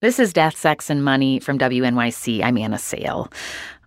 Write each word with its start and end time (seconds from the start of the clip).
This 0.00 0.20
is 0.20 0.32
Death, 0.32 0.56
Sex, 0.56 0.90
and 0.90 1.02
Money 1.02 1.40
from 1.40 1.58
WNYC. 1.58 2.40
I'm 2.44 2.56
Anna 2.56 2.78
Sale. 2.78 3.32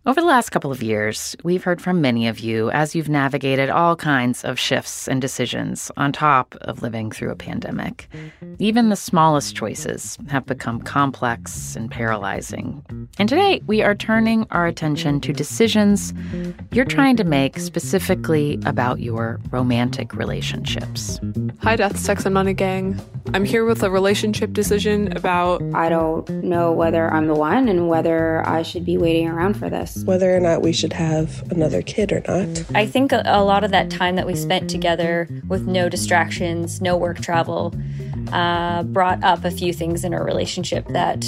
Over 0.04 0.20
the 0.20 0.26
last 0.26 0.50
couple 0.50 0.72
of 0.72 0.82
years, 0.82 1.36
we've 1.44 1.64
heard 1.64 1.80
from 1.80 2.02
many 2.02 2.28
of 2.28 2.40
you 2.40 2.72
as 2.72 2.96
you've 2.96 3.08
navigated 3.08 3.70
all 3.70 3.96
kinds 3.96 4.44
of 4.44 4.58
shifts 4.58 5.08
and 5.08 5.22
decisions 5.22 5.92
on 5.96 6.12
top 6.12 6.56
of 6.62 6.82
living 6.82 7.12
through 7.12 7.30
a 7.30 7.36
pandemic. 7.36 8.10
Even 8.58 8.90
the 8.90 8.96
smallest 8.96 9.56
choices 9.56 10.18
have 10.28 10.48
become 10.48 10.82
complex 10.82 11.76
and 11.76 11.92
paralyzing. 11.92 12.84
And 13.20 13.30
today, 13.30 13.62
we 13.68 13.84
are 13.84 13.94
turning 13.94 14.48
our 14.50 14.66
attention 14.66 15.22
to 15.22 15.34
decisions 15.34 16.16
you're 16.72 16.84
trying 16.84 17.16
to 17.18 17.24
make 17.24 17.60
specifically 17.60 18.58
about 18.66 19.02
your 19.02 19.40
romantic 19.52 20.16
relationships. 20.16 21.20
Hi, 21.62 21.76
Death, 21.76 22.00
Sex, 22.00 22.26
and 22.26 22.34
Money 22.34 22.56
Gang. 22.56 23.00
I'm 23.36 23.46
here 23.46 23.66
with 23.66 23.84
a 23.84 23.92
relationship 23.92 24.52
decision 24.52 25.16
about. 25.16 25.62
I 25.76 25.90
don't 25.90 26.28
know 26.44 26.72
whether 26.72 27.14
I'm 27.14 27.28
the 27.28 27.36
one 27.36 27.70
and 27.70 27.88
whether 27.88 28.46
I 28.50 28.64
should 28.64 28.84
be 28.84 28.98
waiting 28.98 29.28
around 29.28 29.58
for 29.58 29.70
this 29.70 29.91
whether 30.06 30.36
or 30.36 30.39
not 30.39 30.61
we 30.61 30.72
should 30.72 30.94
have 30.94 31.50
another 31.52 31.81
kid 31.81 32.11
or 32.11 32.22
not. 32.28 32.64
I 32.75 32.86
think 32.86 33.11
a, 33.11 33.22
a 33.25 33.44
lot 33.44 33.64
of 33.64 33.72
that 33.72 33.89
time 33.89 34.16
that 34.16 34.28
we 34.28 34.36
spent 34.36 34.70
together 34.70 35.28
with 35.48 35.67
no 35.67 35.89
distractions, 35.89 36.81
no 36.81 36.98
work 36.98 37.20
travel, 37.20 37.73
uh, 38.31 38.83
brought 38.83 39.23
up 39.23 39.44
a 39.44 39.52
few 39.52 39.73
things 39.73 40.03
in 40.03 40.14
our 40.14 40.23
relationship 40.23 40.88
that 40.89 41.25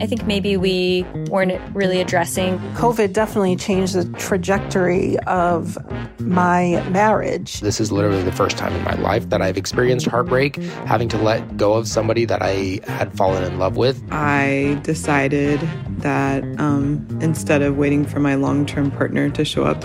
I 0.00 0.06
think 0.06 0.26
maybe 0.26 0.56
we 0.56 1.04
weren't 1.28 1.60
really 1.74 2.00
addressing. 2.00 2.58
COVID 2.74 3.12
definitely 3.12 3.56
changed 3.56 3.94
the 3.94 4.06
trajectory 4.18 5.18
of 5.20 5.76
my 6.20 6.82
marriage. 6.88 7.60
This 7.60 7.80
is 7.80 7.92
literally 7.92 8.22
the 8.22 8.32
first 8.32 8.56
time 8.56 8.74
in 8.74 8.82
my 8.82 8.94
life 8.94 9.28
that 9.28 9.42
I've 9.42 9.58
experienced 9.58 10.06
heartbreak, 10.06 10.56
having 10.86 11.08
to 11.10 11.18
let 11.18 11.56
go 11.56 11.74
of 11.74 11.86
somebody 11.86 12.24
that 12.24 12.40
I 12.42 12.80
had 12.84 13.14
fallen 13.16 13.44
in 13.44 13.58
love 13.58 13.76
with. 13.76 14.02
I 14.10 14.80
decided 14.82 15.60
that 16.02 16.42
um, 16.58 17.06
instead 17.20 17.62
of 17.62 17.76
waiting 17.76 18.04
for 18.04 18.20
my 18.20 18.34
long 18.34 18.66
term 18.66 18.90
partner 18.90 19.30
to 19.30 19.44
show 19.44 19.64
up, 19.64 19.84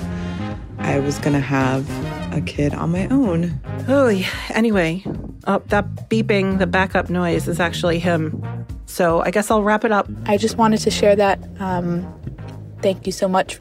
I 0.80 1.00
was 1.00 1.18
going 1.20 1.34
to 1.34 1.40
have 1.40 1.90
a 2.34 2.42
kid 2.42 2.74
on 2.74 2.92
my 2.92 3.08
own. 3.08 3.59
Oh, 3.88 4.08
yeah. 4.08 4.28
anyway, 4.50 5.03
oh, 5.48 5.59
that 5.68 6.09
beeping, 6.09 6.59
the 6.59 6.68
backup 6.68 7.09
noise 7.09 7.48
is 7.48 7.59
actually 7.59 8.00
him. 8.00 8.44
So 8.86 9.22
I 9.22 9.31
guess 9.31 9.50
I'll 9.50 9.64
wrap 9.64 9.84
it 9.84 9.92
up. 9.92 10.08
I 10.26 10.38
just 10.38 10.58
wanted 10.58 10.80
to 10.81 10.92
share 10.92 11.16
that. 11.16 11.40
Um, 11.59 12.08
thank 12.82 13.06
you 13.06 13.12
so 13.12 13.28
much. 13.28 13.59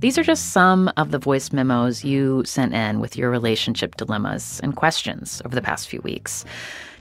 These 0.00 0.18
are 0.18 0.22
just 0.22 0.52
some 0.52 0.92
of 0.96 1.12
the 1.12 1.18
voice 1.18 1.50
memos 1.50 2.04
you 2.04 2.44
sent 2.44 2.74
in 2.74 3.00
with 3.00 3.16
your 3.16 3.30
relationship 3.30 3.96
dilemmas 3.96 4.60
and 4.62 4.76
questions 4.76 5.40
over 5.46 5.54
the 5.54 5.62
past 5.62 5.88
few 5.88 6.00
weeks. 6.02 6.44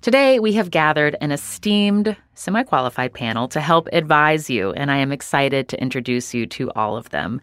Today, 0.03 0.38
we 0.38 0.52
have 0.52 0.69
gathered 0.69 1.16
an 1.22 1.31
esteemed, 1.31 2.18
semi 2.34 2.64
qualified 2.64 3.14
panel 3.14 3.47
to 3.47 3.62
help 3.62 3.88
advise 3.94 4.50
you, 4.50 4.74
and 4.74 4.91
I 4.91 4.97
am 4.97 5.14
excited 5.14 5.69
to 5.69 5.81
introduce 5.81 6.34
you 6.34 6.46
to 6.47 6.69
all 6.72 6.97
of 6.97 7.12
them. 7.12 7.40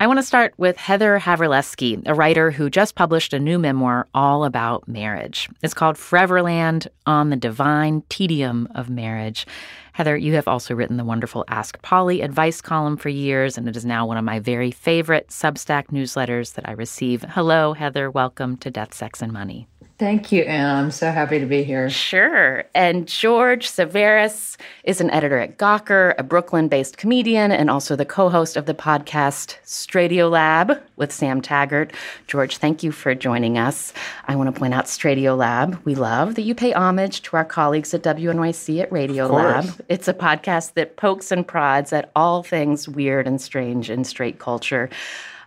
I 0.00 0.06
want 0.06 0.18
to 0.18 0.22
start 0.22 0.54
with 0.56 0.78
Heather 0.78 1.18
Havrilesky, 1.18 2.02
a 2.06 2.14
writer 2.14 2.52
who 2.52 2.70
just 2.70 2.94
published 2.94 3.34
a 3.34 3.38
new 3.38 3.58
memoir 3.58 4.08
all 4.14 4.46
about 4.46 4.88
marriage. 4.88 5.50
It's 5.62 5.74
called 5.74 5.96
Foreverland 5.96 6.88
on 7.04 7.28
the 7.28 7.36
Divine 7.36 8.02
Tedium 8.08 8.66
of 8.74 8.88
Marriage. 8.88 9.46
Heather, 9.92 10.16
you 10.16 10.32
have 10.36 10.48
also 10.48 10.74
written 10.74 10.96
the 10.96 11.04
wonderful 11.04 11.44
Ask 11.48 11.82
Polly 11.82 12.22
advice 12.22 12.62
column 12.62 12.96
for 12.96 13.10
years, 13.10 13.58
and 13.58 13.68
it 13.68 13.76
is 13.76 13.84
now 13.84 14.06
one 14.06 14.16
of 14.16 14.24
my 14.24 14.38
very 14.38 14.70
favorite 14.70 15.28
Substack 15.28 15.88
newsletters 15.88 16.54
that 16.54 16.66
I 16.66 16.72
receive. 16.72 17.26
Hello, 17.28 17.74
Heather. 17.74 18.10
Welcome 18.10 18.56
to 18.56 18.70
Death, 18.70 18.94
Sex, 18.94 19.20
and 19.20 19.34
Money. 19.34 19.68
Thank 20.00 20.32
you, 20.32 20.44
Anne. 20.44 20.76
I'm 20.76 20.90
so 20.90 21.10
happy 21.10 21.38
to 21.40 21.44
be 21.44 21.62
here. 21.62 21.90
Sure. 21.90 22.64
And 22.74 23.06
George 23.06 23.70
Civeris 23.70 24.56
is 24.82 24.98
an 25.02 25.10
editor 25.10 25.38
at 25.38 25.58
Gawker, 25.58 26.14
a 26.16 26.22
Brooklyn 26.22 26.68
based 26.68 26.96
comedian, 26.96 27.52
and 27.52 27.68
also 27.68 27.96
the 27.96 28.06
co 28.06 28.30
host 28.30 28.56
of 28.56 28.64
the 28.64 28.72
podcast 28.72 29.56
Straightiolab 29.66 30.80
with 30.96 31.12
Sam 31.12 31.42
Taggart. 31.42 31.92
George, 32.26 32.56
thank 32.56 32.82
you 32.82 32.92
for 32.92 33.14
joining 33.14 33.58
us. 33.58 33.92
I 34.26 34.36
want 34.36 34.54
to 34.54 34.58
point 34.58 34.72
out 34.72 34.86
Straightiolab. 34.86 35.84
We 35.84 35.94
love 35.94 36.34
that 36.36 36.42
you 36.44 36.54
pay 36.54 36.72
homage 36.72 37.20
to 37.24 37.36
our 37.36 37.44
colleagues 37.44 37.92
at 37.92 38.02
WNYC 38.02 38.80
at 38.80 38.88
Radiolab. 38.88 39.82
It's 39.90 40.08
a 40.08 40.14
podcast 40.14 40.72
that 40.74 40.96
pokes 40.96 41.30
and 41.30 41.46
prods 41.46 41.92
at 41.92 42.10
all 42.16 42.42
things 42.42 42.88
weird 42.88 43.26
and 43.26 43.38
strange 43.38 43.90
in 43.90 44.04
straight 44.04 44.38
culture 44.38 44.88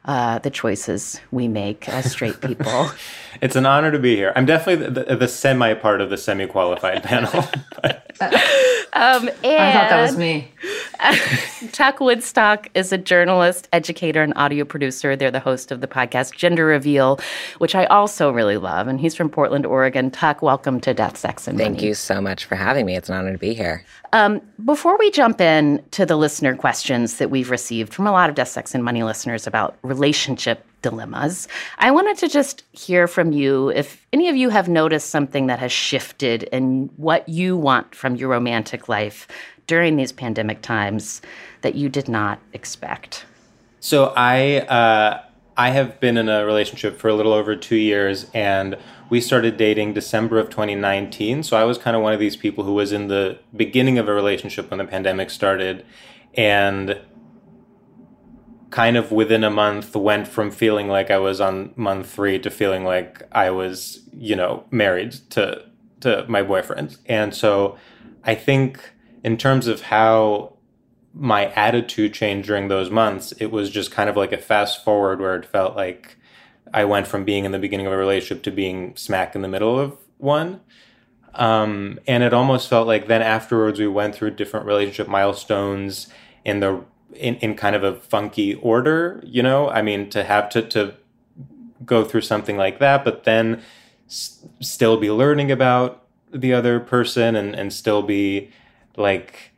uh, 0.05 0.39
the 0.39 0.49
choices 0.49 1.19
we 1.31 1.47
make 1.47 1.87
as 1.89 2.11
straight 2.11 2.39
people. 2.47 2.89
it's 3.41 3.55
an 3.55 3.65
honor 3.65 3.91
to 3.91 3.99
be 3.99 4.15
here. 4.15 4.33
I'm 4.35 4.45
definitely 4.45 4.85
the, 4.87 5.03
the, 5.03 5.15
the 5.15 5.27
semi 5.27 5.73
part 5.73 6.01
of 6.01 6.09
the 6.09 6.17
semi 6.17 6.45
qualified 6.47 7.03
panel. 7.11 7.31
um, 7.83 9.29
I 9.43 9.71
thought 9.71 9.89
that 9.89 10.01
was 10.01 10.17
me. 10.17 10.51
Tuck 11.71 11.99
Woodstock 11.99 12.69
is 12.73 12.91
a 12.93 12.97
journalist, 12.97 13.67
educator, 13.73 14.21
and 14.21 14.33
audio 14.35 14.65
producer. 14.65 15.15
They're 15.15 15.31
the 15.31 15.39
host 15.39 15.71
of 15.71 15.81
the 15.81 15.87
podcast 15.87 16.35
Gender 16.35 16.65
Reveal, 16.65 17.19
which 17.57 17.75
I 17.75 17.85
also 17.85 18.31
really 18.31 18.57
love. 18.57 18.87
And 18.87 18.99
he's 18.99 19.15
from 19.15 19.29
Portland, 19.29 19.65
Oregon. 19.65 20.11
Tuck, 20.11 20.41
welcome 20.41 20.79
to 20.81 20.93
Death, 20.93 21.17
Sex, 21.17 21.47
and 21.47 21.57
Thank 21.57 21.75
Money. 21.77 21.87
you 21.87 21.93
so 21.93 22.21
much 22.21 22.45
for 22.45 22.55
having 22.55 22.85
me. 22.85 22.95
It's 22.95 23.09
an 23.09 23.15
honor 23.15 23.31
to 23.33 23.37
be 23.37 23.53
here. 23.53 23.83
Um, 24.13 24.41
before 24.63 24.95
we 24.99 25.09
jump 25.09 25.41
in 25.41 25.83
to 25.89 26.05
the 26.05 26.15
listener 26.15 26.55
questions 26.55 27.17
that 27.17 27.31
we've 27.31 27.49
received 27.49 27.91
from 27.91 28.05
a 28.05 28.11
lot 28.11 28.29
of 28.29 28.35
Death, 28.35 28.49
Sex, 28.49 28.75
and 28.75 28.83
Money 28.83 29.01
listeners 29.01 29.47
about 29.47 29.75
relationship 29.81 30.63
dilemmas, 30.83 31.47
I 31.79 31.89
wanted 31.89 32.19
to 32.19 32.27
just 32.27 32.63
hear 32.73 33.07
from 33.07 33.31
you 33.31 33.69
if 33.69 34.05
any 34.13 34.29
of 34.29 34.35
you 34.35 34.49
have 34.49 34.69
noticed 34.69 35.09
something 35.09 35.47
that 35.47 35.57
has 35.57 35.71
shifted 35.71 36.43
in 36.43 36.91
what 36.97 37.27
you 37.27 37.57
want 37.57 37.95
from 37.95 38.15
your 38.15 38.29
romantic 38.29 38.87
life 38.87 39.27
during 39.65 39.95
these 39.95 40.11
pandemic 40.11 40.61
times 40.61 41.23
that 41.61 41.73
you 41.73 41.89
did 41.89 42.07
not 42.07 42.39
expect. 42.53 43.25
So 43.79 44.13
I 44.15 44.59
uh, 44.59 45.23
I 45.57 45.71
have 45.71 45.99
been 45.99 46.17
in 46.17 46.29
a 46.29 46.45
relationship 46.45 46.99
for 46.99 47.07
a 47.07 47.15
little 47.15 47.33
over 47.33 47.55
two 47.55 47.77
years, 47.77 48.27
and 48.35 48.77
we 49.13 49.21
started 49.21 49.57
dating 49.57 49.93
December 49.93 50.39
of 50.39 50.49
2019. 50.49 51.43
So 51.43 51.55
I 51.55 51.65
was 51.65 51.77
kind 51.77 51.95
of 51.95 52.01
one 52.01 52.13
of 52.13 52.19
these 52.19 52.35
people 52.35 52.63
who 52.63 52.73
was 52.73 52.91
in 52.91 53.09
the 53.09 53.37
beginning 53.55 53.99
of 53.99 54.07
a 54.07 54.11
relationship 54.11 54.71
when 54.71 54.79
the 54.79 54.85
pandemic 54.85 55.29
started, 55.29 55.85
and 56.33 56.99
kind 58.71 58.97
of 58.97 59.11
within 59.11 59.43
a 59.43 59.51
month 59.51 59.95
went 59.95 60.27
from 60.27 60.49
feeling 60.49 60.87
like 60.87 61.11
I 61.11 61.19
was 61.19 61.39
on 61.39 61.73
month 61.75 62.09
three 62.09 62.39
to 62.39 62.49
feeling 62.49 62.85
like 62.85 63.21
I 63.31 63.51
was, 63.51 63.99
you 64.11 64.35
know, 64.35 64.63
married 64.71 65.11
to 65.29 65.63
to 65.99 66.25
my 66.27 66.41
boyfriend. 66.41 66.97
And 67.05 67.35
so 67.35 67.77
I 68.23 68.33
think 68.33 68.93
in 69.23 69.37
terms 69.37 69.67
of 69.67 69.81
how 69.81 70.57
my 71.13 71.51
attitude 71.53 72.15
changed 72.15 72.47
during 72.47 72.67
those 72.67 72.89
months, 72.89 73.31
it 73.33 73.51
was 73.51 73.69
just 73.69 73.91
kind 73.91 74.09
of 74.09 74.17
like 74.17 74.33
a 74.33 74.39
fast 74.39 74.83
forward 74.83 75.21
where 75.21 75.35
it 75.35 75.45
felt 75.45 75.75
like 75.75 76.17
I 76.73 76.85
went 76.85 77.07
from 77.07 77.23
being 77.23 77.45
in 77.45 77.51
the 77.51 77.59
beginning 77.59 77.85
of 77.85 77.93
a 77.93 77.97
relationship 77.97 78.43
to 78.43 78.51
being 78.51 78.95
smack 78.95 79.35
in 79.35 79.41
the 79.41 79.47
middle 79.47 79.79
of 79.79 79.97
one. 80.17 80.61
Um, 81.35 81.99
and 82.07 82.23
it 82.23 82.33
almost 82.33 82.69
felt 82.69 82.87
like 82.87 83.07
then 83.07 83.21
afterwards 83.21 83.79
we 83.79 83.87
went 83.87 84.15
through 84.15 84.31
different 84.31 84.65
relationship 84.65 85.07
milestones 85.07 86.07
in 86.45 86.59
the 86.59 86.83
in, 87.15 87.35
in 87.35 87.55
kind 87.55 87.75
of 87.75 87.83
a 87.83 87.95
funky 87.95 88.55
order, 88.55 89.21
you 89.23 89.43
know? 89.43 89.69
I 89.69 89.81
mean, 89.83 90.09
to 90.09 90.23
have 90.23 90.49
to, 90.49 90.63
to 90.69 90.95
go 91.85 92.03
through 92.03 92.21
something 92.21 92.57
like 92.57 92.79
that, 92.79 93.03
but 93.03 93.23
then 93.23 93.61
s- 94.07 94.43
still 94.61 94.97
be 94.97 95.11
learning 95.11 95.51
about 95.51 96.05
the 96.31 96.53
other 96.53 96.79
person 96.79 97.35
and, 97.35 97.55
and 97.55 97.71
still 97.71 98.01
be 98.01 98.49
like, 98.97 99.52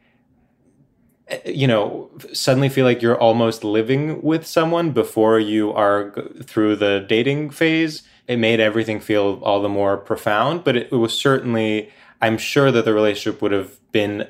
you 1.46 1.68
know, 1.68 2.10
suddenly 2.34 2.70
feel 2.70 2.86
like 2.86 3.02
you're 3.02 3.18
almost 3.20 3.64
living 3.64 4.22
with 4.22 4.46
someone 4.46 4.92
before 4.92 5.40
you 5.40 5.72
are 5.74 6.12
g- 6.12 6.44
through 6.44 6.76
the 6.76 7.06
dating 7.08 7.50
phase. 7.50 8.04
It 8.28 8.38
made 8.38 8.60
everything 8.60 9.00
feel 9.00 9.40
all 9.44 9.62
the 9.62 9.70
more 9.70 9.98
profound, 9.98 10.64
but 10.64 10.76
it, 10.76 10.90
it 10.92 10.96
was 10.96 11.18
certainly, 11.18 11.92
I'm 12.22 12.38
sure 12.38 12.72
that 12.72 12.86
the 12.86 12.94
relationship 12.94 13.42
would 13.42 13.52
have 13.52 13.80
been 13.92 14.28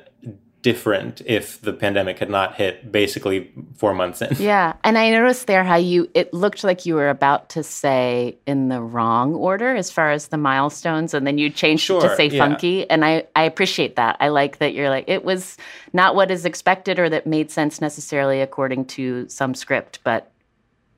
different 0.66 1.22
if 1.26 1.60
the 1.60 1.72
pandemic 1.72 2.18
had 2.18 2.28
not 2.28 2.56
hit 2.56 2.90
basically 2.90 3.52
four 3.76 3.94
months 3.94 4.20
in. 4.20 4.34
Yeah. 4.46 4.72
And 4.82 4.98
I 4.98 5.10
noticed 5.12 5.46
there 5.46 5.62
how 5.62 5.76
you, 5.76 6.10
it 6.12 6.34
looked 6.34 6.64
like 6.64 6.84
you 6.84 6.96
were 6.96 7.08
about 7.08 7.50
to 7.50 7.62
say 7.62 8.36
in 8.48 8.68
the 8.68 8.82
wrong 8.82 9.32
order 9.36 9.76
as 9.76 9.92
far 9.92 10.10
as 10.10 10.26
the 10.26 10.36
milestones, 10.36 11.14
and 11.14 11.24
then 11.24 11.38
you 11.38 11.50
changed 11.50 11.84
Sure, 11.84 12.00
to 12.00 12.16
say 12.16 12.26
yeah. 12.26 12.44
funky. 12.44 12.90
And 12.90 13.04
I, 13.04 13.26
I 13.36 13.44
appreciate 13.44 13.94
that. 13.94 14.16
I 14.18 14.26
like 14.26 14.58
that 14.58 14.74
you're 14.74 14.90
like, 14.90 15.04
it 15.06 15.24
was 15.24 15.56
not 15.92 16.16
what 16.16 16.32
is 16.32 16.44
expected 16.44 16.98
or 16.98 17.08
that 17.10 17.28
made 17.28 17.52
sense 17.52 17.80
necessarily 17.80 18.40
according 18.40 18.86
to 18.86 19.28
some 19.28 19.54
script, 19.54 20.00
but 20.02 20.32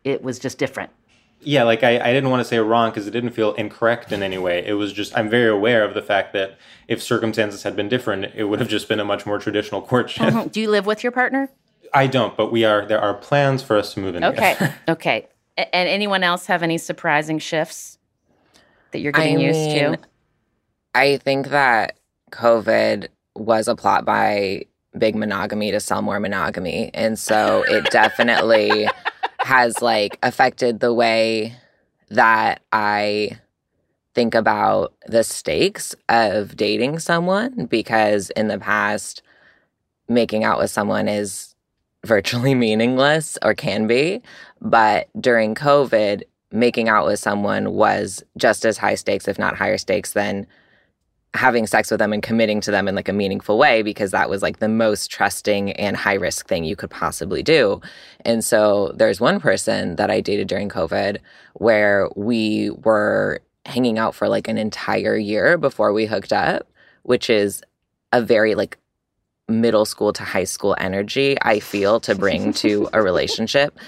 it 0.03 0.23
was 0.23 0.39
just 0.39 0.57
different. 0.57 0.91
Yeah, 1.41 1.63
like 1.63 1.85
I, 1.85 1.99
I 2.01 2.13
didn't 2.13 2.31
want 2.31 2.41
to 2.41 2.45
say 2.45 2.59
wrong 2.59 2.91
because 2.91 3.07
it 3.07 3.13
didn't 3.13 3.31
feel 3.31 3.55
incorrect 3.55 4.11
in 4.13 4.23
any 4.23 4.39
way. 4.39 4.65
It 4.67 4.73
was 4.75 4.93
just, 4.93 5.17
I'm 5.17 5.31
very 5.31 5.49
aware 5.49 5.85
of 5.85 5.95
the 5.95 6.03
fact 6.03 6.33
that 6.33 6.59
if 6.89 7.01
circumstances 7.03 7.63
had 7.63 7.77
been 7.77 7.89
different, 7.89 8.35
it 8.35 8.45
would 8.45 8.59
have 8.59 8.69
just 8.69 8.89
been 8.89 8.99
a 9.01 9.05
much 9.05 9.25
more 9.25 9.39
traditional 9.39 9.81
courtship. 9.81 10.33
Mhm. 10.35 10.51
Do 10.53 10.61
you 10.61 10.69
live 10.71 10.85
with 10.87 11.03
your 11.03 11.13
partner? 11.13 11.49
I 11.95 12.07
don't, 12.09 12.37
but 12.37 12.51
we 12.51 12.65
are, 12.65 12.85
there 12.85 13.01
are 13.01 13.15
plans 13.15 13.63
for 13.63 13.77
us 13.77 13.95
to 13.95 14.01
move 14.01 14.15
in 14.17 14.25
Okay. 14.25 14.55
together. 14.55 14.75
okay. 14.89 15.29
A- 15.57 15.75
And 15.75 15.89
anyone 15.89 16.23
else 16.25 16.47
have 16.47 16.63
any 16.63 16.77
surprising 16.77 17.39
shifts 17.39 17.99
that 18.91 18.99
you're 18.99 19.13
getting 19.13 19.39
I 19.39 19.41
used 19.41 19.59
mean, 19.71 19.93
to? 19.93 19.99
I 20.95 21.17
think 21.19 21.49
that 21.49 21.99
COVID 22.33 23.09
was 23.37 23.69
a 23.69 23.77
plot 23.77 24.05
by 24.05 24.65
Big 24.99 25.15
Monogamy 25.15 25.71
to 25.71 25.79
sell 25.81 26.03
more 26.03 26.19
monogamy. 26.19 26.91
And 26.95 27.19
so 27.19 27.65
it 27.69 27.91
definitely 27.91 28.89
has 29.49 29.81
like 29.81 30.19
affected 30.23 30.79
the 30.79 30.93
way 30.93 31.57
that 32.11 32.61
I 32.71 33.39
think 34.15 34.35
about 34.35 34.93
the 35.07 35.25
stakes 35.25 35.95
of 36.11 36.55
dating 36.55 36.99
someone 36.99 37.65
because 37.65 38.29
in 38.37 38.49
the 38.49 38.59
past, 38.59 39.23
making 40.07 40.45
out 40.45 40.59
with 40.59 40.71
someone 40.71 41.09
is 41.09 41.55
virtually 42.05 42.55
meaningless 42.67 43.39
or 43.41 43.55
can 43.55 43.87
be. 43.87 44.21
But 44.61 45.09
during 45.19 45.55
COVID, 45.55 46.25
making 46.53 46.91
out 46.91 47.07
with 47.07 47.19
someone 47.19 47.73
was 47.73 48.23
just 48.37 48.67
as 48.67 48.77
high 48.77 48.97
stakes, 48.97 49.29
if 49.29 49.39
not 49.39 49.57
higher 49.57 49.79
stakes, 49.79 50.13
than 50.13 50.47
having 51.35 51.67
sex 51.67 51.91
with 51.91 51.99
them 51.99 52.13
and 52.13 52.23
committing 52.23 52.61
to 52.63 52.71
them 52.71 52.89
in 52.89 52.95
like 52.95 53.09
a 53.09 53.13
meaningful 53.13 53.59
way 53.59 53.83
because 53.83 54.11
that 54.13 54.31
was 54.31 54.43
like 54.43 54.59
the 54.59 54.69
most 54.69 55.11
trusting 55.11 55.73
and 55.73 55.97
high 55.97 56.15
risk 56.15 56.49
thing 56.49 56.65
you 56.65 56.75
could 56.75 56.91
possibly 56.91 57.43
do. 57.43 57.81
And 58.25 58.43
so 58.43 58.93
there's 58.97 59.21
one 59.21 59.39
person 59.39 59.97
that 59.97 60.11
I 60.11 60.21
dated 60.21 60.49
during 60.49 60.69
COVID 60.69 61.19
where 61.55 62.09
we 62.17 62.71
were 62.71 63.41
hanging 63.67 63.99
out 63.99 64.15
for 64.15 64.29
like 64.29 64.49
an 64.49 64.57
entire 64.57 65.17
year 65.17 65.59
before 65.59 65.93
we 65.93 66.07
hooked 66.07 66.33
up, 66.33 66.67
which 67.03 67.29
is 67.29 67.63
a 68.13 68.23
very 68.23 68.55
like 68.55 68.79
middle 69.49 69.85
school 69.85 70.13
to 70.15 70.25
high 70.25 70.45
school 70.45 70.77
energy 70.79 71.37
I 71.43 71.61
feel 71.61 72.01
to 72.01 72.15
bring 72.15 72.53
to 72.65 72.89
a 72.93 73.03
relationship. 73.03 73.79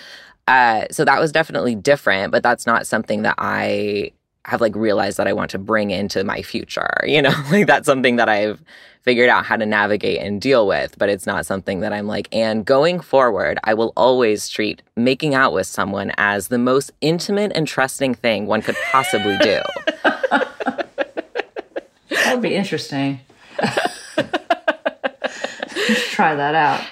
Uh, 0.46 0.84
so 0.90 1.04
that 1.04 1.20
was 1.20 1.32
definitely 1.32 1.74
different, 1.74 2.32
but 2.32 2.42
that's 2.42 2.66
not 2.66 2.86
something 2.86 3.22
that 3.22 3.36
I 3.38 4.12
have 4.46 4.60
like 4.60 4.74
realized 4.74 5.16
that 5.18 5.26
I 5.26 5.32
want 5.32 5.50
to 5.52 5.58
bring 5.58 5.90
into 5.90 6.24
my 6.24 6.42
future. 6.42 6.88
You 7.06 7.22
know, 7.22 7.32
like 7.50 7.66
that's 7.66 7.86
something 7.86 8.16
that 8.16 8.28
I've 8.28 8.62
figured 9.02 9.28
out 9.28 9.44
how 9.44 9.56
to 9.56 9.66
navigate 9.66 10.20
and 10.20 10.40
deal 10.40 10.66
with, 10.66 10.96
but 10.98 11.08
it's 11.08 11.26
not 11.26 11.44
something 11.46 11.80
that 11.80 11.92
I'm 11.92 12.06
like, 12.06 12.28
and 12.32 12.64
going 12.64 13.00
forward, 13.00 13.58
I 13.64 13.74
will 13.74 13.92
always 13.96 14.48
treat 14.48 14.82
making 14.96 15.34
out 15.34 15.52
with 15.52 15.66
someone 15.66 16.12
as 16.18 16.48
the 16.48 16.58
most 16.58 16.92
intimate 17.00 17.52
and 17.54 17.66
trusting 17.66 18.14
thing 18.14 18.46
one 18.46 18.62
could 18.62 18.76
possibly 18.92 19.36
do. 19.38 19.60
That 22.30 22.34
would 22.34 22.42
be 22.42 22.54
interesting. 22.54 23.20
Let's 23.60 23.96
try 26.10 26.36
that 26.36 26.54
out. 26.54 26.84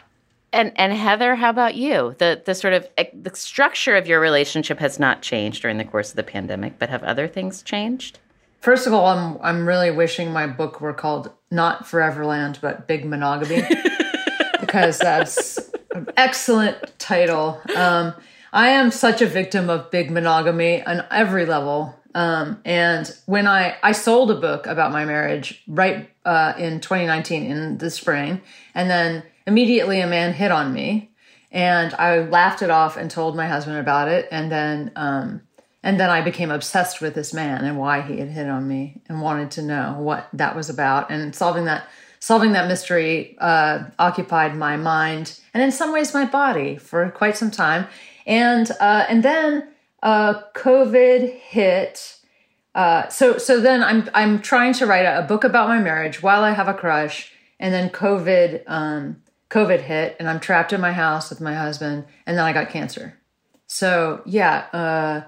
And 0.52 0.72
and 0.76 0.92
Heather, 0.92 1.34
how 1.34 1.50
about 1.50 1.74
you? 1.74 2.14
The 2.18 2.42
the 2.44 2.54
sort 2.54 2.74
of 2.74 2.88
eh, 2.96 3.04
the 3.12 3.34
structure 3.34 3.96
of 3.96 4.06
your 4.06 4.20
relationship 4.20 4.78
has 4.78 4.98
not 4.98 5.20
changed 5.20 5.62
during 5.62 5.78
the 5.78 5.84
course 5.84 6.10
of 6.10 6.16
the 6.16 6.22
pandemic, 6.22 6.78
but 6.78 6.88
have 6.88 7.02
other 7.02 7.28
things 7.28 7.62
changed? 7.62 8.18
First 8.60 8.86
of 8.86 8.92
all, 8.94 9.06
I'm 9.06 9.38
I'm 9.42 9.68
really 9.68 9.90
wishing 9.90 10.32
my 10.32 10.46
book 10.46 10.80
were 10.80 10.94
called 10.94 11.30
not 11.50 11.84
Foreverland, 11.84 12.60
but 12.60 12.86
Big 12.86 13.04
Monogamy, 13.04 13.62
because 14.60 14.98
that's 14.98 15.58
an 15.94 16.08
excellent 16.16 16.98
title. 16.98 17.60
Um, 17.76 18.14
I 18.52 18.68
am 18.68 18.90
such 18.90 19.20
a 19.20 19.26
victim 19.26 19.68
of 19.68 19.90
big 19.90 20.10
monogamy 20.10 20.82
on 20.82 21.04
every 21.10 21.44
level. 21.44 21.94
Um, 22.18 22.60
and 22.64 23.16
when 23.26 23.46
I 23.46 23.76
I 23.80 23.92
sold 23.92 24.32
a 24.32 24.34
book 24.34 24.66
about 24.66 24.90
my 24.90 25.04
marriage 25.04 25.62
right 25.68 26.10
uh, 26.24 26.52
in 26.58 26.80
2019 26.80 27.44
in 27.44 27.78
the 27.78 27.90
spring, 27.90 28.40
and 28.74 28.90
then 28.90 29.22
immediately 29.46 30.00
a 30.00 30.06
man 30.08 30.32
hit 30.32 30.50
on 30.50 30.72
me, 30.72 31.12
and 31.52 31.94
I 31.94 32.18
laughed 32.18 32.60
it 32.60 32.70
off 32.70 32.96
and 32.96 33.08
told 33.08 33.36
my 33.36 33.46
husband 33.46 33.78
about 33.78 34.08
it, 34.08 34.26
and 34.32 34.50
then 34.50 34.90
um, 34.96 35.42
and 35.84 36.00
then 36.00 36.10
I 36.10 36.20
became 36.20 36.50
obsessed 36.50 37.00
with 37.00 37.14
this 37.14 37.32
man 37.32 37.64
and 37.64 37.78
why 37.78 38.00
he 38.00 38.18
had 38.18 38.30
hit 38.30 38.48
on 38.48 38.66
me, 38.66 39.00
and 39.08 39.22
wanted 39.22 39.52
to 39.52 39.62
know 39.62 39.94
what 40.00 40.28
that 40.32 40.56
was 40.56 40.68
about, 40.68 41.12
and 41.12 41.32
solving 41.36 41.66
that 41.66 41.86
solving 42.18 42.50
that 42.54 42.66
mystery 42.66 43.36
uh, 43.38 43.84
occupied 43.96 44.56
my 44.56 44.76
mind 44.76 45.38
and 45.54 45.62
in 45.62 45.70
some 45.70 45.92
ways 45.92 46.12
my 46.12 46.24
body 46.24 46.78
for 46.78 47.08
quite 47.12 47.36
some 47.36 47.52
time, 47.52 47.86
and 48.26 48.72
uh, 48.80 49.06
and 49.08 49.22
then 49.22 49.68
uh, 50.02 50.42
COVID 50.54 51.32
hit. 51.32 52.16
Uh, 52.74 53.08
so 53.08 53.38
so 53.38 53.60
then 53.60 53.82
I'm 53.82 54.08
I'm 54.14 54.40
trying 54.40 54.72
to 54.74 54.86
write 54.86 55.04
a, 55.04 55.20
a 55.20 55.22
book 55.22 55.44
about 55.44 55.68
my 55.68 55.80
marriage 55.80 56.22
while 56.22 56.44
I 56.44 56.52
have 56.52 56.68
a 56.68 56.74
crush, 56.74 57.32
and 57.58 57.72
then 57.72 57.90
COVID 57.90 58.62
um, 58.66 59.22
COVID 59.50 59.80
hit, 59.80 60.16
and 60.18 60.28
I'm 60.28 60.40
trapped 60.40 60.72
in 60.72 60.80
my 60.80 60.92
house 60.92 61.30
with 61.30 61.40
my 61.40 61.54
husband, 61.54 62.04
and 62.26 62.36
then 62.36 62.44
I 62.44 62.52
got 62.52 62.70
cancer. 62.70 63.18
So 63.66 64.22
yeah, 64.24 64.66
uh, 64.72 65.22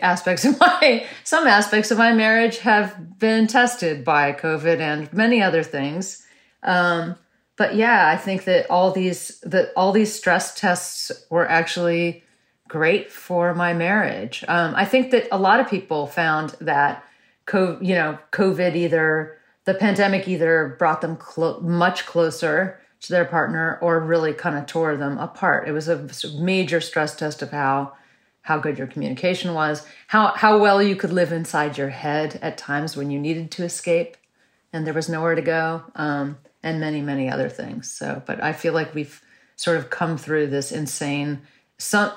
aspects 0.00 0.44
of 0.44 0.58
my 0.60 1.06
some 1.24 1.46
aspects 1.46 1.90
of 1.90 1.98
my 1.98 2.12
marriage 2.12 2.58
have 2.58 3.18
been 3.18 3.46
tested 3.46 4.04
by 4.04 4.32
COVID 4.32 4.80
and 4.80 5.12
many 5.12 5.42
other 5.42 5.62
things. 5.62 6.24
Um, 6.62 7.16
but 7.56 7.74
yeah, 7.74 8.08
I 8.08 8.16
think 8.16 8.44
that 8.44 8.70
all 8.70 8.92
these 8.92 9.40
that 9.40 9.72
all 9.76 9.92
these 9.92 10.14
stress 10.14 10.54
tests 10.54 11.10
were 11.30 11.48
actually 11.48 12.22
great 12.68 13.10
for 13.10 13.54
my 13.54 13.72
marriage. 13.72 14.44
Um, 14.46 14.74
I 14.76 14.84
think 14.84 15.10
that 15.10 15.26
a 15.32 15.38
lot 15.38 15.60
of 15.60 15.68
people 15.68 16.06
found 16.06 16.50
that, 16.60 17.04
co- 17.46 17.78
you 17.80 17.94
know, 17.94 18.18
COVID 18.32 18.76
either 18.76 19.38
the 19.64 19.74
pandemic 19.74 20.26
either 20.26 20.76
brought 20.78 21.02
them 21.02 21.16
clo- 21.16 21.60
much 21.60 22.06
closer 22.06 22.80
to 23.00 23.12
their 23.12 23.26
partner 23.26 23.78
or 23.82 24.00
really 24.00 24.32
kind 24.32 24.56
of 24.56 24.64
tore 24.64 24.96
them 24.96 25.18
apart. 25.18 25.68
It 25.68 25.72
was 25.72 25.88
a 25.88 26.08
major 26.40 26.80
stress 26.80 27.14
test 27.14 27.42
of 27.42 27.50
how 27.50 27.94
how 28.42 28.56
good 28.58 28.78
your 28.78 28.86
communication 28.86 29.52
was, 29.52 29.86
how 30.06 30.28
how 30.28 30.58
well 30.58 30.82
you 30.82 30.96
could 30.96 31.12
live 31.12 31.32
inside 31.32 31.76
your 31.76 31.90
head 31.90 32.38
at 32.40 32.56
times 32.56 32.96
when 32.96 33.10
you 33.10 33.18
needed 33.18 33.50
to 33.50 33.64
escape 33.64 34.16
and 34.72 34.86
there 34.86 34.94
was 34.94 35.08
nowhere 35.08 35.34
to 35.34 35.42
go, 35.42 35.82
um, 35.96 36.38
and 36.62 36.80
many 36.80 37.02
many 37.02 37.30
other 37.30 37.50
things. 37.50 37.90
So, 37.90 38.22
but 38.24 38.42
I 38.42 38.54
feel 38.54 38.72
like 38.72 38.94
we've 38.94 39.20
sort 39.56 39.76
of 39.76 39.90
come 39.90 40.16
through 40.16 40.46
this 40.46 40.72
insane 40.72 41.42
some 41.78 42.12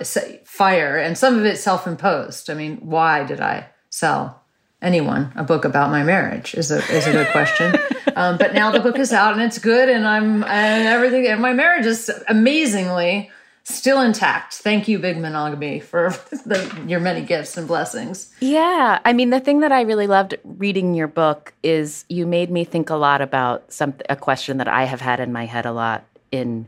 fire 0.46 0.98
and 0.98 1.18
some 1.18 1.38
of 1.38 1.46
it 1.46 1.58
self-imposed. 1.58 2.50
I 2.50 2.53
mean 2.53 2.77
why 2.77 3.24
did 3.24 3.39
i 3.39 3.68
sell 3.89 4.41
anyone 4.82 5.32
a 5.36 5.44
book 5.44 5.65
about 5.65 5.91
my 5.91 6.03
marriage 6.03 6.56
is 6.56 6.72
a 6.72 6.77
is 6.91 7.08
a 7.08 7.12
good 7.12 7.27
question. 7.27 7.75
Um, 8.13 8.38
but 8.38 8.53
now 8.53 8.72
the 8.72 8.82
book 8.82 9.00
is 9.00 9.13
out 9.13 9.32
and 9.32 9.41
it's 9.41 9.58
good 9.58 9.88
and 9.88 10.06
i'm 10.06 10.44
and 10.44 10.86
everything 10.86 11.25
and 11.27 11.41
my 11.41 11.53
marriage 11.53 11.86
is 11.86 12.12
amazingly 12.27 13.32
still 13.63 14.01
intact. 14.01 14.56
Thank 14.56 14.88
you 14.88 15.00
big 15.00 15.18
monogamy 15.18 15.80
for 15.80 16.10
the, 16.46 16.84
your 16.88 17.00
many 17.00 17.22
gifts 17.22 17.58
and 17.58 17.68
blessings. 17.68 18.34
Yeah, 18.39 19.00
I 19.06 19.13
mean 19.13 19.30
the 19.30 19.39
thing 19.39 19.60
that 19.62 19.72
I 19.72 19.82
really 19.82 20.08
loved 20.08 20.36
reading 20.44 20.94
your 20.94 21.08
book 21.08 21.53
is 21.63 22.06
you 22.10 22.25
made 22.25 22.51
me 22.51 22.63
think 22.63 22.89
a 22.89 22.96
lot 22.96 23.22
about 23.22 23.72
some 23.72 23.94
a 24.10 24.15
question 24.15 24.58
that 24.58 24.68
I 24.68 24.86
have 24.86 25.01
had 25.01 25.20
in 25.20 25.32
my 25.32 25.46
head 25.46 25.65
a 25.65 25.72
lot 25.72 26.03
in 26.32 26.68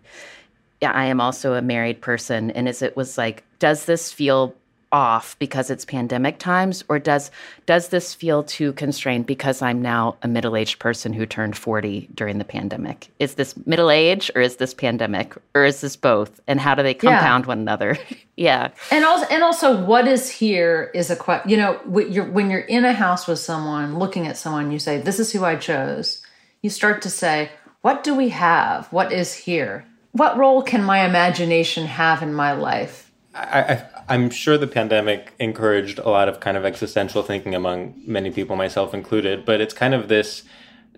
I 0.91 1.05
am 1.05 1.21
also 1.21 1.53
a 1.53 1.61
married 1.61 2.01
person 2.01 2.51
and 2.51 2.67
as 2.67 2.81
it 2.81 2.95
was 2.95 3.17
like 3.17 3.43
does 3.59 3.85
this 3.85 4.11
feel 4.11 4.55
off 4.93 5.37
because 5.39 5.71
it's 5.71 5.83
pandemic 5.83 6.37
times 6.37 6.83
or 6.87 6.99
does 6.99 7.31
does 7.65 7.89
this 7.89 8.13
feel 8.13 8.43
too 8.43 8.71
constrained 8.73 9.25
because 9.25 9.61
I'm 9.61 9.81
now 9.81 10.15
a 10.21 10.27
middle-aged 10.27 10.79
person 10.79 11.11
who 11.11 11.25
turned 11.25 11.57
40 11.57 12.09
during 12.13 12.37
the 12.37 12.45
pandemic? 12.45 13.09
Is 13.19 13.33
this 13.33 13.57
middle 13.65 13.89
age 13.89 14.29
or 14.35 14.41
is 14.41 14.57
this 14.57 14.73
pandemic 14.73 15.35
or 15.55 15.65
is 15.65 15.81
this 15.81 15.95
both? 15.95 16.39
And 16.47 16.59
how 16.59 16.75
do 16.75 16.83
they 16.83 16.93
compound 16.93 17.45
yeah. 17.45 17.47
one 17.47 17.59
another? 17.59 17.97
yeah. 18.37 18.69
And 18.91 19.03
also 19.03 19.25
and 19.25 19.43
also 19.43 19.83
what 19.83 20.07
is 20.07 20.29
here 20.29 20.91
is 20.93 21.09
a 21.09 21.15
question, 21.15 21.49
you 21.49 21.57
know, 21.57 21.73
when 21.85 22.11
you're, 22.11 22.29
when 22.29 22.51
you're 22.51 22.59
in 22.59 22.85
a 22.85 22.93
house 22.93 23.27
with 23.27 23.39
someone, 23.39 23.97
looking 23.97 24.27
at 24.27 24.37
someone, 24.37 24.71
you 24.71 24.79
say, 24.79 24.99
"This 24.99 25.19
is 25.19 25.31
who 25.31 25.43
I 25.43 25.55
chose." 25.55 26.21
You 26.61 26.69
start 26.69 27.01
to 27.01 27.09
say, 27.09 27.49
"What 27.81 28.03
do 28.03 28.13
we 28.13 28.29
have? 28.29 28.87
What 28.93 29.11
is 29.11 29.33
here?" 29.33 29.85
What 30.13 30.37
role 30.37 30.61
can 30.61 30.83
my 30.83 31.05
imagination 31.05 31.87
have 31.87 32.21
in 32.21 32.35
my 32.35 32.53
life? 32.53 33.11
I, 33.33 33.83
I'm 34.07 34.29
sure 34.29 34.59
the 34.59 34.67
pandemic 34.67 35.33
encouraged 35.39 35.97
a 35.97 36.07
lot 36.07 36.29
of 36.29 36.39
kind 36.39 36.55
of 36.55 36.65
existential 36.65 37.23
thinking 37.23 37.55
among 37.55 37.95
many 38.05 38.29
people, 38.29 38.55
myself 38.55 38.93
included. 38.93 39.43
But 39.43 39.59
it's 39.59 39.73
kind 39.73 39.95
of 39.95 40.09
this 40.09 40.43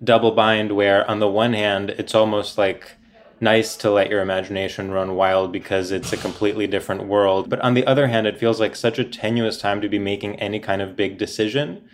double 0.03 0.31
bind 0.31 0.73
where, 0.73 1.09
on 1.09 1.19
the 1.19 1.29
one 1.29 1.53
hand, 1.53 1.91
it's 1.91 2.13
almost 2.13 2.57
like 2.57 2.91
nice 3.39 3.77
to 3.77 3.89
let 3.89 4.09
your 4.09 4.21
imagination 4.21 4.91
run 4.91 5.15
wild 5.15 5.53
because 5.53 5.91
it's 5.91 6.11
a 6.11 6.17
completely 6.17 6.67
different 6.67 7.05
world. 7.05 7.49
But 7.49 7.61
on 7.61 7.73
the 7.73 7.85
other 7.85 8.07
hand, 8.07 8.27
it 8.27 8.37
feels 8.37 8.59
like 8.59 8.75
such 8.75 8.99
a 8.99 9.05
tenuous 9.05 9.57
time 9.57 9.79
to 9.79 9.87
be 9.87 9.99
making 9.99 10.41
any 10.41 10.59
kind 10.59 10.81
of 10.81 10.97
big 10.97 11.17
decision 11.17 11.87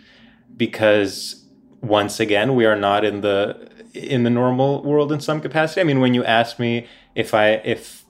because 0.56 1.44
once 1.80 2.18
again, 2.18 2.56
we 2.56 2.64
are 2.64 2.76
not 2.76 3.04
in 3.04 3.20
the 3.20 3.68
in 3.94 4.22
the 4.22 4.30
normal 4.30 4.82
world 4.82 5.12
in 5.12 5.20
some 5.20 5.40
capacity. 5.40 5.80
I 5.80 5.84
mean, 5.84 6.00
when 6.00 6.14
you 6.14 6.24
ask 6.24 6.58
me 6.58 6.86
if 7.14 7.34
I 7.34 7.50
if 7.64 8.04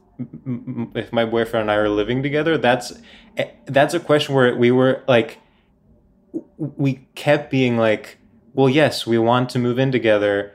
if 0.95 1.13
my 1.13 1.25
boyfriend 1.25 1.63
and 1.63 1.71
I 1.71 1.75
are 1.77 1.89
living 1.89 2.23
together, 2.23 2.59
that's 2.59 2.93
eh, 3.37 3.51
that's 3.67 3.95
a 3.95 4.01
question 4.01 4.35
where 4.35 4.55
we 4.57 4.71
were 4.71 5.03
like 5.09 5.39
we 6.57 7.07
kept 7.15 7.51
being 7.51 7.77
like, 7.77 8.19
well, 8.55 8.69
yes, 8.69 9.07
we 9.07 9.19
want 9.19 9.51
to 9.51 9.59
move 9.59 9.79
in 9.79 9.93
together, 9.93 10.53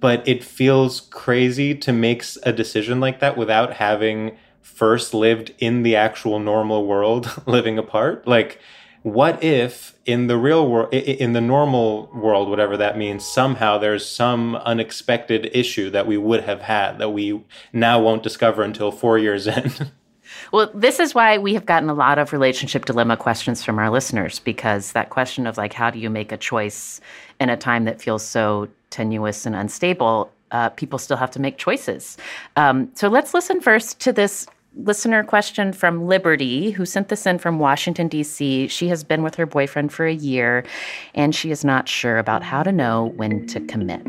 but 0.00 0.26
it 0.28 0.44
feels 0.44 1.00
crazy 1.00 1.74
to 1.74 1.92
make 1.92 2.24
a 2.42 2.52
decision 2.52 3.00
like 3.00 3.20
that 3.20 3.36
without 3.36 3.74
having 3.74 4.36
first 4.60 5.14
lived 5.14 5.54
in 5.58 5.82
the 5.82 5.96
actual 5.96 6.38
normal 6.38 6.86
world 6.86 7.30
living 7.46 7.78
apart. 7.78 8.26
Like 8.26 8.60
what 9.04 9.44
if 9.44 9.94
in 10.06 10.28
the 10.28 10.36
real 10.38 10.66
world 10.66 10.92
in 10.94 11.34
the 11.34 11.40
normal 11.40 12.10
world 12.14 12.48
whatever 12.48 12.74
that 12.74 12.96
means 12.96 13.22
somehow 13.22 13.76
there's 13.76 14.04
some 14.08 14.56
unexpected 14.56 15.50
issue 15.52 15.90
that 15.90 16.06
we 16.06 16.16
would 16.16 16.42
have 16.42 16.62
had 16.62 16.98
that 16.98 17.10
we 17.10 17.44
now 17.70 18.00
won't 18.00 18.22
discover 18.22 18.62
until 18.62 18.90
4 18.90 19.18
years 19.18 19.46
in 19.46 19.72
Well, 20.52 20.70
this 20.74 21.00
is 21.00 21.14
why 21.14 21.38
we 21.38 21.54
have 21.54 21.66
gotten 21.66 21.88
a 21.88 21.94
lot 21.94 22.18
of 22.18 22.32
relationship 22.32 22.86
dilemma 22.86 23.16
questions 23.16 23.62
from 23.62 23.78
our 23.78 23.90
listeners 23.90 24.38
because 24.40 24.92
that 24.92 25.10
question 25.10 25.46
of 25.46 25.58
like 25.58 25.74
how 25.74 25.90
do 25.90 25.98
you 25.98 26.08
make 26.08 26.32
a 26.32 26.36
choice 26.36 27.00
in 27.40 27.50
a 27.50 27.56
time 27.56 27.84
that 27.84 28.00
feels 28.00 28.24
so 28.24 28.68
tenuous 28.90 29.44
and 29.44 29.54
unstable 29.54 30.32
uh, 30.50 30.68
people 30.70 30.98
still 30.98 31.16
have 31.16 31.32
to 31.32 31.40
make 31.40 31.58
choices. 31.58 32.16
Um, 32.56 32.88
so 32.94 33.08
let's 33.08 33.34
listen 33.34 33.60
first 33.60 33.98
to 34.00 34.12
this 34.12 34.46
listener 34.76 35.22
question 35.24 35.72
from 35.72 36.06
Liberty, 36.06 36.70
who 36.70 36.84
sent 36.84 37.08
this 37.08 37.26
in 37.26 37.38
from 37.38 37.58
Washington, 37.58 38.08
D.C. 38.08 38.68
She 38.68 38.88
has 38.88 39.04
been 39.04 39.22
with 39.22 39.34
her 39.36 39.46
boyfriend 39.46 39.92
for 39.92 40.06
a 40.06 40.12
year, 40.12 40.64
and 41.14 41.34
she 41.34 41.50
is 41.50 41.64
not 41.64 41.88
sure 41.88 42.18
about 42.18 42.42
how 42.42 42.62
to 42.62 42.72
know 42.72 43.12
when 43.16 43.46
to 43.48 43.60
commit. 43.60 44.06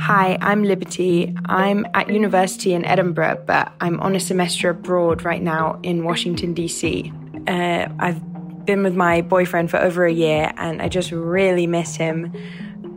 Hi, 0.00 0.36
I'm 0.40 0.64
Liberty. 0.64 1.34
I'm 1.46 1.86
at 1.94 2.10
university 2.10 2.72
in 2.72 2.84
Edinburgh, 2.84 3.44
but 3.46 3.72
I'm 3.80 4.00
on 4.00 4.16
a 4.16 4.20
semester 4.20 4.70
abroad 4.70 5.22
right 5.22 5.42
now 5.42 5.78
in 5.82 6.04
Washington, 6.04 6.54
D.C. 6.54 7.12
Uh, 7.46 7.88
I've 7.98 8.20
been 8.64 8.82
with 8.82 8.94
my 8.94 9.22
boyfriend 9.22 9.70
for 9.70 9.78
over 9.78 10.04
a 10.04 10.12
year, 10.12 10.52
and 10.56 10.82
I 10.82 10.88
just 10.88 11.12
really 11.12 11.66
miss 11.66 11.96
him. 11.96 12.32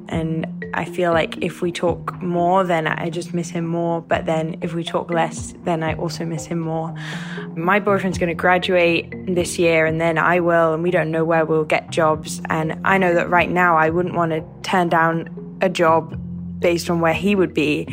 And 0.07 0.54
I 0.73 0.85
feel 0.85 1.11
like 1.11 1.37
if 1.43 1.61
we 1.61 1.71
talk 1.71 2.21
more, 2.21 2.63
then 2.63 2.87
I 2.87 3.09
just 3.09 3.33
miss 3.33 3.49
him 3.49 3.65
more. 3.65 4.01
But 4.01 4.25
then 4.25 4.57
if 4.61 4.73
we 4.73 4.83
talk 4.83 5.09
less, 5.09 5.53
then 5.63 5.83
I 5.83 5.95
also 5.95 6.25
miss 6.25 6.45
him 6.45 6.59
more. 6.59 6.93
My 7.55 7.79
boyfriend's 7.79 8.17
going 8.17 8.29
to 8.29 8.35
graduate 8.35 9.13
this 9.27 9.59
year 9.59 9.85
and 9.85 9.99
then 10.01 10.17
I 10.17 10.39
will, 10.39 10.73
and 10.73 10.83
we 10.83 10.91
don't 10.91 11.11
know 11.11 11.25
where 11.25 11.45
we'll 11.45 11.65
get 11.65 11.91
jobs. 11.91 12.41
And 12.49 12.79
I 12.83 12.97
know 12.97 13.13
that 13.13 13.29
right 13.29 13.49
now 13.49 13.77
I 13.77 13.89
wouldn't 13.89 14.15
want 14.15 14.31
to 14.31 14.43
turn 14.63 14.89
down 14.89 15.57
a 15.61 15.69
job 15.69 16.19
based 16.59 16.89
on 16.89 17.01
where 17.01 17.13
he 17.13 17.35
would 17.35 17.53
be. 17.53 17.87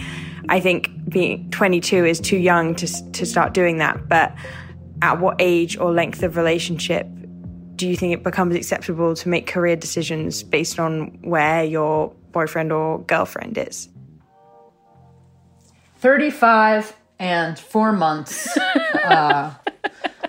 I 0.49 0.61
think 0.61 0.91
being 1.09 1.51
22 1.51 2.05
is 2.05 2.21
too 2.21 2.39
young 2.39 2.75
to, 2.77 3.13
to 3.13 3.27
start 3.27 3.55
doing 3.55 3.79
that. 3.79 4.09
But 4.09 4.35
at 5.03 5.21
what 5.21 5.37
age 5.39 5.77
or 5.77 5.93
length 5.93 6.23
of 6.23 6.37
relationship 6.37 7.07
do 7.77 7.89
you 7.89 7.97
think 7.97 8.13
it 8.13 8.23
becomes 8.23 8.55
acceptable 8.55 9.15
to 9.17 9.29
make 9.29 9.47
career 9.47 9.75
decisions 9.75 10.43
based 10.43 10.79
on 10.79 11.19
where 11.23 11.65
your 11.65 12.15
boyfriend 12.33 12.73
or 12.73 13.01
girlfriend 13.01 13.59
is? 13.59 13.89
35 15.99 16.97
and 17.19 17.59
four 17.59 17.93
months. 17.93 18.57
uh, 19.05 19.55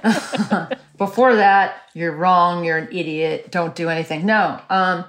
before 0.97 1.35
that, 1.35 1.81
you're 1.93 2.15
wrong, 2.15 2.63
you're 2.63 2.77
an 2.77 2.89
idiot, 2.91 3.51
don't 3.51 3.75
do 3.75 3.89
anything. 3.89 4.25
No, 4.25 4.61
um, 4.69 5.05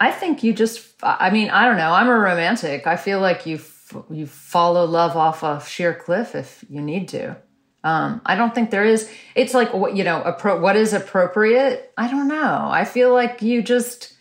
I 0.00 0.10
think 0.10 0.42
you 0.42 0.52
just, 0.52 0.86
I 1.02 1.30
mean, 1.30 1.50
I 1.50 1.66
don't 1.66 1.76
know, 1.76 1.92
I'm 1.92 2.08
a 2.08 2.18
romantic. 2.18 2.86
I 2.86 2.96
feel 2.96 3.20
like 3.20 3.46
you, 3.46 3.60
you 4.10 4.26
follow 4.26 4.84
love 4.84 5.16
off 5.16 5.42
a 5.42 5.62
sheer 5.66 5.94
cliff 5.94 6.34
if 6.34 6.64
you 6.68 6.80
need 6.80 7.08
to. 7.08 7.36
Um, 7.84 8.22
I 8.24 8.34
don't 8.34 8.54
think 8.54 8.70
there 8.70 8.84
is, 8.84 9.10
it's 9.34 9.52
like, 9.52 9.70
you 9.72 10.04
know, 10.04 10.22
appro- 10.22 10.60
what 10.60 10.74
is 10.74 10.94
appropriate? 10.94 11.92
I 11.96 12.10
don't 12.10 12.28
know. 12.28 12.68
I 12.70 12.84
feel 12.84 13.12
like 13.12 13.42
you 13.42 13.62
just, 13.62 14.13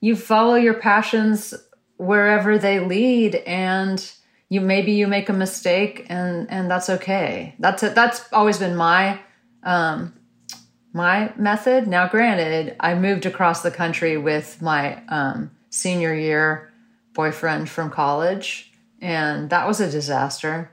you 0.00 0.16
follow 0.16 0.54
your 0.54 0.74
passions 0.74 1.54
wherever 1.96 2.58
they 2.58 2.80
lead 2.80 3.34
and 3.34 4.12
you 4.48 4.60
maybe 4.60 4.92
you 4.92 5.06
make 5.06 5.28
a 5.28 5.32
mistake 5.32 6.06
and 6.08 6.50
and 6.50 6.70
that's 6.70 6.88
okay. 6.88 7.54
That's 7.58 7.82
it 7.82 7.94
that's 7.94 8.32
always 8.32 8.58
been 8.58 8.76
my 8.76 9.18
um 9.62 10.14
my 10.92 11.32
method. 11.36 11.86
Now 11.86 12.08
granted 12.08 12.76
i 12.80 12.94
moved 12.94 13.26
across 13.26 13.62
the 13.62 13.70
country 13.70 14.16
with 14.16 14.62
my 14.62 15.02
um 15.08 15.50
senior 15.70 16.14
year 16.14 16.72
boyfriend 17.14 17.68
from 17.68 17.90
college 17.90 18.72
and 19.00 19.50
that 19.50 19.66
was 19.66 19.80
a 19.80 19.90
disaster. 19.90 20.70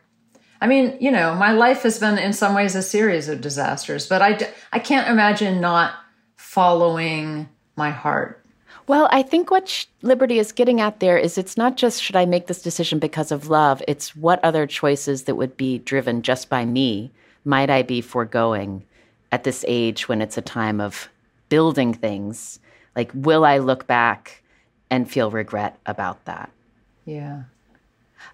I 0.61 0.67
mean 0.67 0.97
you 1.01 1.11
know 1.11 1.33
my 1.35 1.51
life 1.51 1.81
has 1.81 1.99
been 1.99 2.17
in 2.17 2.33
some 2.33 2.53
ways 2.53 2.75
a 2.75 2.81
series 2.81 3.27
of 3.27 3.41
disasters 3.41 4.07
but 4.07 4.21
i 4.21 4.49
i 4.71 4.79
can't 4.79 5.09
imagine 5.09 5.59
not 5.59 5.95
following 6.37 7.49
my 7.75 7.89
heart 7.89 8.44
well, 8.87 9.07
I 9.11 9.23
think 9.23 9.51
what 9.51 9.67
sh- 9.67 9.85
Liberty 10.01 10.39
is 10.39 10.51
getting 10.51 10.79
at 10.79 10.99
there 10.99 11.17
is 11.17 11.37
it's 11.37 11.57
not 11.57 11.77
just 11.77 12.01
should 12.01 12.15
I 12.15 12.25
make 12.25 12.47
this 12.47 12.61
decision 12.61 12.99
because 12.99 13.31
of 13.31 13.49
love, 13.49 13.81
it's 13.87 14.15
what 14.15 14.43
other 14.43 14.67
choices 14.67 15.23
that 15.23 15.35
would 15.35 15.57
be 15.57 15.79
driven 15.79 16.21
just 16.21 16.49
by 16.49 16.65
me 16.65 17.11
might 17.43 17.69
I 17.69 17.81
be 17.81 18.01
foregoing 18.01 18.83
at 19.31 19.43
this 19.43 19.65
age 19.67 20.07
when 20.07 20.21
it's 20.21 20.37
a 20.37 20.41
time 20.41 20.79
of 20.79 21.09
building 21.49 21.93
things? 21.93 22.59
Like, 22.95 23.11
will 23.13 23.45
I 23.45 23.57
look 23.57 23.87
back 23.87 24.43
and 24.89 25.09
feel 25.09 25.31
regret 25.31 25.77
about 25.85 26.23
that? 26.25 26.49
Yeah. 27.05 27.43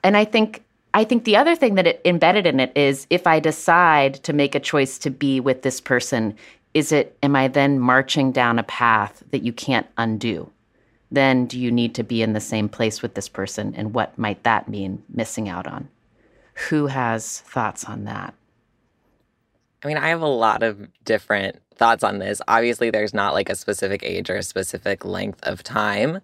And 0.03 0.17
I 0.17 0.25
think 0.25 0.63
I 0.93 1.05
think 1.05 1.23
the 1.23 1.37
other 1.37 1.55
thing 1.55 1.75
that 1.75 1.87
it 1.87 2.01
embedded 2.03 2.45
in 2.45 2.59
it 2.59 2.71
is 2.75 3.07
if 3.09 3.25
I 3.25 3.39
decide 3.39 4.15
to 4.23 4.33
make 4.33 4.55
a 4.55 4.59
choice 4.59 4.97
to 4.99 5.09
be 5.09 5.39
with 5.39 5.61
this 5.61 5.79
person, 5.79 6.35
is 6.73 6.91
it 6.91 7.17
am 7.21 7.35
i 7.35 7.47
then 7.47 7.79
marching 7.79 8.31
down 8.31 8.59
a 8.59 8.63
path 8.63 9.23
that 9.31 9.43
you 9.43 9.53
can't 9.53 9.87
undo? 9.97 10.51
Then 11.11 11.45
do 11.45 11.59
you 11.59 11.71
need 11.71 11.93
to 11.95 12.03
be 12.03 12.21
in 12.21 12.33
the 12.33 12.39
same 12.39 12.69
place 12.69 13.01
with 13.01 13.15
this 13.15 13.27
person 13.27 13.73
and 13.75 13.93
what 13.93 14.17
might 14.17 14.43
that 14.43 14.69
mean 14.69 15.03
missing 15.09 15.49
out 15.49 15.67
on? 15.67 15.89
Who 16.69 16.87
has 16.87 17.41
thoughts 17.41 17.85
on 17.85 18.05
that? 18.05 18.33
I 19.83 19.87
mean 19.87 19.97
i 19.97 20.09
have 20.09 20.21
a 20.21 20.27
lot 20.27 20.63
of 20.63 20.87
different 21.03 21.61
thoughts 21.75 22.03
on 22.03 22.19
this. 22.19 22.41
Obviously 22.47 22.91
there's 22.91 23.13
not 23.13 23.33
like 23.33 23.49
a 23.49 23.55
specific 23.55 24.03
age 24.03 24.29
or 24.29 24.37
a 24.37 24.43
specific 24.43 25.03
length 25.03 25.39
of 25.43 25.63
time 25.63 26.21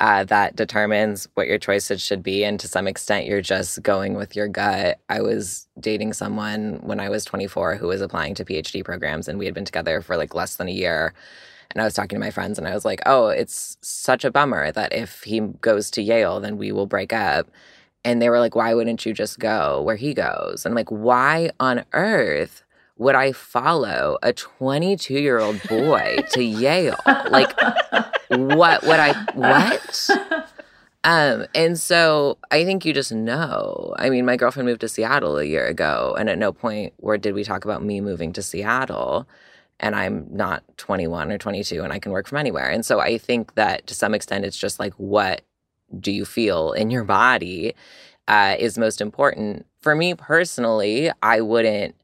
uh, 0.00 0.24
that 0.24 0.56
determines 0.56 1.28
what 1.34 1.46
your 1.46 1.58
choices 1.58 2.02
should 2.02 2.22
be. 2.22 2.44
And 2.44 2.58
to 2.60 2.68
some 2.68 2.88
extent, 2.88 3.26
you're 3.26 3.40
just 3.40 3.82
going 3.82 4.14
with 4.14 4.34
your 4.34 4.48
gut. 4.48 4.98
I 5.08 5.20
was 5.20 5.68
dating 5.78 6.14
someone 6.14 6.80
when 6.82 6.98
I 6.98 7.08
was 7.08 7.24
24 7.24 7.76
who 7.76 7.86
was 7.86 8.00
applying 8.00 8.34
to 8.34 8.44
PhD 8.44 8.84
programs, 8.84 9.28
and 9.28 9.38
we 9.38 9.44
had 9.44 9.54
been 9.54 9.64
together 9.64 10.00
for 10.00 10.16
like 10.16 10.34
less 10.34 10.56
than 10.56 10.68
a 10.68 10.72
year. 10.72 11.14
And 11.70 11.80
I 11.80 11.84
was 11.84 11.94
talking 11.94 12.16
to 12.16 12.24
my 12.24 12.30
friends, 12.30 12.58
and 12.58 12.66
I 12.66 12.74
was 12.74 12.84
like, 12.84 13.00
oh, 13.06 13.28
it's 13.28 13.76
such 13.80 14.24
a 14.24 14.30
bummer 14.30 14.72
that 14.72 14.92
if 14.92 15.22
he 15.22 15.40
goes 15.40 15.90
to 15.92 16.02
Yale, 16.02 16.40
then 16.40 16.56
we 16.56 16.72
will 16.72 16.86
break 16.86 17.12
up. 17.12 17.48
And 18.04 18.20
they 18.20 18.28
were 18.28 18.40
like, 18.40 18.54
why 18.54 18.74
wouldn't 18.74 19.06
you 19.06 19.14
just 19.14 19.38
go 19.38 19.80
where 19.80 19.96
he 19.96 20.12
goes? 20.12 20.64
And 20.64 20.72
I'm 20.72 20.76
like, 20.76 20.90
why 20.90 21.50
on 21.58 21.84
earth 21.92 22.62
would 22.96 23.14
I 23.14 23.32
follow 23.32 24.18
a 24.22 24.32
22 24.32 25.14
year 25.14 25.38
old 25.38 25.62
boy 25.68 26.18
to 26.32 26.42
Yale? 26.42 26.98
Like, 27.06 27.56
what 28.36 28.82
would 28.82 29.00
I, 29.00 29.12
what? 29.34 30.10
Um, 31.04 31.46
and 31.54 31.78
so 31.78 32.38
I 32.50 32.64
think 32.64 32.84
you 32.84 32.92
just 32.94 33.12
know. 33.12 33.94
I 33.98 34.08
mean, 34.08 34.24
my 34.24 34.36
girlfriend 34.36 34.66
moved 34.66 34.80
to 34.80 34.88
Seattle 34.88 35.38
a 35.38 35.44
year 35.44 35.66
ago, 35.66 36.16
and 36.18 36.30
at 36.30 36.38
no 36.38 36.52
point 36.52 36.94
where 36.96 37.18
did 37.18 37.34
we 37.34 37.44
talk 37.44 37.64
about 37.64 37.84
me 37.84 38.00
moving 38.00 38.32
to 38.34 38.42
Seattle. 38.42 39.28
and 39.80 39.94
I'm 39.94 40.26
not 40.30 40.62
21 40.78 41.32
or 41.32 41.38
22 41.38 41.82
and 41.82 41.92
I 41.92 41.98
can 41.98 42.12
work 42.12 42.28
from 42.28 42.38
anywhere. 42.38 42.70
And 42.70 42.86
so 42.86 43.00
I 43.00 43.18
think 43.18 43.54
that 43.54 43.86
to 43.88 43.94
some 43.94 44.14
extent, 44.14 44.44
it's 44.44 44.56
just 44.56 44.78
like, 44.78 44.94
what 44.94 45.42
do 46.00 46.12
you 46.12 46.24
feel 46.24 46.72
in 46.72 46.90
your 46.90 47.04
body 47.04 47.74
uh, 48.28 48.56
is 48.58 48.78
most 48.78 49.00
important. 49.00 49.66
For 49.80 49.94
me 49.94 50.14
personally, 50.14 51.10
I 51.22 51.40
wouldn't. 51.40 51.94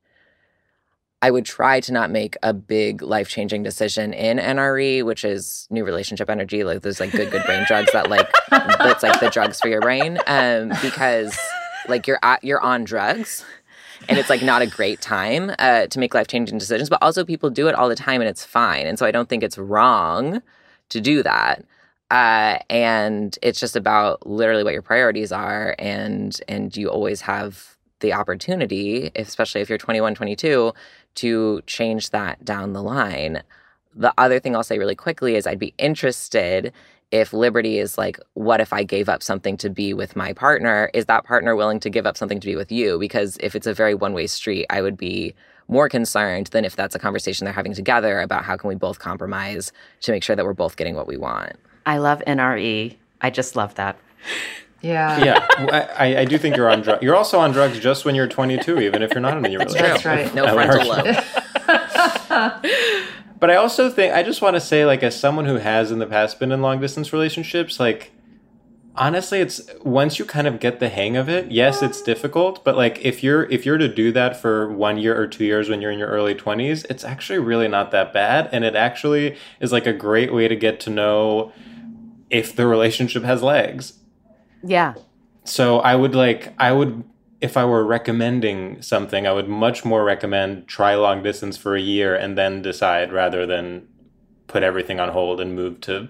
I 1.22 1.30
would 1.30 1.44
try 1.44 1.80
to 1.80 1.92
not 1.92 2.10
make 2.10 2.36
a 2.42 2.54
big 2.54 3.02
life 3.02 3.28
changing 3.28 3.62
decision 3.62 4.14
in 4.14 4.38
NRE, 4.38 5.04
which 5.04 5.24
is 5.24 5.66
new 5.70 5.84
relationship 5.84 6.30
energy. 6.30 6.64
Like 6.64 6.82
those 6.82 6.98
like 6.98 7.12
good 7.12 7.30
good 7.30 7.44
brain 7.44 7.64
drugs 7.66 7.92
that 7.92 8.08
like 8.08 8.28
that's 8.50 9.02
like 9.02 9.20
the 9.20 9.28
drugs 9.28 9.60
for 9.60 9.68
your 9.68 9.80
brain, 9.80 10.18
um, 10.26 10.72
because 10.82 11.38
like 11.88 12.06
you're 12.06 12.18
at, 12.22 12.42
you're 12.42 12.60
on 12.60 12.84
drugs 12.84 13.44
and 14.08 14.18
it's 14.18 14.30
like 14.30 14.42
not 14.42 14.62
a 14.62 14.66
great 14.66 15.00
time 15.00 15.52
uh, 15.58 15.86
to 15.86 15.98
make 15.98 16.14
life 16.14 16.26
changing 16.26 16.58
decisions. 16.58 16.88
But 16.88 17.02
also, 17.02 17.24
people 17.24 17.50
do 17.50 17.68
it 17.68 17.74
all 17.74 17.88
the 17.88 17.94
time, 17.94 18.20
and 18.20 18.28
it's 18.28 18.44
fine. 18.44 18.86
And 18.86 18.98
so, 18.98 19.06
I 19.06 19.10
don't 19.10 19.28
think 19.28 19.42
it's 19.42 19.58
wrong 19.58 20.42
to 20.88 21.00
do 21.00 21.22
that. 21.22 21.64
Uh, 22.10 22.58
and 22.68 23.38
it's 23.40 23.60
just 23.60 23.76
about 23.76 24.26
literally 24.26 24.64
what 24.64 24.72
your 24.72 24.82
priorities 24.82 25.32
are, 25.32 25.76
and 25.78 26.40
and 26.48 26.76
you 26.76 26.88
always 26.88 27.20
have 27.22 27.76
the 28.00 28.12
opportunity, 28.12 29.10
especially 29.16 29.60
if 29.60 29.68
you're 29.68 29.78
21, 29.78 30.14
22, 30.14 30.72
to 31.16 31.62
change 31.66 32.10
that 32.10 32.44
down 32.44 32.72
the 32.72 32.82
line. 32.82 33.42
The 33.94 34.12
other 34.18 34.40
thing 34.40 34.54
I'll 34.54 34.62
say 34.62 34.78
really 34.78 34.94
quickly 34.94 35.36
is 35.36 35.46
I'd 35.46 35.58
be 35.58 35.74
interested 35.78 36.72
if 37.10 37.32
liberty 37.32 37.78
is 37.78 37.98
like, 37.98 38.18
what 38.34 38.60
if 38.60 38.72
I 38.72 38.84
gave 38.84 39.08
up 39.08 39.22
something 39.22 39.56
to 39.58 39.70
be 39.70 39.92
with 39.92 40.14
my 40.14 40.32
partner? 40.32 40.90
Is 40.94 41.06
that 41.06 41.24
partner 41.24 41.56
willing 41.56 41.80
to 41.80 41.90
give 41.90 42.06
up 42.06 42.16
something 42.16 42.38
to 42.38 42.46
be 42.46 42.56
with 42.56 42.70
you? 42.70 42.98
Because 42.98 43.36
if 43.40 43.56
it's 43.56 43.66
a 43.66 43.74
very 43.74 43.94
one 43.94 44.12
way 44.12 44.26
street, 44.26 44.66
I 44.70 44.80
would 44.80 44.96
be 44.96 45.34
more 45.66 45.88
concerned 45.88 46.48
than 46.48 46.64
if 46.64 46.76
that's 46.76 46.94
a 46.94 46.98
conversation 46.98 47.44
they're 47.44 47.54
having 47.54 47.74
together 47.74 48.20
about 48.20 48.44
how 48.44 48.56
can 48.56 48.68
we 48.68 48.74
both 48.74 48.98
compromise 48.98 49.72
to 50.02 50.12
make 50.12 50.22
sure 50.22 50.36
that 50.36 50.44
we're 50.44 50.52
both 50.52 50.76
getting 50.76 50.94
what 50.94 51.06
we 51.06 51.16
want. 51.16 51.52
I 51.86 51.98
love 51.98 52.22
NRE. 52.26 52.96
I 53.20 53.30
just 53.30 53.56
love 53.56 53.74
that. 53.76 53.98
Yeah. 54.82 55.24
Yeah. 55.24 55.46
I, 55.98 56.18
I 56.18 56.24
do 56.24 56.38
think 56.38 56.56
you're 56.56 56.70
on 56.70 56.80
drugs. 56.80 57.02
You're 57.02 57.16
also 57.16 57.38
on 57.38 57.52
drugs 57.52 57.78
just 57.78 58.04
when 58.04 58.14
you're 58.14 58.28
22, 58.28 58.80
even 58.80 59.02
if 59.02 59.12
you're 59.12 59.20
not 59.20 59.36
in 59.36 59.44
a 59.44 59.48
relationship. 59.48 60.02
That's 60.02 60.04
right. 60.04 60.34
No 60.34 60.52
frontal 60.52 60.88
lobe. 60.88 61.16
But 63.40 63.50
I 63.50 63.56
also 63.56 63.90
think 63.90 64.14
I 64.14 64.22
just 64.22 64.42
want 64.42 64.56
to 64.56 64.60
say, 64.60 64.84
like, 64.84 65.02
as 65.02 65.18
someone 65.18 65.46
who 65.46 65.56
has 65.56 65.90
in 65.90 65.98
the 65.98 66.06
past 66.06 66.38
been 66.38 66.52
in 66.52 66.60
long 66.60 66.78
distance 66.78 67.10
relationships, 67.10 67.80
like, 67.80 68.12
honestly, 68.94 69.40
it's 69.40 69.62
once 69.82 70.18
you 70.18 70.26
kind 70.26 70.46
of 70.46 70.60
get 70.60 70.78
the 70.78 70.90
hang 70.90 71.16
of 71.16 71.30
it. 71.30 71.50
Yes, 71.50 71.82
it's 71.82 72.02
difficult, 72.02 72.62
but 72.64 72.76
like, 72.76 72.98
if 73.02 73.22
you're 73.24 73.44
if 73.44 73.64
you're 73.64 73.78
to 73.78 73.88
do 73.88 74.12
that 74.12 74.36
for 74.38 74.70
one 74.70 74.98
year 74.98 75.18
or 75.18 75.26
two 75.26 75.46
years 75.46 75.70
when 75.70 75.80
you're 75.80 75.90
in 75.90 75.98
your 75.98 76.08
early 76.08 76.34
twenties, 76.34 76.84
it's 76.90 77.02
actually 77.02 77.38
really 77.38 77.66
not 77.66 77.90
that 77.92 78.12
bad, 78.12 78.50
and 78.52 78.62
it 78.62 78.76
actually 78.76 79.36
is 79.58 79.72
like 79.72 79.86
a 79.86 79.94
great 79.94 80.34
way 80.34 80.46
to 80.46 80.54
get 80.54 80.78
to 80.80 80.90
know 80.90 81.50
if 82.28 82.54
the 82.54 82.66
relationship 82.66 83.22
has 83.24 83.42
legs. 83.42 83.94
Yeah. 84.62 84.94
So 85.44 85.80
I 85.80 85.96
would 85.96 86.14
like 86.14 86.54
I 86.58 86.72
would 86.72 87.04
if 87.40 87.56
I 87.56 87.64
were 87.64 87.84
recommending 87.84 88.82
something, 88.82 89.26
I 89.26 89.32
would 89.32 89.48
much 89.48 89.84
more 89.84 90.04
recommend 90.04 90.68
try 90.68 90.94
long 90.94 91.22
distance 91.22 91.56
for 91.56 91.74
a 91.74 91.80
year 91.80 92.14
and 92.14 92.36
then 92.36 92.60
decide 92.60 93.12
rather 93.12 93.46
than 93.46 93.88
put 94.46 94.62
everything 94.62 95.00
on 95.00 95.08
hold 95.10 95.40
and 95.40 95.54
move 95.54 95.80
to 95.82 96.08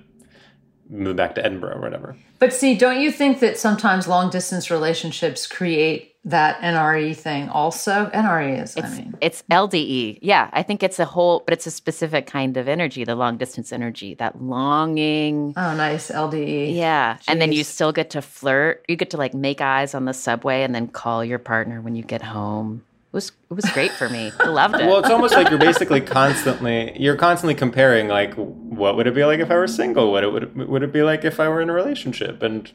move 0.89 1.17
back 1.17 1.37
to 1.37 1.45
Edinburgh 1.45 1.77
or 1.77 1.81
whatever. 1.81 2.17
But 2.41 2.53
see, 2.53 2.75
don't 2.75 3.01
you 3.01 3.13
think 3.13 3.39
that 3.41 3.59
sometimes 3.59 4.09
long 4.09 4.31
distance 4.31 4.71
relationships 4.71 5.47
create 5.47 6.10
that 6.25 6.61
NRE 6.61 7.17
thing 7.17 7.49
also? 7.49 8.11
NRE 8.13 8.63
is, 8.63 8.77
it's, 8.77 8.87
I 8.87 8.97
mean. 8.97 9.15
It's 9.21 9.43
LDE. 9.51 10.19
Yeah, 10.21 10.51
I 10.53 10.63
think 10.63 10.83
it's 10.83 10.99
a 10.99 11.05
whole, 11.05 11.43
but 11.47 11.55
it's 11.55 11.67
a 11.67 11.71
specific 11.71 12.27
kind 12.27 12.57
of 12.57 12.69
energy, 12.69 13.05
the 13.05 13.15
long 13.15 13.39
distance 13.39 13.73
energy, 13.73 14.15
that 14.15 14.43
longing. 14.43 15.55
Oh, 15.57 15.75
nice. 15.75 16.11
LDE. 16.11 16.75
Yeah. 16.75 17.15
Jeez. 17.15 17.25
And 17.29 17.41
then 17.41 17.53
you 17.53 17.65
still 17.65 17.93
get 17.93 18.11
to 18.11 18.23
flirt. 18.23 18.85
You 18.89 18.97
get 18.97 19.11
to 19.11 19.17
like 19.17 19.35
make 19.35 19.61
eyes 19.61 19.95
on 19.95 20.05
the 20.05 20.15
subway 20.15 20.63
and 20.63 20.75
then 20.75 20.89
call 20.89 21.25
your 21.25 21.39
partner 21.39 21.81
when 21.81 21.95
you 21.95 22.03
get 22.03 22.23
home. 22.23 22.85
It 23.13 23.15
was 23.15 23.33
it 23.51 23.55
was 23.55 23.65
great 23.73 23.91
for 23.91 24.09
me. 24.09 24.31
I 24.39 24.47
loved 24.47 24.77
it. 24.77 24.87
Well, 24.87 25.01
it's 25.01 25.11
almost 25.11 25.35
like 25.35 25.51
you're 25.51 25.59
basically 25.59 26.01
constantly 26.01 26.97
you're 26.97 27.17
constantly 27.17 27.57
comparing 27.57 28.07
like 28.07 28.35
what 28.35 28.95
would 28.95 29.09
it 29.09 29.17
be 29.17 29.25
like 29.25 29.41
if 29.41 29.51
I 29.51 29.57
were 29.57 29.67
single? 29.67 30.13
What 30.13 30.23
it 30.23 30.33
would 30.33 30.57
would 30.57 30.85
it 30.85 30.93
be 30.93 31.03
like 31.03 31.25
if 31.25 31.41
I 31.41 31.49
were 31.49 31.61
in 31.61 31.69
a 31.69 31.73
relationship? 31.73 32.41
And 32.41 32.71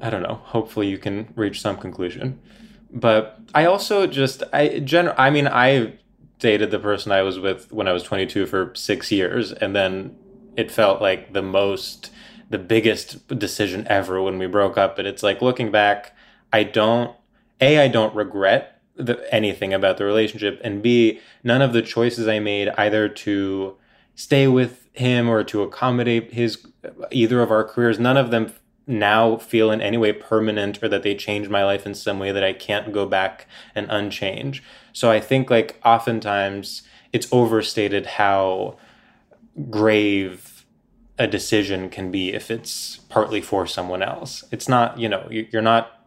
I 0.00 0.10
don't 0.10 0.22
know. 0.22 0.40
Hopefully, 0.44 0.88
you 0.88 0.98
can 0.98 1.32
reach 1.34 1.60
some 1.60 1.76
conclusion. 1.76 2.40
But 2.90 3.40
I 3.54 3.66
also 3.66 4.06
just 4.06 4.42
I 4.52 4.78
gen 4.80 5.12
I 5.16 5.30
mean 5.30 5.46
I 5.46 5.98
dated 6.38 6.70
the 6.70 6.78
person 6.78 7.12
I 7.12 7.22
was 7.22 7.38
with 7.38 7.72
when 7.72 7.88
I 7.88 7.92
was 7.92 8.02
22 8.02 8.46
for 8.46 8.72
six 8.74 9.10
years, 9.12 9.52
and 9.52 9.74
then 9.74 10.16
it 10.56 10.70
felt 10.70 11.02
like 11.02 11.32
the 11.32 11.42
most 11.42 12.10
the 12.50 12.58
biggest 12.58 13.28
decision 13.38 13.86
ever 13.88 14.22
when 14.22 14.38
we 14.38 14.46
broke 14.46 14.78
up. 14.78 14.96
But 14.96 15.06
it's 15.06 15.22
like 15.22 15.42
looking 15.42 15.70
back, 15.70 16.16
I 16.52 16.62
don't 16.62 17.14
a 17.60 17.78
I 17.78 17.88
don't 17.88 18.14
regret 18.14 18.80
the, 18.96 19.32
anything 19.32 19.74
about 19.74 19.98
the 19.98 20.04
relationship, 20.04 20.60
and 20.64 20.82
b 20.82 21.20
none 21.44 21.62
of 21.62 21.72
the 21.72 21.82
choices 21.82 22.26
I 22.26 22.38
made 22.38 22.68
either 22.70 23.08
to 23.08 23.76
stay 24.14 24.48
with 24.48 24.88
him 24.92 25.28
or 25.28 25.44
to 25.44 25.62
accommodate 25.62 26.32
his 26.32 26.66
either 27.12 27.40
of 27.40 27.52
our 27.52 27.62
careers 27.62 28.00
none 28.00 28.16
of 28.16 28.32
them 28.32 28.52
now 28.88 29.36
feel 29.36 29.70
in 29.70 29.80
any 29.80 29.98
way 29.98 30.12
permanent 30.12 30.82
or 30.82 30.88
that 30.88 31.02
they 31.02 31.14
change 31.14 31.48
my 31.48 31.62
life 31.62 31.86
in 31.86 31.94
some 31.94 32.18
way 32.18 32.32
that 32.32 32.42
I 32.42 32.54
can't 32.54 32.92
go 32.92 33.06
back 33.06 33.46
and 33.74 33.86
unchange. 33.90 34.62
So 34.92 35.10
I 35.10 35.20
think 35.20 35.50
like 35.50 35.78
oftentimes 35.84 36.82
it's 37.12 37.28
overstated 37.30 38.06
how 38.06 38.78
grave 39.70 40.64
a 41.18 41.26
decision 41.26 41.90
can 41.90 42.10
be 42.10 42.32
if 42.32 42.50
it's 42.50 42.98
partly 43.08 43.42
for 43.42 43.66
someone 43.66 44.02
else. 44.02 44.44
It's 44.50 44.68
not, 44.68 44.98
you 44.98 45.08
know, 45.08 45.28
you're 45.30 45.60
not 45.60 46.06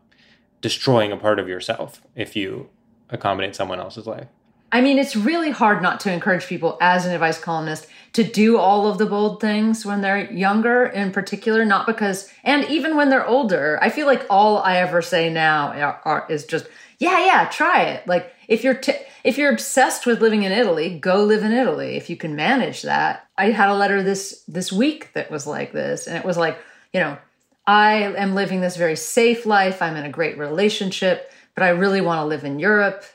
destroying 0.62 1.12
a 1.12 1.18
part 1.18 1.38
of 1.38 1.48
yourself 1.48 2.02
if 2.16 2.36
you 2.36 2.70
accommodate 3.10 3.56
someone 3.56 3.80
else's 3.80 4.08
life. 4.08 4.28
I 4.72 4.80
mean, 4.80 4.98
it's 4.98 5.18
really 5.18 5.52
hard 5.52 5.82
not 5.82 6.00
to 6.02 6.12
encourage 6.12 6.46
people 6.48 6.78
as 6.80 7.06
an 7.06 7.12
advice 7.12 7.38
columnist 7.38 7.88
to 8.14 8.24
do 8.24 8.58
all 8.58 8.88
of 8.88 8.98
the 8.98 9.06
bold 9.06 9.40
things 9.40 9.86
when 9.86 10.02
they're 10.02 10.32
younger, 10.32 10.86
in 10.86 11.12
particular, 11.12 11.64
not 11.64 11.86
because, 11.86 12.30
and 12.44 12.66
even 12.66 12.96
when 12.98 13.10
they're 13.10 13.26
older. 13.26 13.80
I 13.82 13.90
feel 13.90 14.06
like 14.06 14.26
all 14.30 14.58
I 14.60 14.78
ever 14.78 15.02
say 15.02 15.30
now 15.30 15.72
are, 15.72 16.02
are, 16.04 16.26
is 16.30 16.46
just, 16.46 16.68
yeah, 17.00 17.26
yeah, 17.26 17.46
try 17.46 17.84
it. 17.84 18.06
Like 18.08 18.34
if 18.48 18.64
you're 18.64 18.76
t- 18.76 18.94
if 19.24 19.38
you're 19.38 19.52
obsessed 19.52 20.06
with 20.06 20.22
living 20.22 20.44
in 20.44 20.52
Italy, 20.52 20.98
go 20.98 21.24
live 21.24 21.44
in 21.44 21.52
Italy 21.52 21.96
if 21.96 22.10
you 22.10 22.18
can 22.18 22.36
manage 22.36 22.82
that. 22.82 23.28
I 23.38 23.52
had 23.52 23.70
a 23.70 23.76
letter 23.76 24.04
this 24.04 24.44
this 24.48 24.72
week 24.72 25.14
that 25.14 25.32
was 25.32 25.48
like 25.48 25.72
this, 25.72 26.08
and 26.08 26.18
it 26.18 26.26
was 26.26 26.38
like, 26.38 26.58
you 26.94 27.00
know, 27.00 27.18
I 27.66 28.14
am 28.18 28.36
living 28.36 28.62
this 28.62 28.78
very 28.78 28.96
safe 28.96 29.46
life. 29.46 29.82
I'm 29.82 29.96
in 29.96 30.06
a 30.06 30.10
great 30.10 30.38
relationship, 30.38 31.32
but 31.56 31.64
I 31.64 31.70
really 31.70 32.02
want 32.02 32.20
to 32.20 32.26
live 32.26 32.44
in 32.44 32.60
Europe 32.60 33.06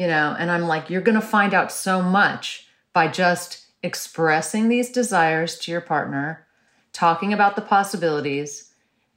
you 0.00 0.06
know 0.06 0.34
and 0.38 0.50
i'm 0.50 0.62
like 0.62 0.88
you're 0.88 1.02
going 1.02 1.20
to 1.20 1.26
find 1.26 1.52
out 1.52 1.70
so 1.70 2.00
much 2.00 2.66
by 2.94 3.06
just 3.06 3.66
expressing 3.82 4.68
these 4.68 4.90
desires 4.90 5.58
to 5.58 5.70
your 5.70 5.80
partner 5.80 6.46
talking 6.92 7.32
about 7.32 7.56
the 7.56 7.62
possibilities 7.62 8.70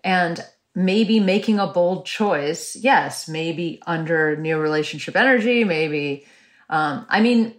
and 0.03 0.45
maybe 0.75 1.19
making 1.19 1.59
a 1.59 1.67
bold 1.67 2.05
choice 2.05 2.75
yes 2.75 3.27
maybe 3.27 3.81
under 3.85 4.35
new 4.37 4.57
relationship 4.57 5.15
energy 5.15 5.63
maybe 5.63 6.25
um, 6.69 7.05
i 7.09 7.21
mean 7.21 7.53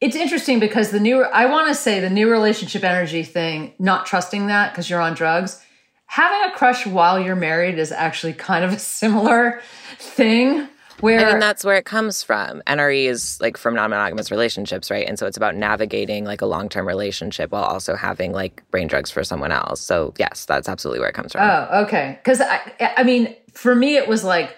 it's 0.00 0.16
interesting 0.16 0.60
because 0.60 0.90
the 0.90 1.00
new 1.00 1.22
i 1.24 1.46
want 1.46 1.68
to 1.68 1.74
say 1.74 2.00
the 2.00 2.10
new 2.10 2.30
relationship 2.30 2.84
energy 2.84 3.22
thing 3.22 3.74
not 3.78 4.06
trusting 4.06 4.46
that 4.46 4.72
because 4.72 4.88
you're 4.88 5.00
on 5.00 5.14
drugs 5.14 5.62
having 6.06 6.48
a 6.48 6.56
crush 6.56 6.86
while 6.86 7.18
you're 7.18 7.36
married 7.36 7.78
is 7.78 7.92
actually 7.92 8.32
kind 8.32 8.64
of 8.64 8.72
a 8.72 8.78
similar 8.78 9.60
thing 9.98 10.68
where 11.00 11.20
I 11.20 11.30
mean, 11.30 11.40
that's 11.40 11.64
where 11.64 11.76
it 11.76 11.84
comes 11.84 12.22
from. 12.22 12.62
NRE 12.66 13.06
is 13.06 13.40
like 13.40 13.56
from 13.56 13.74
non-monogamous 13.74 14.30
relationships, 14.30 14.90
right? 14.90 15.06
And 15.06 15.18
so 15.18 15.26
it's 15.26 15.36
about 15.36 15.54
navigating 15.54 16.24
like 16.24 16.40
a 16.40 16.46
long-term 16.46 16.86
relationship 16.86 17.52
while 17.52 17.64
also 17.64 17.96
having 17.96 18.32
like 18.32 18.62
brain 18.70 18.86
drugs 18.86 19.10
for 19.10 19.24
someone 19.24 19.52
else. 19.52 19.80
So 19.80 20.14
yes, 20.18 20.44
that's 20.44 20.68
absolutely 20.68 21.00
where 21.00 21.08
it 21.08 21.14
comes 21.14 21.32
from. 21.32 21.42
Oh, 21.42 21.82
okay. 21.84 22.18
Because 22.22 22.40
I, 22.40 22.60
I 22.96 23.02
mean, 23.02 23.34
for 23.52 23.74
me, 23.74 23.96
it 23.96 24.08
was 24.08 24.24
like 24.24 24.56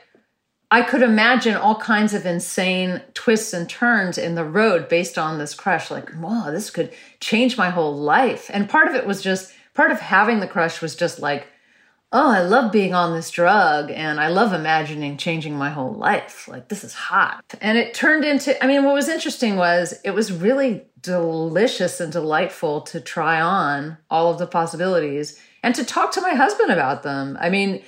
I 0.71 0.83
could 0.83 1.03
imagine 1.03 1.57
all 1.57 1.77
kinds 1.77 2.13
of 2.13 2.27
insane 2.27 3.01
twists 3.15 3.55
and 3.55 3.69
turns 3.69 4.19
in 4.19 4.35
the 4.35 4.45
road 4.45 4.89
based 4.89 5.17
on 5.17 5.39
this 5.39 5.55
crush. 5.55 5.91
Like, 5.91 6.11
wow, 6.19 6.51
this 6.51 6.69
could 6.71 6.93
change 7.21 7.57
my 7.57 7.71
whole 7.71 7.97
life. 7.97 8.51
And 8.53 8.69
part 8.69 8.87
of 8.87 8.95
it 8.95 9.07
was 9.07 9.23
just 9.23 9.53
part 9.73 9.91
of 9.91 10.01
having 10.01 10.41
the 10.41 10.47
crush 10.47 10.83
was 10.83 10.95
just 10.95 11.21
like 11.21 11.47
oh, 12.11 12.31
I 12.31 12.41
love 12.41 12.73
being 12.73 12.95
on 12.95 13.15
this 13.15 13.31
drug 13.31 13.91
and 13.91 14.19
I 14.19 14.29
love 14.29 14.53
imagining 14.53 15.19
changing 15.19 15.57
my 15.57 15.71
whole 15.71 15.93
life. 15.93 16.49
Like, 16.49 16.69
this 16.69 16.83
is 16.83 16.95
hot. 16.95 17.45
And 17.61 17.77
it 17.77 17.93
turned 17.93 18.25
into, 18.25 18.63
I 18.65 18.67
mean, 18.67 18.85
what 18.85 18.95
was 18.95 19.09
interesting 19.09 19.57
was 19.57 19.95
it 20.05 20.13
was 20.13 20.33
really 20.33 20.87
delicious 21.03 22.01
and 22.01 22.11
delightful 22.11 22.81
to 22.83 23.01
try 23.01 23.41
on 23.41 23.99
all 24.11 24.33
of 24.33 24.39
the 24.39 24.47
possibilities 24.47 25.39
and 25.63 25.75
to 25.75 25.85
talk 25.85 26.13
to 26.13 26.23
my 26.23 26.35
husband 26.35 26.71
about 26.71 27.03
them. 27.03 27.37
I 27.41 27.51
mean, 27.51 27.83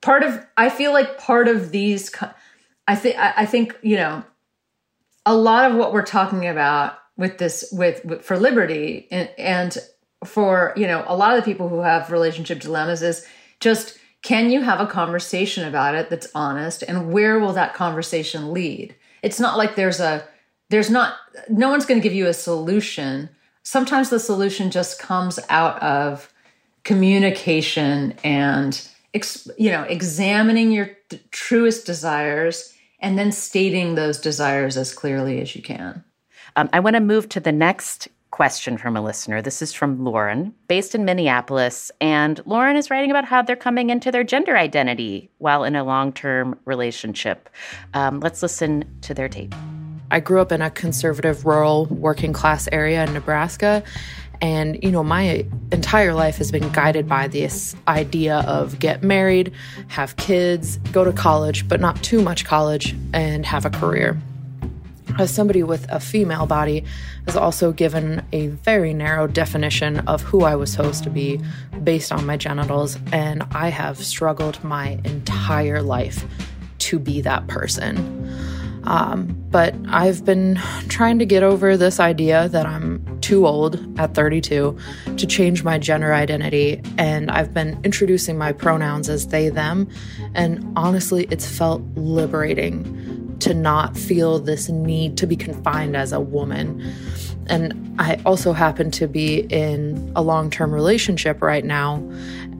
part 0.00 0.22
of, 0.22 0.44
I 0.56 0.70
feel 0.70 0.92
like 0.92 1.18
part 1.18 1.46
of 1.46 1.70
these, 1.70 2.10
I 2.86 2.96
think, 2.96 3.16
I 3.18 3.44
think, 3.44 3.78
you 3.82 3.96
know, 3.96 4.24
a 5.26 5.36
lot 5.36 5.70
of 5.70 5.76
what 5.76 5.92
we're 5.92 6.02
talking 6.02 6.46
about 6.46 6.94
with 7.18 7.36
this 7.36 7.68
with, 7.70 8.02
with 8.04 8.24
for 8.24 8.38
liberty 8.38 9.08
and, 9.10 9.28
and 9.36 9.76
for 10.24 10.72
you 10.76 10.86
know 10.86 11.04
a 11.06 11.16
lot 11.16 11.36
of 11.36 11.44
the 11.44 11.50
people 11.50 11.68
who 11.68 11.80
have 11.80 12.10
relationship 12.10 12.60
dilemmas 12.60 13.02
is 13.02 13.26
just 13.60 13.98
can 14.22 14.50
you 14.50 14.62
have 14.62 14.80
a 14.80 14.86
conversation 14.86 15.66
about 15.66 15.94
it 15.94 16.10
that's 16.10 16.28
honest 16.34 16.82
and 16.82 17.12
where 17.12 17.38
will 17.38 17.52
that 17.52 17.74
conversation 17.74 18.52
lead? 18.52 18.94
It's 19.22 19.40
not 19.40 19.56
like 19.56 19.76
there's 19.76 20.00
a 20.00 20.24
there's 20.70 20.90
not 20.90 21.14
no 21.48 21.70
one's 21.70 21.86
going 21.86 22.00
to 22.00 22.02
give 22.02 22.14
you 22.14 22.26
a 22.26 22.34
solution. 22.34 23.30
Sometimes 23.62 24.10
the 24.10 24.20
solution 24.20 24.70
just 24.70 24.98
comes 24.98 25.38
out 25.48 25.80
of 25.82 26.32
communication 26.84 28.14
and 28.24 28.88
you 29.56 29.70
know 29.70 29.82
examining 29.84 30.70
your 30.70 30.90
truest 31.30 31.86
desires 31.86 32.74
and 33.00 33.18
then 33.18 33.32
stating 33.32 33.94
those 33.94 34.18
desires 34.18 34.76
as 34.76 34.92
clearly 34.92 35.40
as 35.40 35.54
you 35.54 35.62
can. 35.62 36.04
Um, 36.56 36.68
i 36.72 36.80
want 36.80 36.94
to 36.94 37.00
move 37.00 37.28
to 37.30 37.40
the 37.40 37.52
next 37.52 38.08
question 38.38 38.78
from 38.78 38.96
a 38.96 39.02
listener. 39.02 39.42
This 39.42 39.62
is 39.62 39.72
from 39.72 40.04
Lauren, 40.04 40.54
based 40.68 40.94
in 40.94 41.04
Minneapolis. 41.04 41.90
And 42.00 42.40
Lauren 42.46 42.76
is 42.76 42.88
writing 42.88 43.10
about 43.10 43.24
how 43.24 43.42
they're 43.42 43.56
coming 43.56 43.90
into 43.90 44.12
their 44.12 44.22
gender 44.22 44.56
identity 44.56 45.28
while 45.38 45.64
in 45.64 45.74
a 45.74 45.82
long 45.82 46.12
term 46.12 46.56
relationship. 46.64 47.48
Um, 47.94 48.20
let's 48.20 48.40
listen 48.40 48.84
to 49.00 49.12
their 49.12 49.28
tape. 49.28 49.56
I 50.12 50.20
grew 50.20 50.40
up 50.40 50.52
in 50.52 50.62
a 50.62 50.70
conservative, 50.70 51.46
rural, 51.46 51.86
working 51.86 52.32
class 52.32 52.68
area 52.70 53.02
in 53.02 53.12
Nebraska. 53.12 53.82
And, 54.40 54.78
you 54.84 54.92
know, 54.92 55.02
my 55.02 55.44
entire 55.72 56.14
life 56.14 56.36
has 56.36 56.52
been 56.52 56.70
guided 56.70 57.08
by 57.08 57.26
this 57.26 57.74
idea 57.88 58.44
of 58.46 58.78
get 58.78 59.02
married, 59.02 59.52
have 59.88 60.14
kids, 60.14 60.76
go 60.92 61.02
to 61.02 61.12
college, 61.12 61.66
but 61.66 61.80
not 61.80 62.00
too 62.04 62.22
much 62.22 62.44
college, 62.44 62.94
and 63.12 63.44
have 63.44 63.64
a 63.64 63.70
career 63.70 64.16
as 65.18 65.34
somebody 65.34 65.62
with 65.62 65.86
a 65.90 66.00
female 66.00 66.46
body 66.46 66.84
is 67.26 67.36
also 67.36 67.72
given 67.72 68.22
a 68.32 68.46
very 68.46 68.94
narrow 68.94 69.26
definition 69.26 69.98
of 70.08 70.22
who 70.22 70.44
I 70.44 70.54
was 70.54 70.72
supposed 70.72 71.04
to 71.04 71.10
be 71.10 71.40
based 71.82 72.12
on 72.12 72.24
my 72.24 72.36
genitals, 72.36 72.96
and 73.12 73.42
I 73.50 73.68
have 73.68 73.98
struggled 73.98 74.62
my 74.64 75.00
entire 75.04 75.82
life 75.82 76.24
to 76.78 76.98
be 76.98 77.20
that 77.22 77.46
person. 77.48 77.96
Um, 78.84 79.36
but 79.50 79.74
I've 79.88 80.24
been 80.24 80.58
trying 80.88 81.18
to 81.18 81.26
get 81.26 81.42
over 81.42 81.76
this 81.76 82.00
idea 82.00 82.48
that 82.48 82.64
I'm 82.64 83.20
too 83.20 83.46
old 83.46 83.98
at 83.98 84.14
32 84.14 84.78
to 85.16 85.26
change 85.26 85.62
my 85.62 85.78
gender 85.78 86.14
identity, 86.14 86.80
and 86.96 87.30
I've 87.30 87.52
been 87.52 87.78
introducing 87.84 88.38
my 88.38 88.52
pronouns 88.52 89.08
as 89.08 89.26
they, 89.26 89.50
them, 89.50 89.88
and 90.34 90.72
honestly, 90.76 91.26
it's 91.30 91.46
felt 91.46 91.82
liberating 91.96 92.97
to 93.40 93.54
not 93.54 93.96
feel 93.96 94.38
this 94.38 94.68
need 94.68 95.16
to 95.18 95.26
be 95.26 95.36
confined 95.36 95.96
as 95.96 96.12
a 96.12 96.20
woman. 96.20 96.80
And 97.48 97.94
I 97.98 98.20
also 98.26 98.52
happen 98.52 98.90
to 98.92 99.06
be 99.06 99.40
in 99.50 100.12
a 100.14 100.22
long 100.22 100.50
term 100.50 100.72
relationship 100.72 101.40
right 101.42 101.64
now, 101.64 101.96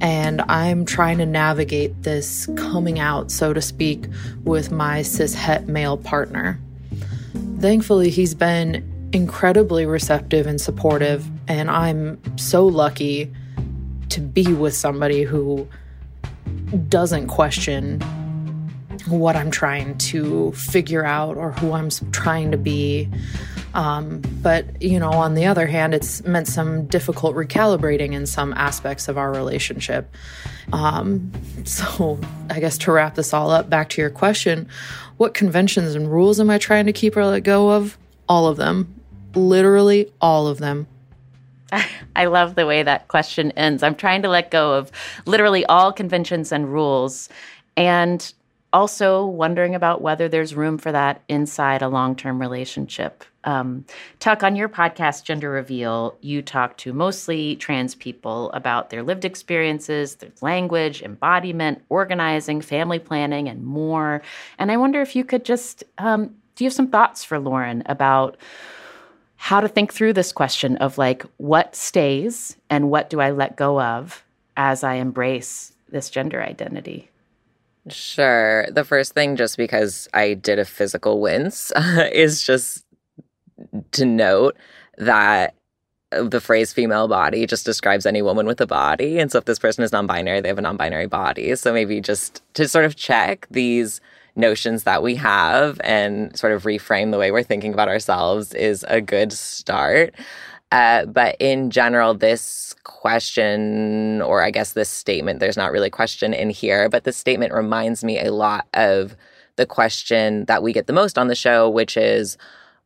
and 0.00 0.40
I'm 0.42 0.84
trying 0.84 1.18
to 1.18 1.26
navigate 1.26 2.02
this 2.02 2.48
coming 2.56 2.98
out, 2.98 3.30
so 3.30 3.52
to 3.52 3.60
speak, 3.60 4.06
with 4.44 4.70
my 4.70 5.02
cis 5.02 5.34
het 5.34 5.68
male 5.68 5.98
partner. 5.98 6.58
Thankfully, 7.60 8.08
he's 8.08 8.34
been 8.34 9.10
incredibly 9.12 9.84
receptive 9.84 10.46
and 10.46 10.60
supportive, 10.60 11.26
and 11.48 11.70
I'm 11.70 12.20
so 12.38 12.66
lucky 12.66 13.30
to 14.10 14.20
be 14.20 14.52
with 14.52 14.74
somebody 14.74 15.22
who 15.22 15.68
doesn't 16.88 17.28
question 17.28 18.02
what 19.06 19.36
I'm 19.36 19.50
trying 19.50 19.98
to 19.98 20.52
figure 20.52 21.04
out 21.04 21.36
or 21.36 21.52
who 21.52 21.72
I'm 21.72 21.90
trying 22.12 22.50
to 22.50 22.58
be. 22.58 23.08
Um, 23.74 24.22
but, 24.42 24.80
you 24.82 24.98
know, 24.98 25.10
on 25.10 25.34
the 25.34 25.46
other 25.46 25.66
hand, 25.66 25.94
it's 25.94 26.24
meant 26.24 26.48
some 26.48 26.86
difficult 26.86 27.36
recalibrating 27.36 28.12
in 28.12 28.26
some 28.26 28.52
aspects 28.54 29.08
of 29.08 29.18
our 29.18 29.30
relationship. 29.30 30.12
Um, 30.72 31.30
so, 31.64 32.18
I 32.50 32.60
guess 32.60 32.78
to 32.78 32.92
wrap 32.92 33.14
this 33.14 33.32
all 33.32 33.50
up, 33.50 33.68
back 33.70 33.90
to 33.90 34.00
your 34.00 34.10
question 34.10 34.68
what 35.18 35.34
conventions 35.34 35.96
and 35.96 36.10
rules 36.10 36.38
am 36.38 36.48
I 36.48 36.58
trying 36.58 36.86
to 36.86 36.92
keep 36.92 37.16
or 37.16 37.26
let 37.26 37.42
go 37.42 37.72
of? 37.72 37.98
All 38.28 38.46
of 38.46 38.56
them. 38.56 38.94
Literally 39.34 40.12
all 40.20 40.46
of 40.46 40.58
them. 40.58 40.86
I 42.16 42.26
love 42.26 42.54
the 42.54 42.66
way 42.66 42.82
that 42.82 43.08
question 43.08 43.50
ends. 43.52 43.82
I'm 43.82 43.94
trying 43.94 44.22
to 44.22 44.28
let 44.28 44.50
go 44.50 44.74
of 44.74 44.90
literally 45.26 45.66
all 45.66 45.92
conventions 45.92 46.52
and 46.52 46.72
rules. 46.72 47.28
And 47.76 48.32
also 48.72 49.24
wondering 49.24 49.74
about 49.74 50.02
whether 50.02 50.28
there's 50.28 50.54
room 50.54 50.78
for 50.78 50.92
that 50.92 51.22
inside 51.28 51.82
a 51.82 51.88
long 51.88 52.14
term 52.14 52.40
relationship. 52.40 53.24
Um, 53.44 53.86
Tuck, 54.20 54.42
on 54.42 54.56
your 54.56 54.68
podcast, 54.68 55.24
Gender 55.24 55.50
Reveal, 55.50 56.16
you 56.20 56.42
talk 56.42 56.76
to 56.78 56.92
mostly 56.92 57.56
trans 57.56 57.94
people 57.94 58.50
about 58.52 58.90
their 58.90 59.02
lived 59.02 59.24
experiences, 59.24 60.16
their 60.16 60.32
language, 60.42 61.02
embodiment, 61.02 61.82
organizing, 61.88 62.60
family 62.60 62.98
planning, 62.98 63.48
and 63.48 63.64
more. 63.64 64.20
And 64.58 64.70
I 64.70 64.76
wonder 64.76 65.00
if 65.00 65.16
you 65.16 65.24
could 65.24 65.44
just, 65.44 65.82
um, 65.96 66.34
do 66.56 66.64
you 66.64 66.66
have 66.66 66.74
some 66.74 66.90
thoughts 66.90 67.24
for 67.24 67.38
Lauren 67.38 67.82
about? 67.86 68.36
How 69.40 69.60
to 69.60 69.68
think 69.68 69.92
through 69.92 70.14
this 70.14 70.32
question 70.32 70.78
of 70.78 70.98
like 70.98 71.22
what 71.36 71.76
stays 71.76 72.56
and 72.68 72.90
what 72.90 73.08
do 73.08 73.20
I 73.20 73.30
let 73.30 73.56
go 73.56 73.80
of 73.80 74.24
as 74.56 74.82
I 74.82 74.94
embrace 74.94 75.72
this 75.90 76.10
gender 76.10 76.42
identity? 76.42 77.08
Sure. 77.92 78.66
The 78.70 78.84
first 78.84 79.14
thing, 79.14 79.36
just 79.36 79.56
because 79.56 80.08
I 80.14 80.34
did 80.34 80.58
a 80.58 80.64
physical 80.64 81.20
wince, 81.20 81.72
is 82.12 82.42
just 82.42 82.84
to 83.92 84.04
note 84.04 84.56
that 84.96 85.54
the 86.10 86.40
phrase 86.40 86.72
female 86.72 87.06
body 87.06 87.46
just 87.46 87.66
describes 87.66 88.06
any 88.06 88.22
woman 88.22 88.46
with 88.46 88.60
a 88.60 88.66
body. 88.66 89.18
And 89.18 89.30
so 89.30 89.38
if 89.38 89.44
this 89.44 89.58
person 89.58 89.84
is 89.84 89.92
non 89.92 90.06
binary, 90.06 90.40
they 90.40 90.48
have 90.48 90.58
a 90.58 90.62
non 90.62 90.76
binary 90.76 91.06
body. 91.06 91.54
So 91.56 91.72
maybe 91.72 92.00
just 92.00 92.42
to 92.54 92.66
sort 92.66 92.84
of 92.84 92.96
check 92.96 93.46
these 93.50 94.00
notions 94.36 94.84
that 94.84 95.02
we 95.02 95.16
have 95.16 95.80
and 95.82 96.36
sort 96.38 96.52
of 96.52 96.62
reframe 96.62 97.10
the 97.10 97.18
way 97.18 97.30
we're 97.30 97.42
thinking 97.42 97.74
about 97.74 97.88
ourselves 97.88 98.54
is 98.54 98.84
a 98.88 99.00
good 99.00 99.32
start. 99.32 100.14
Uh, 100.70 101.06
but 101.06 101.36
in 101.40 101.70
general, 101.70 102.14
this 102.14 102.74
question, 102.84 104.20
or 104.22 104.42
I 104.42 104.50
guess 104.50 104.72
this 104.72 104.90
statement, 104.90 105.40
there's 105.40 105.56
not 105.56 105.72
really 105.72 105.90
question 105.90 106.34
in 106.34 106.50
here, 106.50 106.88
but 106.88 107.04
this 107.04 107.16
statement 107.16 107.54
reminds 107.54 108.04
me 108.04 108.18
a 108.18 108.32
lot 108.32 108.66
of 108.74 109.16
the 109.56 109.66
question 109.66 110.44
that 110.44 110.62
we 110.62 110.72
get 110.72 110.86
the 110.86 110.92
most 110.92 111.16
on 111.16 111.28
the 111.28 111.34
show, 111.34 111.70
which 111.70 111.96
is 111.96 112.36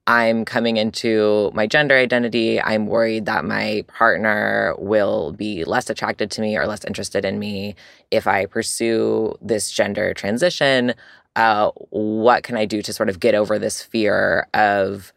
I'm 0.07 0.45
coming 0.45 0.79
into 0.79 1.51
my 1.55 1.66
gender 1.66 1.97
identity. 1.97 2.61
I'm 2.61 2.87
worried 2.87 3.27
that 3.27 3.45
my 3.45 3.85
partner 3.87 4.75
will 4.79 5.33
be 5.33 5.64
less 5.64 5.90
attracted 5.90 6.31
to 6.33 6.40
me 6.40 6.57
or 6.57 6.66
less 6.66 6.85
interested 6.85 7.25
in 7.25 7.38
me 7.38 7.77
if 8.11 8.27
I 8.27 8.47
pursue 8.47 9.37
this 9.40 9.71
gender 9.71 10.12
transition. 10.14 10.95
Uh, 11.37 11.71
what 11.90 12.42
can 12.42 12.57
I 12.57 12.64
do 12.64 12.83
to 12.83 12.92
sort 12.92 13.09
of 13.09 13.21
get 13.21 13.35
over 13.35 13.59
this 13.59 13.83
fear 13.83 14.49
of 14.55 15.12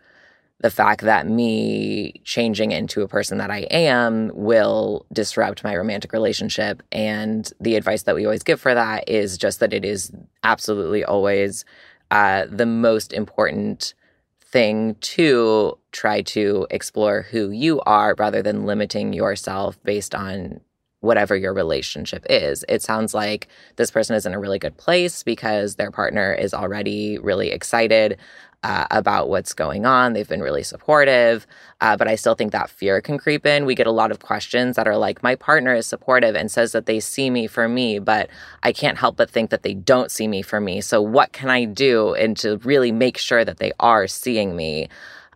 the 0.62 0.72
fact 0.72 1.02
that 1.02 1.28
me 1.28 2.14
changing 2.24 2.72
into 2.72 3.02
a 3.02 3.08
person 3.08 3.38
that 3.40 3.52
I 3.52 3.68
am 3.70 4.32
will 4.34 5.06
disrupt 5.12 5.64
my 5.64 5.76
romantic 5.76 6.14
relationship. 6.14 6.82
And 6.92 7.52
the 7.60 7.76
advice 7.76 8.04
that 8.04 8.16
we 8.16 8.26
always 8.26 8.44
give 8.44 8.62
for 8.62 8.74
that 8.74 9.10
is 9.10 9.38
just 9.38 9.60
that 9.60 9.74
it 9.74 9.84
is 9.84 10.12
absolutely 10.44 11.04
always 11.04 11.66
uh, 12.10 12.46
the 12.50 12.66
most 12.66 13.12
important 13.12 13.94
thing 14.42 14.96
to 15.02 15.78
try 15.92 16.22
to 16.22 16.66
explore 16.72 17.24
who 17.24 17.50
you 17.50 17.82
are 17.82 18.16
rather 18.18 18.42
than 18.42 18.66
limiting 18.66 19.12
yourself 19.12 19.78
based 19.84 20.16
on 20.16 20.62
whatever 21.02 21.36
your 21.36 21.54
relationship 21.54 22.26
is. 22.30 22.66
It 22.68 22.82
sounds 22.82 23.14
like 23.14 23.48
this 23.76 23.92
person 23.92 24.16
is 24.16 24.26
in 24.26 24.34
a 24.34 24.40
really 24.40 24.60
good 24.60 24.76
place 24.78 25.24
because 25.24 25.76
their 25.76 25.92
partner 25.92 26.34
is 26.34 26.54
already 26.54 27.18
really 27.20 27.52
excited 27.52 28.18
uh, 28.64 28.88
about 28.92 29.30
what's 29.30 29.54
going 29.54 29.86
on. 29.86 30.14
They've 30.14 30.28
been 30.28 30.42
really 30.42 30.64
supportive, 30.64 31.46
uh, 31.82 31.98
but 31.98 32.08
I 32.08 32.16
still 32.16 32.36
think 32.36 32.52
that 32.52 32.70
fear 32.70 33.02
can 33.02 33.18
creep 33.18 33.46
in. 33.46 33.66
We 33.66 33.76
get 33.76 33.88
a 33.88 33.92
lot 33.92 34.12
of 34.12 34.20
questions 34.20 34.76
that 34.76 34.88
are 34.88 34.98
like, 34.98 35.22
my 35.24 35.36
partner 35.36 35.74
is 35.74 35.86
supportive 35.86 36.36
and 36.36 36.52
says 36.52 36.72
that 36.72 36.86
they 36.86 37.00
see 37.00 37.30
me 37.30 37.48
for 37.48 37.68
me, 37.68 38.00
but 38.00 38.30
I 38.64 38.72
can't 38.72 38.98
help 38.98 39.18
but 39.18 39.30
think 39.30 39.50
that 39.50 39.64
they 39.64 39.74
don't 39.74 40.12
see 40.12 40.28
me 40.28 40.42
for 40.42 40.60
me. 40.60 40.82
So, 40.82 41.02
what 41.02 41.32
can 41.32 41.50
I 41.50 41.66
do 41.66 42.14
and 42.16 42.36
to 42.38 42.58
really 42.60 42.92
make 42.92 43.18
sure 43.18 43.46
that 43.46 43.58
they 43.58 43.72
are 43.80 44.08
seeing 44.08 44.56
me? 44.56 44.90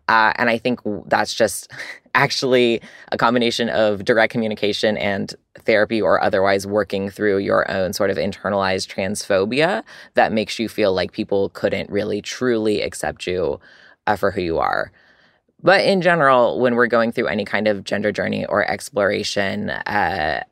Uh, 0.10 0.34
and 0.38 0.50
I 0.50 0.58
think 0.58 0.82
that's 1.06 1.34
just 1.34 1.72
actually 2.16 2.82
a 3.12 3.18
combination 3.18 3.70
of 3.70 4.04
direct 4.04 4.34
communication 4.34 4.98
and 4.98 5.34
therapy 5.60 6.02
or 6.02 6.22
otherwise 6.22 6.66
working 6.66 7.10
through 7.10 7.38
your 7.38 7.70
own 7.72 7.94
sort 7.94 8.10
of 8.10 8.18
internalized 8.18 8.94
transphobia 8.94 9.84
that 10.16 10.34
makes 10.34 10.58
you 10.58 10.68
feel 10.68 10.92
like 10.92 11.12
people 11.12 11.50
couldn't 11.50 11.90
really 11.92 12.22
truly 12.22 12.82
accept 12.82 13.28
you 13.28 13.60
uh, 14.08 14.16
for 14.16 14.32
who 14.32 14.42
you 14.42 14.58
are. 14.58 14.92
But 15.62 15.82
in 15.86 16.02
general, 16.02 16.60
when 16.60 16.76
we're 16.76 16.88
going 16.88 17.12
through 17.12 17.28
any 17.28 17.46
kind 17.46 17.68
of 17.68 17.84
gender 17.84 18.12
journey 18.12 18.46
or 18.48 18.70
exploration, 18.70 19.70
uh, 19.70 20.44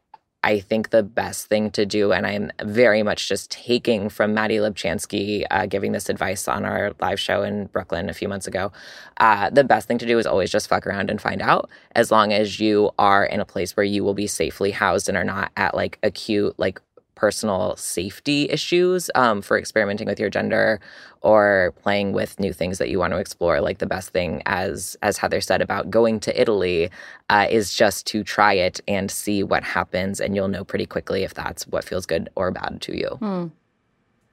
I 0.43 0.60
think 0.60 0.91
the 0.91 1.04
best 1.04 1.47
thing 1.47 1.71
to 1.71 1.86
do, 1.86 2.13
and 2.13 2.26
I'm 2.26 2.52
very 2.63 3.04
much 3.04 3.28
just 3.28 3.52
taking 3.52 4.08
from 4.08 4.34
Maddie 4.34 4.58
Lubchansky 4.58 5.45
uh, 5.50 5.65
giving 5.65 5.91
this 5.91 6.10
advice 6.10 6.47
on 6.47 6.63
our 6.63 6.93
live 7.02 7.19
show 7.19 7.41
in 7.41 7.65
Brooklyn 7.65 8.10
a 8.10 8.13
few 8.13 8.30
months 8.30 8.47
ago. 8.47 8.71
Uh, 9.17 9.50
the 9.50 9.63
best 9.63 9.88
thing 9.88 9.97
to 9.97 10.06
do 10.06 10.19
is 10.19 10.28
always 10.28 10.52
just 10.52 10.69
fuck 10.69 10.86
around 10.86 11.10
and 11.10 11.19
find 11.19 11.41
out, 11.41 11.69
as 11.95 12.12
long 12.12 12.32
as 12.32 12.60
you 12.60 12.91
are 13.00 13.26
in 13.26 13.39
a 13.39 13.45
place 13.45 13.76
where 13.76 13.84
you 13.84 14.04
will 14.04 14.13
be 14.13 14.28
safely 14.28 14.71
housed 14.71 15.10
and 15.10 15.17
are 15.17 15.23
not 15.23 15.52
at 15.58 15.76
like 15.76 15.97
acute, 16.04 16.54
like 16.58 16.80
personal 17.17 17.75
safety 17.75 18.47
issues 18.49 19.10
um, 19.15 19.41
for 19.41 19.58
experimenting 19.58 20.08
with 20.08 20.19
your 20.19 20.30
gender 20.30 20.80
or 21.21 21.73
playing 21.82 22.13
with 22.13 22.39
new 22.39 22.53
things 22.53 22.77
that 22.77 22.89
you 22.89 22.99
want 22.99 23.12
to 23.12 23.17
explore 23.17 23.60
like 23.60 23.80
the 23.80 23.88
best 23.88 24.12
thing 24.12 24.41
as 24.45 24.95
as 25.01 25.17
heather 25.17 25.41
said 25.41 25.60
about 25.60 25.89
going 25.89 26.19
to 26.19 26.39
italy 26.39 26.91
uh, 27.32 27.47
is 27.49 27.73
just 27.73 28.06
to 28.06 28.23
try 28.23 28.53
it 28.53 28.80
and 28.88 29.10
see 29.10 29.41
what 29.41 29.63
happens 29.63 30.21
and 30.21 30.36
you'll 30.36 30.47
know 30.47 30.63
pretty 30.63 30.86
quickly 30.86 31.23
if 31.23 31.34
that's 31.34 31.67
what 31.67 31.84
feels 31.84 32.06
good 32.06 32.30
or 32.36 32.51
bad 32.51 32.80
to 32.82 32.95
you. 32.95 33.10
Hmm. 33.19 33.47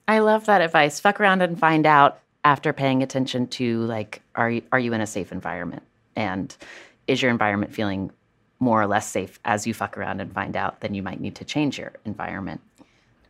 i 0.06 0.18
love 0.18 0.44
that 0.44 0.60
advice. 0.60 1.00
Fuck 1.00 1.18
around 1.20 1.40
and 1.40 1.58
find 1.58 1.86
out 1.86 2.20
after 2.44 2.74
paying 2.74 3.02
attention 3.02 3.46
to 3.46 3.80
like 3.86 4.20
are 4.34 4.50
you, 4.50 4.62
are 4.70 4.78
you 4.78 4.92
in 4.92 5.00
a 5.00 5.06
safe 5.06 5.32
environment? 5.32 5.82
And 6.14 6.54
is 7.06 7.22
your 7.22 7.30
environment 7.30 7.72
feeling 7.72 8.10
more 8.60 8.80
or 8.80 8.86
less 8.86 9.08
safe 9.10 9.38
as 9.44 9.66
you 9.66 9.74
fuck 9.74 9.96
around 9.98 10.20
and 10.20 10.32
find 10.32 10.56
out 10.56 10.80
then 10.80 10.94
you 10.94 11.02
might 11.02 11.20
need 11.20 11.34
to 11.34 11.44
change 11.44 11.78
your 11.78 11.92
environment 12.04 12.60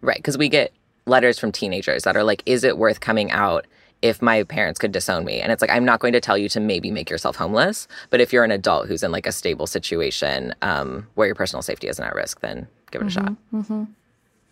Right. 0.05 0.17
Because 0.19 0.39
we 0.39 0.49
get 0.49 0.73
letters 1.07 1.39
from 1.39 1.53
teenagers 1.53 2.05
that 2.05 2.17
are 2.17 2.25
like, 2.25 2.43
is 2.47 2.65
it 2.65 2.79
worth 2.79 3.01
coming 3.01 3.31
out 3.31 3.67
if 4.03 4.21
my 4.21 4.43
parents 4.43 4.79
could 4.79 4.93
disown 4.93 5.25
me? 5.25 5.41
And 5.41 5.51
it's 5.51 5.63
like, 5.63 5.71
I'm 5.71 5.85
not 5.85 6.01
going 6.01 6.13
to 6.13 6.21
tell 6.21 6.37
you 6.37 6.49
to 6.51 6.61
maybe 6.61 6.91
make 6.91 7.09
yourself 7.11 7.37
homeless. 7.37 7.89
But 8.11 8.21
if 8.21 8.33
you're 8.33 8.45
an 8.45 8.51
adult 8.51 8.87
who's 8.87 9.03
in 9.03 9.13
like 9.13 9.27
a 9.27 9.33
stable 9.33 9.67
situation 9.67 10.55
um, 10.63 11.07
where 11.15 11.27
your 11.27 11.35
personal 11.35 11.63
safety 11.63 11.89
isn't 11.89 12.05
at 12.05 12.15
risk, 12.15 12.41
then 12.41 12.69
give 12.91 13.03
it 13.03 13.07
mm-hmm, 13.07 13.19
a 13.19 13.23
shot. 13.23 13.33
Mm-hmm. 13.33 13.61
mm-hmm. 13.61 13.85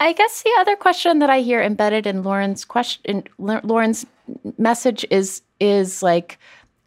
I 0.00 0.12
guess 0.14 0.42
the 0.42 0.52
other 0.58 0.74
question 0.74 1.20
that 1.20 1.30
I 1.30 1.42
hear 1.42 1.62
embedded 1.62 2.08
in 2.08 2.24
Lauren's 2.24 2.64
question, 2.64 3.22
Lauren's 3.38 4.04
message 4.58 5.06
is 5.10 5.42
is 5.60 6.02
like, 6.02 6.38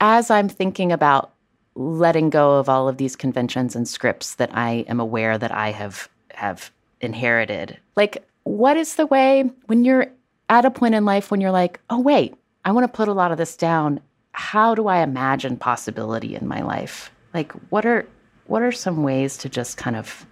as 0.01 0.29
I'm 0.29 0.49
thinking 0.49 0.91
about 0.91 1.31
letting 1.75 2.29
go 2.29 2.59
of 2.59 2.67
all 2.67 2.89
of 2.89 2.97
these 2.97 3.15
conventions 3.15 3.73
and 3.73 3.87
scripts 3.87 4.35
that 4.35 4.49
I 4.53 4.83
am 4.89 4.99
aware 4.99 5.37
that 5.37 5.53
I 5.53 5.71
have 5.71 6.09
have 6.33 6.71
inherited, 6.99 7.77
like 7.95 8.21
what 8.45 8.77
is 8.77 8.95
the 8.95 9.07
way 9.07 9.51
when 9.65 9.83
you're 9.83 10.07
at 10.49 10.65
a 10.65 10.71
point 10.71 10.95
in 10.95 11.03
life 11.03 11.29
when 11.29 11.41
you're 11.41 11.51
like, 11.51 11.79
oh, 11.89 11.99
wait, 11.99 12.35
I 12.63 12.71
want 12.71 12.85
to 12.85 12.95
put 12.95 13.09
a 13.09 13.13
lot 13.13 13.31
of 13.31 13.37
this 13.37 13.57
down. 13.57 13.99
How 14.31 14.73
do 14.73 14.87
I 14.87 15.01
imagine 15.01 15.57
possibility 15.57 16.35
in 16.35 16.47
my 16.47 16.61
life? 16.61 17.11
Like, 17.33 17.51
what 17.69 17.85
are 17.85 18.07
what 18.47 18.61
are 18.61 18.71
some 18.71 19.01
ways 19.01 19.37
to 19.37 19.49
just 19.49 19.77
kind 19.77 19.95
of 19.95 20.25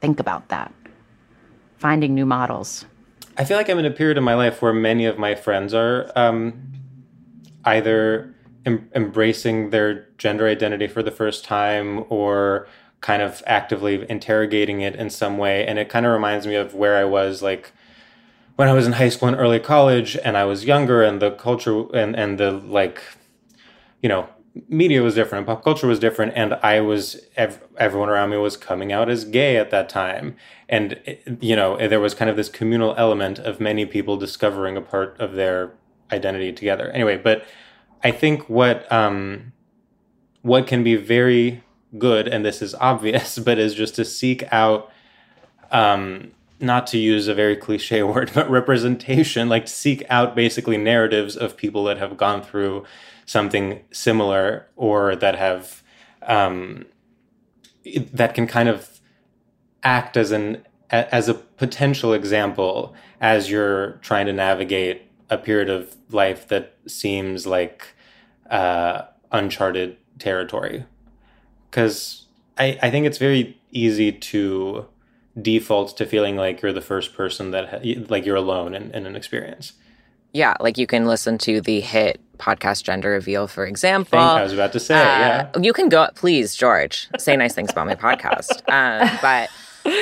think 0.00 0.20
about 0.20 0.48
that? 0.48 0.72
Finding 1.78 2.14
new 2.14 2.24
models. 2.24 2.86
I 3.36 3.44
feel 3.44 3.56
like 3.56 3.68
I'm 3.68 3.78
in 3.78 3.84
a 3.84 3.90
period 3.90 4.16
of 4.16 4.24
my 4.24 4.34
life 4.34 4.62
where 4.62 4.72
many 4.72 5.04
of 5.06 5.18
my 5.18 5.34
friends 5.34 5.74
are 5.74 6.10
um, 6.14 6.72
either 7.64 8.34
em- 8.66 8.88
embracing 8.94 9.70
their 9.70 10.08
gender 10.18 10.46
identity 10.46 10.86
for 10.86 11.02
the 11.02 11.10
first 11.10 11.44
time 11.44 12.04
or 12.08 12.68
kind 13.00 13.22
of 13.22 13.42
actively 13.46 14.04
interrogating 14.08 14.80
it 14.80 14.96
in 14.96 15.10
some 15.10 15.38
way. 15.38 15.66
And 15.66 15.78
it 15.78 15.88
kind 15.88 16.04
of 16.06 16.12
reminds 16.12 16.46
me 16.46 16.54
of 16.54 16.74
where 16.74 16.96
I 16.96 17.04
was 17.04 17.42
like 17.42 17.72
when 18.56 18.68
I 18.68 18.72
was 18.72 18.86
in 18.88 18.94
high 18.94 19.08
school 19.08 19.28
and 19.28 19.36
early 19.36 19.60
college 19.60 20.16
and 20.24 20.36
I 20.36 20.44
was 20.44 20.64
younger 20.64 21.00
and 21.02 21.22
the 21.22 21.30
culture 21.30 21.84
and, 21.94 22.16
and 22.16 22.38
the 22.38 22.50
like, 22.50 23.00
you 24.02 24.08
know, 24.08 24.28
media 24.68 25.00
was 25.00 25.14
different, 25.14 25.46
pop 25.46 25.62
culture 25.62 25.86
was 25.86 26.00
different. 26.00 26.32
And 26.34 26.54
I 26.54 26.80
was, 26.80 27.20
ev- 27.36 27.62
everyone 27.76 28.08
around 28.08 28.30
me 28.30 28.36
was 28.36 28.56
coming 28.56 28.90
out 28.90 29.08
as 29.08 29.24
gay 29.24 29.56
at 29.56 29.70
that 29.70 29.88
time. 29.88 30.34
And, 30.68 31.00
you 31.40 31.54
know, 31.54 31.76
there 31.86 32.00
was 32.00 32.14
kind 32.14 32.28
of 32.28 32.36
this 32.36 32.48
communal 32.48 32.96
element 32.96 33.38
of 33.38 33.60
many 33.60 33.86
people 33.86 34.16
discovering 34.16 34.76
a 34.76 34.82
part 34.82 35.16
of 35.20 35.34
their 35.34 35.72
identity 36.10 36.52
together. 36.52 36.90
Anyway, 36.90 37.16
but 37.16 37.44
I 38.02 38.10
think 38.10 38.48
what, 38.48 38.90
um, 38.90 39.52
what 40.42 40.66
can 40.66 40.82
be 40.82 40.96
very 40.96 41.62
good, 41.96 42.28
and 42.28 42.44
this 42.44 42.60
is 42.60 42.74
obvious, 42.80 43.38
but 43.38 43.58
is 43.58 43.74
just 43.74 43.94
to 43.96 44.04
seek 44.04 44.44
out, 44.52 44.90
um, 45.70 46.32
not 46.60 46.86
to 46.88 46.98
use 46.98 47.28
a 47.28 47.34
very 47.34 47.56
cliche 47.56 48.02
word, 48.14 48.30
but 48.34 48.50
representation, 48.50 49.48
like 49.48 49.68
seek 49.68 50.04
out 50.10 50.34
basically 50.34 50.76
narratives 50.76 51.36
of 51.36 51.56
people 51.56 51.84
that 51.84 51.98
have 51.98 52.16
gone 52.16 52.42
through 52.42 52.84
something 53.26 53.82
similar 53.92 54.66
or 54.76 55.14
that 55.16 55.36
have, 55.36 55.82
um, 56.22 56.86
that 58.12 58.34
can 58.34 58.46
kind 58.46 58.68
of 58.68 59.00
act 59.82 60.16
as 60.16 60.32
an 60.32 60.64
as 60.90 61.28
a 61.28 61.34
potential 61.34 62.12
example 62.14 62.94
as 63.20 63.50
you're 63.50 63.92
trying 64.02 64.26
to 64.26 64.32
navigate 64.32 65.02
a 65.30 65.36
period 65.36 65.68
of 65.68 65.96
life 66.10 66.48
that 66.48 66.74
seems 66.86 67.46
like 67.46 67.88
uh, 68.50 69.02
uncharted 69.30 69.96
territory 70.18 70.84
because 71.70 72.26
I, 72.56 72.78
I 72.82 72.90
think 72.90 73.06
it's 73.06 73.18
very 73.18 73.58
easy 73.70 74.12
to 74.12 74.86
default 75.40 75.96
to 75.96 76.06
feeling 76.06 76.36
like 76.36 76.62
you're 76.62 76.72
the 76.72 76.80
first 76.80 77.14
person 77.14 77.50
that 77.52 77.68
ha- 77.68 78.04
like 78.08 78.26
you're 78.26 78.36
alone 78.36 78.74
in, 78.74 78.90
in 78.92 79.06
an 79.06 79.16
experience. 79.16 79.74
Yeah 80.32 80.54
like 80.60 80.78
you 80.78 80.86
can 80.86 81.06
listen 81.06 81.38
to 81.38 81.60
the 81.60 81.80
hit 81.80 82.20
podcast 82.38 82.84
gender 82.84 83.10
reveal 83.10 83.46
for 83.46 83.66
example. 83.66 84.18
I 84.18 84.42
was 84.42 84.52
about 84.52 84.72
to 84.72 84.80
say 84.80 84.94
uh, 84.94 85.04
yeah 85.04 85.50
you 85.60 85.72
can 85.72 85.88
go 85.88 86.08
please 86.14 86.54
george 86.54 87.08
say 87.18 87.36
nice 87.36 87.54
things 87.54 87.70
about 87.70 87.86
my 87.86 87.94
podcast. 87.94 88.62
Uh, 88.68 89.16
but 89.22 89.50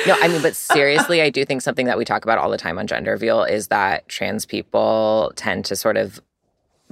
no 0.05 0.17
i 0.21 0.27
mean 0.27 0.41
but 0.41 0.55
seriously 0.55 1.21
i 1.21 1.29
do 1.29 1.45
think 1.45 1.61
something 1.61 1.85
that 1.85 1.97
we 1.97 2.03
talk 2.03 2.25
about 2.25 2.37
all 2.37 2.49
the 2.49 2.57
time 2.57 2.77
on 2.77 2.87
gender 2.87 3.11
reveal 3.11 3.43
is 3.43 3.67
that 3.67 4.07
trans 4.09 4.45
people 4.45 5.31
tend 5.35 5.63
to 5.63 5.75
sort 5.75 5.95
of 5.95 6.19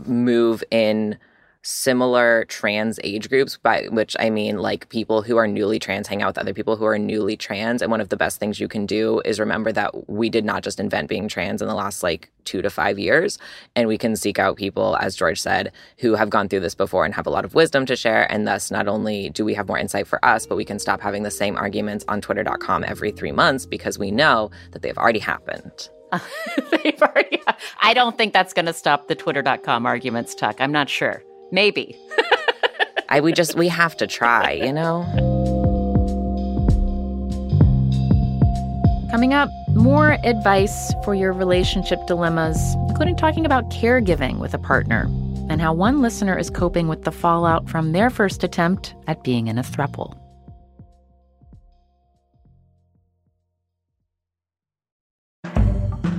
move 0.06 0.64
in 0.72 1.18
similar 1.66 2.46
trans 2.46 3.00
age 3.04 3.28
groups, 3.28 3.58
by 3.58 3.88
which 3.90 4.16
I 4.20 4.30
mean 4.30 4.60
like 4.60 4.88
people 4.90 5.24
who 5.24 5.36
are 5.38 5.48
newly 5.48 5.80
trans 5.80 6.08
hang 6.08 6.22
out 6.22 6.28
with 6.28 6.38
other 6.38 6.54
people 6.54 6.76
who 6.76 6.86
are 6.86 7.00
newly 7.00 7.36
trans. 7.36 7.82
And 7.82 7.90
one 7.90 8.02
of 8.02 8.10
the 8.10 8.18
best 8.18 8.40
things 8.40 8.60
you 8.60 8.68
can 8.68 8.86
do 8.86 9.20
is 9.26 9.40
remember 9.40 9.72
that 9.72 10.08
we 10.08 10.30
did 10.30 10.46
not 10.46 10.64
just 10.64 10.80
invent 10.80 11.10
being 11.10 11.28
trans 11.28 11.62
in 11.62 11.68
the 11.68 11.74
last 11.74 12.04
like 12.04 12.30
two 12.44 12.62
to 12.62 12.70
five 12.70 13.00
years. 13.00 13.40
And 13.76 13.88
we 13.88 13.98
can 13.98 14.16
seek 14.16 14.38
out 14.38 14.58
people, 14.58 14.96
as 14.98 15.16
George 15.16 15.42
said, 15.42 15.72
who 15.98 16.14
have 16.14 16.30
gone 16.30 16.48
through 16.48 16.60
this 16.60 16.76
before 16.76 17.04
and 17.04 17.16
have 17.16 17.26
a 17.26 17.32
lot 17.32 17.46
of 17.46 17.56
wisdom 17.56 17.86
to 17.88 17.96
share. 17.96 18.32
And 18.32 18.48
thus, 18.48 18.70
not 18.70 18.88
only 18.88 19.30
do 19.30 19.44
we 19.44 19.56
have 19.56 19.68
more 19.68 19.80
insight 19.80 20.06
for 20.06 20.24
us, 20.24 20.46
but 20.46 20.58
we 20.58 20.66
can 20.66 20.78
stop 20.78 21.02
having 21.02 21.24
the 21.24 21.32
same 21.32 21.58
arguments 21.58 22.06
on 22.08 22.22
twitter.com 22.22 22.84
every 22.84 23.12
three 23.12 23.32
months 23.32 23.66
because 23.66 23.98
we 23.98 24.12
know 24.12 24.52
that 24.72 24.84
they've 24.84 24.98
already 24.98 25.20
happened. 25.20 25.90
they've 26.84 27.02
already, 27.02 27.42
I 27.80 27.96
don't 27.96 28.16
think 28.18 28.34
that's 28.34 28.54
going 28.54 28.68
to 28.68 28.74
stop 28.74 29.08
the 29.08 29.16
twitter.com 29.16 29.88
arguments, 29.88 30.36
Tuck. 30.36 30.62
I'm 30.62 30.72
not 30.72 30.90
sure. 30.90 31.24
Maybe. 31.52 31.96
I 33.10 33.22
we 33.22 33.34
just 33.34 33.56
we 33.56 33.68
have 33.68 33.96
to 33.98 34.08
try, 34.08 34.52
you 34.52 34.74
know. 34.74 35.06
Coming 39.12 39.34
up, 39.34 39.50
more 39.70 40.18
advice 40.24 40.94
for 41.04 41.16
your 41.16 41.32
relationship 41.32 42.00
dilemmas, 42.08 42.60
including 42.90 43.16
talking 43.16 43.46
about 43.46 43.70
caregiving 43.70 44.40
with 44.40 44.54
a 44.54 44.60
partner 44.60 45.04
and 45.50 45.62
how 45.62 45.74
one 45.74 46.02
listener 46.02 46.38
is 46.38 46.50
coping 46.50 46.88
with 46.88 47.04
the 47.04 47.12
fallout 47.12 47.70
from 47.70 47.92
their 47.92 48.10
first 48.10 48.44
attempt 48.44 48.96
at 49.08 49.24
being 49.24 49.48
in 49.48 49.58
a 49.58 49.64
throuple. 49.64 50.18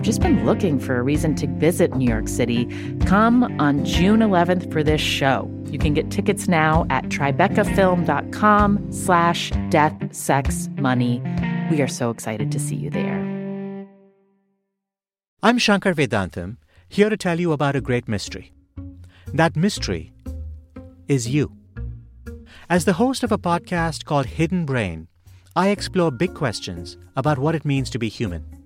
or 0.00 0.02
just 0.02 0.20
been 0.20 0.46
looking 0.46 0.78
for 0.78 0.98
a 0.98 1.02
reason 1.02 1.34
to 1.36 1.46
visit 1.46 1.94
New 1.94 2.08
York 2.08 2.26
City, 2.28 2.66
come 3.04 3.44
on 3.60 3.84
June 3.84 4.20
11th 4.20 4.72
for 4.72 4.82
this 4.82 5.00
show. 5.00 5.50
You 5.66 5.78
can 5.78 5.94
get 5.94 6.10
tickets 6.10 6.48
now 6.48 6.86
at 6.90 7.04
tribecafilm.com 7.04 8.92
slash 8.92 9.52
death, 9.68 10.14
sex, 10.14 10.68
money. 10.76 11.22
We 11.70 11.82
are 11.82 11.88
so 11.88 12.10
excited 12.10 12.50
to 12.52 12.58
see 12.58 12.76
you 12.76 12.90
there. 12.90 13.18
I'm 15.42 15.58
Shankar 15.58 15.94
Vedantam, 15.94 16.56
here 16.88 17.08
to 17.08 17.16
tell 17.16 17.38
you 17.38 17.52
about 17.52 17.76
a 17.76 17.80
great 17.80 18.08
mystery. 18.08 18.52
That 19.32 19.56
mystery 19.56 20.12
is 21.08 21.28
you. 21.28 21.52
As 22.68 22.84
the 22.84 22.94
host 22.94 23.22
of 23.22 23.32
a 23.32 23.38
podcast 23.38 24.04
called 24.04 24.26
Hidden 24.26 24.64
Brain, 24.64 25.08
I 25.56 25.68
explore 25.68 26.10
big 26.10 26.34
questions 26.34 26.96
about 27.16 27.38
what 27.38 27.54
it 27.54 27.64
means 27.64 27.90
to 27.90 27.98
be 27.98 28.08
human. 28.08 28.59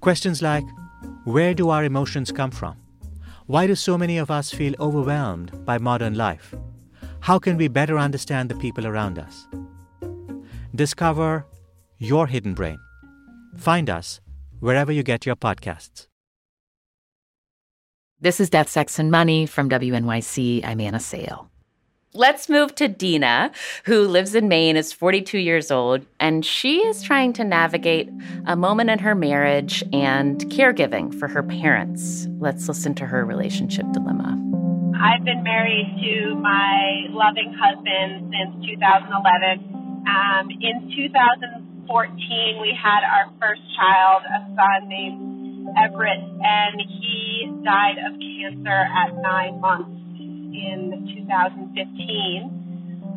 Questions 0.00 0.42
like 0.42 0.64
where 1.24 1.54
do 1.54 1.70
our 1.70 1.84
emotions 1.84 2.30
come 2.30 2.50
from? 2.50 2.76
Why 3.46 3.66
do 3.66 3.74
so 3.74 3.96
many 3.96 4.18
of 4.18 4.30
us 4.30 4.52
feel 4.52 4.74
overwhelmed 4.80 5.64
by 5.64 5.78
modern 5.78 6.14
life? 6.14 6.54
How 7.20 7.38
can 7.38 7.56
we 7.56 7.68
better 7.68 7.98
understand 7.98 8.48
the 8.48 8.56
people 8.56 8.86
around 8.86 9.18
us? 9.18 9.46
Discover 10.74 11.46
your 11.98 12.26
hidden 12.26 12.54
brain. 12.54 12.78
Find 13.56 13.88
us 13.88 14.20
wherever 14.60 14.92
you 14.92 15.02
get 15.02 15.26
your 15.26 15.36
podcasts. 15.36 16.06
This 18.20 18.40
is 18.40 18.50
Death, 18.50 18.68
Sex, 18.68 18.98
and 18.98 19.10
Money 19.10 19.46
from 19.46 19.68
WNYC. 19.68 20.64
I'm 20.64 20.80
Anna 20.80 21.00
Sale. 21.00 21.50
Let's 22.16 22.48
move 22.48 22.74
to 22.76 22.88
Dina, 22.88 23.52
who 23.84 24.08
lives 24.08 24.34
in 24.34 24.48
Maine, 24.48 24.78
is 24.78 24.90
42 24.90 25.36
years 25.36 25.70
old, 25.70 26.06
and 26.18 26.46
she 26.46 26.78
is 26.78 27.02
trying 27.02 27.34
to 27.34 27.44
navigate 27.44 28.08
a 28.46 28.56
moment 28.56 28.88
in 28.88 29.00
her 29.00 29.14
marriage 29.14 29.84
and 29.92 30.40
caregiving 30.46 31.12
for 31.12 31.28
her 31.28 31.42
parents. 31.42 32.26
Let's 32.38 32.68
listen 32.68 32.94
to 32.94 33.06
her 33.06 33.22
relationship 33.26 33.84
dilemma. 33.92 34.32
I've 34.96 35.26
been 35.26 35.42
married 35.42 35.92
to 35.92 36.34
my 36.36 37.04
loving 37.10 37.52
husband 37.52 38.32
since 38.32 38.64
2011. 38.64 40.08
Um, 40.08 40.48
in 40.48 40.88
2014, 40.96 42.60
we 42.62 42.72
had 42.82 43.04
our 43.04 43.30
first 43.38 43.60
child, 43.76 44.22
a 44.24 44.40
son 44.56 44.88
named 44.88 45.68
Everett, 45.76 46.24
and 46.40 46.80
he 46.80 47.52
died 47.62 47.98
of 48.08 48.18
cancer 48.18 48.70
at 48.72 49.14
nine 49.20 49.60
months 49.60 50.05
in 50.56 51.12
2015. 51.28 51.76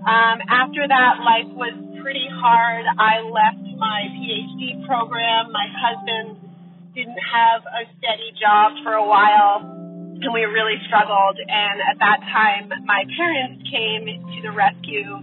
Um, 0.03 0.37
after 0.47 0.83
that, 0.87 1.23
life 1.23 1.51
was 1.55 1.75
pretty 2.03 2.27
hard. 2.27 2.83
I 2.99 3.23
left 3.23 3.63
my 3.79 4.07
PhD 4.11 4.83
program. 4.87 5.51
My 5.51 5.67
husband 5.71 6.39
didn't 6.95 7.19
have 7.19 7.63
a 7.63 7.83
steady 7.99 8.31
job 8.39 8.75
for 8.83 8.93
a 8.95 9.05
while, 9.05 9.63
and 9.63 10.31
we 10.33 10.43
really 10.43 10.79
struggled. 10.87 11.39
And 11.39 11.79
at 11.79 11.99
that 11.99 12.19
time, 12.27 12.71
my 12.83 13.03
parents 13.15 13.63
came 13.71 14.03
to 14.07 14.37
the 14.43 14.51
rescue 14.51 15.15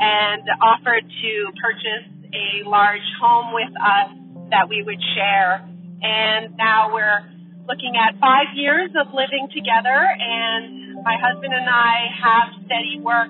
and 0.00 0.42
offered 0.60 1.04
to 1.04 1.32
purchase 1.60 2.08
a 2.34 2.68
large 2.68 3.06
home 3.20 3.54
with 3.54 3.72
us 3.78 4.10
that 4.50 4.68
we 4.68 4.82
would 4.82 5.00
share. 5.14 5.64
And 6.02 6.56
now 6.56 6.92
we're 6.92 7.24
looking 7.68 7.96
at 7.96 8.18
five 8.20 8.52
years 8.54 8.90
of 8.98 9.14
living 9.14 9.48
together 9.54 9.96
and 9.96 10.83
my 11.04 11.20
husband 11.20 11.52
and 11.52 11.68
I 11.68 12.08
have 12.16 12.46
steady 12.64 12.96
work, 13.04 13.28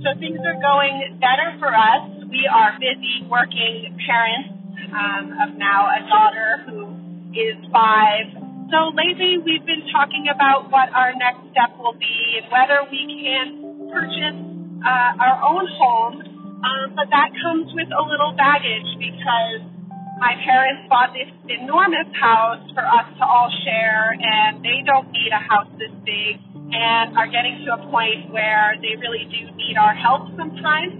so 0.00 0.16
things 0.16 0.40
are 0.40 0.56
going 0.56 1.20
better 1.20 1.52
for 1.60 1.68
us. 1.68 2.08
We 2.24 2.48
are 2.48 2.72
busy 2.80 3.28
working 3.28 3.92
parents 4.00 4.56
um, 4.96 5.24
of 5.44 5.48
now 5.60 5.92
a 5.92 6.00
daughter 6.08 6.64
who 6.64 6.96
is 7.36 7.60
five. 7.68 8.32
So 8.72 8.96
lately 8.96 9.36
we've 9.44 9.64
been 9.68 9.84
talking 9.92 10.32
about 10.32 10.72
what 10.72 10.88
our 10.96 11.12
next 11.12 11.44
step 11.52 11.76
will 11.76 12.00
be 12.00 12.40
and 12.40 12.48
whether 12.48 12.80
we 12.88 13.04
can 13.20 13.46
purchase 13.92 14.40
uh, 14.80 15.20
our 15.20 15.36
own 15.44 15.68
home. 15.76 16.16
Um, 16.64 16.96
but 16.96 17.12
that 17.12 17.28
comes 17.44 17.76
with 17.76 17.92
a 17.92 18.02
little 18.08 18.32
baggage 18.40 18.88
because 18.96 19.68
my 20.16 20.32
parents 20.48 20.88
bought 20.88 21.12
this 21.12 21.28
enormous 21.44 22.08
house 22.16 22.64
for 22.72 22.80
us 22.80 23.04
to 23.20 23.24
all 23.28 23.52
share, 23.68 24.16
and 24.16 24.64
they 24.64 24.80
don't 24.80 25.12
need 25.12 25.28
a 25.28 25.44
house 25.44 25.68
this 25.76 25.92
big 26.08 26.40
and 26.72 27.16
are 27.16 27.30
getting 27.30 27.62
to 27.66 27.78
a 27.78 27.80
point 27.90 28.30
where 28.34 28.74
they 28.82 28.98
really 28.98 29.26
do 29.30 29.50
need 29.54 29.76
our 29.78 29.94
help 29.94 30.30
sometimes. 30.34 30.98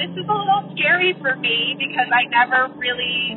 This 0.00 0.10
is 0.10 0.26
a 0.26 0.36
little 0.36 0.74
scary 0.74 1.14
for 1.20 1.36
me 1.36 1.76
because 1.78 2.08
I 2.10 2.26
never 2.32 2.72
really 2.74 3.36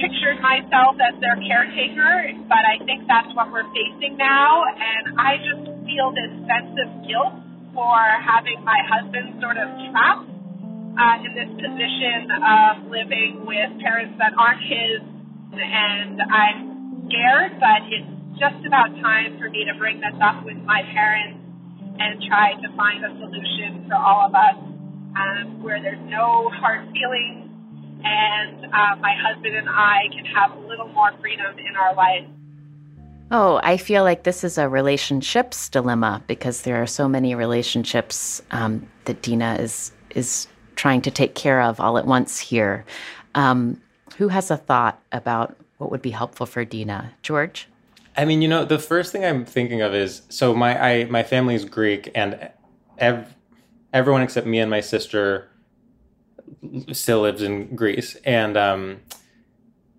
pictured 0.00 0.40
myself 0.40 0.96
as 1.00 1.18
their 1.20 1.36
caretaker, 1.36 2.32
but 2.48 2.62
I 2.64 2.80
think 2.84 3.04
that's 3.08 3.28
what 3.36 3.52
we're 3.52 3.66
facing 3.74 4.16
now. 4.16 4.64
And 4.64 5.20
I 5.20 5.36
just 5.42 5.64
feel 5.84 6.12
this 6.16 6.32
sense 6.48 6.72
of 6.80 6.88
guilt 7.04 7.34
for 7.76 7.98
having 8.24 8.64
my 8.64 8.80
husband 8.88 9.36
sort 9.40 9.60
of 9.60 9.68
trapped 9.92 10.32
uh, 10.96 11.26
in 11.28 11.30
this 11.36 11.50
position 11.60 12.32
of 12.40 12.88
living 12.88 13.44
with 13.44 13.68
parents 13.84 14.16
that 14.16 14.32
aren't 14.32 14.64
his. 14.64 15.04
And 15.52 16.20
I'm 16.24 17.04
scared, 17.08 17.60
but 17.60 17.84
it's 17.92 18.15
just 18.38 18.64
about 18.66 18.92
time 19.00 19.38
for 19.38 19.48
me 19.48 19.64
to 19.64 19.78
bring 19.78 20.00
this 20.00 20.14
up 20.20 20.44
with 20.44 20.56
my 20.64 20.82
parents 20.92 21.40
and 21.98 22.22
try 22.28 22.52
to 22.60 22.68
find 22.76 23.04
a 23.04 23.08
solution 23.18 23.88
for 23.88 23.96
all 23.96 24.28
of 24.28 24.34
us 24.34 24.56
um, 25.16 25.62
where 25.62 25.80
there's 25.80 26.02
no 26.04 26.50
hard 26.60 26.86
feelings 26.92 27.50
and 28.04 28.66
uh, 28.66 28.96
my 29.00 29.14
husband 29.16 29.56
and 29.56 29.68
I 29.68 30.08
can 30.12 30.24
have 30.26 30.52
a 30.52 30.60
little 30.66 30.88
more 30.88 31.12
freedom 31.20 31.58
in 31.58 31.76
our 31.76 31.94
life. 31.94 32.26
Oh, 33.30 33.58
I 33.62 33.76
feel 33.76 34.04
like 34.04 34.22
this 34.22 34.44
is 34.44 34.58
a 34.58 34.68
relationships 34.68 35.68
dilemma 35.68 36.22
because 36.26 36.62
there 36.62 36.80
are 36.80 36.86
so 36.86 37.08
many 37.08 37.34
relationships 37.34 38.42
um, 38.50 38.86
that 39.06 39.22
Dina 39.22 39.56
is 39.58 39.92
is 40.14 40.46
trying 40.76 41.02
to 41.02 41.10
take 41.10 41.34
care 41.34 41.60
of 41.62 41.80
all 41.80 41.98
at 41.98 42.06
once 42.06 42.38
here. 42.38 42.84
Um, 43.34 43.80
who 44.18 44.28
has 44.28 44.50
a 44.50 44.56
thought 44.56 45.02
about 45.10 45.56
what 45.78 45.90
would 45.90 46.02
be 46.02 46.10
helpful 46.10 46.46
for 46.46 46.64
Dina? 46.64 47.12
George? 47.22 47.66
I 48.16 48.24
mean, 48.24 48.40
you 48.40 48.48
know, 48.48 48.64
the 48.64 48.78
first 48.78 49.12
thing 49.12 49.24
I'm 49.24 49.44
thinking 49.44 49.82
of 49.82 49.94
is 49.94 50.22
so 50.28 50.54
my 50.54 50.80
I 50.80 51.04
my 51.04 51.22
family 51.22 51.54
is 51.54 51.64
Greek, 51.64 52.10
and 52.14 52.50
ev- 52.98 53.34
everyone 53.92 54.22
except 54.22 54.46
me 54.46 54.58
and 54.58 54.70
my 54.70 54.80
sister 54.80 55.50
still 56.92 57.20
lives 57.20 57.42
in 57.42 57.76
Greece, 57.76 58.16
and 58.24 58.56
um, 58.56 59.00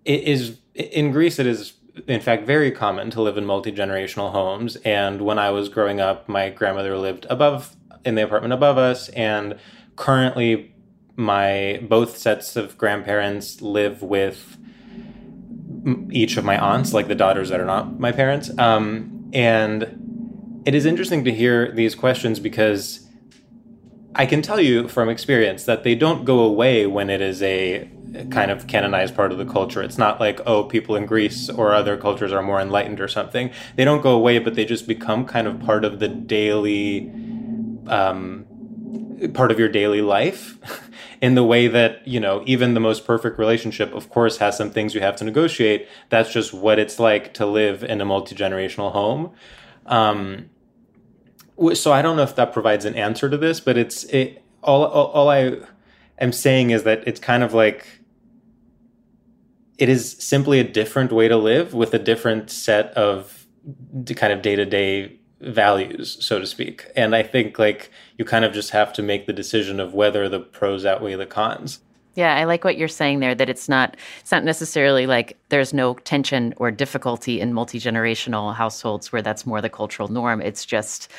it 0.04 0.24
is 0.24 0.58
in 0.74 1.12
Greece. 1.12 1.38
It 1.38 1.46
is 1.46 1.74
in 2.06 2.20
fact 2.20 2.46
very 2.46 2.72
common 2.72 3.10
to 3.10 3.22
live 3.22 3.38
in 3.38 3.44
multi 3.44 3.72
generational 3.72 4.32
homes. 4.32 4.76
And 4.76 5.22
when 5.22 5.38
I 5.38 5.50
was 5.50 5.68
growing 5.68 6.00
up, 6.00 6.28
my 6.28 6.50
grandmother 6.50 6.96
lived 6.98 7.26
above 7.30 7.76
in 8.04 8.16
the 8.16 8.24
apartment 8.24 8.52
above 8.52 8.78
us, 8.78 9.08
and 9.10 9.58
currently 9.94 10.74
my 11.16 11.80
both 11.82 12.16
sets 12.16 12.56
of 12.56 12.76
grandparents 12.78 13.62
live 13.62 14.02
with 14.02 14.57
each 16.10 16.36
of 16.36 16.44
my 16.44 16.58
aunts, 16.58 16.92
like 16.92 17.08
the 17.08 17.14
daughters 17.14 17.48
that 17.50 17.60
are 17.60 17.66
not 17.66 17.98
my 17.98 18.12
parents. 18.12 18.50
Um, 18.58 19.30
and 19.32 20.62
it 20.66 20.74
is 20.74 20.86
interesting 20.86 21.24
to 21.24 21.32
hear 21.32 21.72
these 21.72 21.94
questions 21.94 22.40
because 22.40 23.06
I 24.14 24.26
can 24.26 24.42
tell 24.42 24.60
you 24.60 24.88
from 24.88 25.08
experience 25.08 25.64
that 25.64 25.84
they 25.84 25.94
don't 25.94 26.24
go 26.24 26.40
away 26.40 26.86
when 26.86 27.10
it 27.10 27.20
is 27.20 27.42
a 27.42 27.90
kind 28.30 28.50
of 28.50 28.66
canonized 28.66 29.14
part 29.14 29.32
of 29.32 29.38
the 29.38 29.44
culture. 29.44 29.82
It's 29.82 29.98
not 29.98 30.18
like, 30.18 30.40
oh, 30.46 30.64
people 30.64 30.96
in 30.96 31.06
Greece 31.06 31.48
or 31.48 31.74
other 31.74 31.96
cultures 31.96 32.32
are 32.32 32.42
more 32.42 32.60
enlightened 32.60 33.00
or 33.00 33.08
something. 33.08 33.50
They 33.76 33.84
don't 33.84 34.02
go 34.02 34.12
away, 34.12 34.38
but 34.38 34.54
they 34.54 34.64
just 34.64 34.88
become 34.88 35.24
kind 35.26 35.46
of 35.46 35.60
part 35.60 35.84
of 35.84 35.98
the 35.98 36.08
daily 36.08 37.10
um, 37.86 38.46
part 39.34 39.50
of 39.50 39.58
your 39.58 39.68
daily 39.68 40.02
life 40.02 40.58
in 41.20 41.34
the 41.34 41.44
way 41.44 41.68
that 41.68 42.06
you 42.06 42.20
know 42.20 42.42
even 42.46 42.74
the 42.74 42.80
most 42.80 43.04
perfect 43.04 43.38
relationship 43.38 43.92
of 43.92 44.08
course 44.10 44.38
has 44.38 44.56
some 44.56 44.70
things 44.70 44.94
you 44.94 45.00
have 45.00 45.16
to 45.16 45.24
negotiate. 45.24 45.88
That's 46.08 46.32
just 46.32 46.52
what 46.52 46.78
it's 46.78 46.98
like 46.98 47.34
to 47.34 47.46
live 47.46 47.82
in 47.82 48.00
a 48.00 48.04
multi-generational 48.04 48.92
home. 48.92 49.32
Um, 49.86 50.50
so 51.74 51.92
i 51.92 52.02
don't 52.02 52.16
know 52.16 52.22
if 52.22 52.36
that 52.36 52.52
provides 52.52 52.84
an 52.84 52.94
answer 52.94 53.28
to 53.28 53.36
this 53.36 53.60
but 53.60 53.76
it's 53.76 54.04
it 54.04 54.42
all, 54.62 54.84
all, 54.84 55.06
all 55.08 55.30
i 55.30 55.56
am 56.20 56.32
saying 56.32 56.70
is 56.70 56.84
that 56.84 57.06
it's 57.06 57.20
kind 57.20 57.42
of 57.42 57.52
like 57.52 57.86
it 59.78 59.88
is 59.88 60.16
simply 60.18 60.58
a 60.58 60.64
different 60.64 61.12
way 61.12 61.28
to 61.28 61.36
live 61.36 61.74
with 61.74 61.94
a 61.94 61.98
different 61.98 62.50
set 62.50 62.86
of 62.94 63.46
kind 64.16 64.32
of 64.32 64.42
day-to-day 64.42 65.17
values 65.40 66.16
so 66.20 66.38
to 66.38 66.46
speak. 66.46 66.86
And 66.96 67.14
i 67.14 67.22
think 67.22 67.58
like 67.58 67.90
you 68.16 68.24
kind 68.24 68.44
of 68.44 68.52
just 68.52 68.70
have 68.70 68.92
to 68.94 69.02
make 69.02 69.26
the 69.26 69.32
decision 69.32 69.80
of 69.80 69.94
whether 69.94 70.28
the 70.28 70.40
pros 70.40 70.84
outweigh 70.84 71.14
the 71.14 71.26
cons. 71.26 71.80
Yeah 72.14 72.34
i 72.36 72.44
like 72.44 72.64
what 72.64 72.76
you're 72.76 72.88
saying 72.88 73.20
there 73.20 73.34
that 73.34 73.48
it's 73.48 73.68
not 73.68 73.96
it's 74.20 74.32
not 74.32 74.44
necessarily 74.44 75.06
like 75.06 75.36
there's 75.48 75.72
no 75.72 75.94
tension 75.94 76.54
or 76.56 76.70
difficulty 76.70 77.40
in 77.40 77.52
multi-generational 77.52 78.54
households 78.54 79.12
where 79.12 79.22
that's 79.22 79.46
more 79.46 79.60
the 79.60 79.70
cultural 79.70 80.08
norm. 80.08 80.40
It's 80.40 80.64
just 80.64 81.10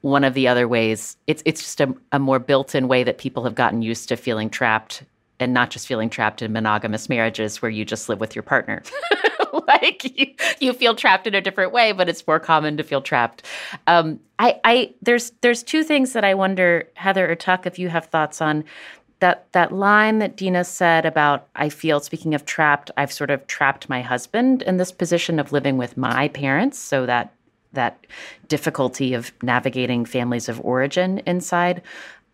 one 0.00 0.24
of 0.24 0.34
the 0.34 0.48
other 0.48 0.68
ways. 0.68 1.16
It's 1.26 1.42
it's 1.44 1.60
just 1.60 1.80
a, 1.80 1.94
a 2.12 2.18
more 2.18 2.38
built-in 2.38 2.88
way 2.88 3.04
that 3.04 3.18
people 3.18 3.44
have 3.44 3.54
gotten 3.54 3.82
used 3.82 4.08
to 4.08 4.16
feeling 4.16 4.48
trapped 4.48 5.02
and 5.40 5.54
not 5.54 5.70
just 5.70 5.86
feeling 5.86 6.10
trapped 6.10 6.42
in 6.42 6.52
monogamous 6.52 7.08
marriages 7.08 7.62
where 7.62 7.70
you 7.70 7.84
just 7.84 8.08
live 8.08 8.20
with 8.20 8.34
your 8.34 8.42
partner. 8.42 8.82
like 9.68 10.18
you, 10.18 10.34
you 10.60 10.72
feel 10.72 10.94
trapped 10.94 11.26
in 11.26 11.34
a 11.34 11.40
different 11.40 11.72
way, 11.72 11.92
but 11.92 12.08
it's 12.08 12.26
more 12.26 12.40
common 12.40 12.76
to 12.76 12.82
feel 12.82 13.00
trapped. 13.00 13.44
Um, 13.86 14.20
I, 14.38 14.60
I 14.64 14.94
there's 15.02 15.32
there's 15.40 15.62
two 15.62 15.84
things 15.84 16.12
that 16.12 16.24
I 16.24 16.34
wonder, 16.34 16.88
Heather 16.94 17.30
or 17.30 17.34
Tuck, 17.34 17.66
if 17.66 17.78
you 17.78 17.88
have 17.88 18.06
thoughts 18.06 18.40
on 18.40 18.64
that 19.20 19.50
that 19.52 19.72
line 19.72 20.18
that 20.18 20.36
Dina 20.36 20.64
said 20.64 21.04
about 21.04 21.48
I 21.56 21.68
feel 21.68 22.00
speaking 22.00 22.34
of 22.34 22.44
trapped, 22.44 22.90
I've 22.96 23.12
sort 23.12 23.30
of 23.30 23.46
trapped 23.46 23.88
my 23.88 24.02
husband 24.02 24.62
in 24.62 24.76
this 24.76 24.92
position 24.92 25.38
of 25.38 25.52
living 25.52 25.76
with 25.76 25.96
my 25.96 26.28
parents, 26.28 26.78
so 26.78 27.06
that 27.06 27.32
that 27.72 28.06
difficulty 28.48 29.14
of 29.14 29.32
navigating 29.42 30.04
families 30.04 30.48
of 30.48 30.60
origin 30.64 31.18
inside 31.26 31.82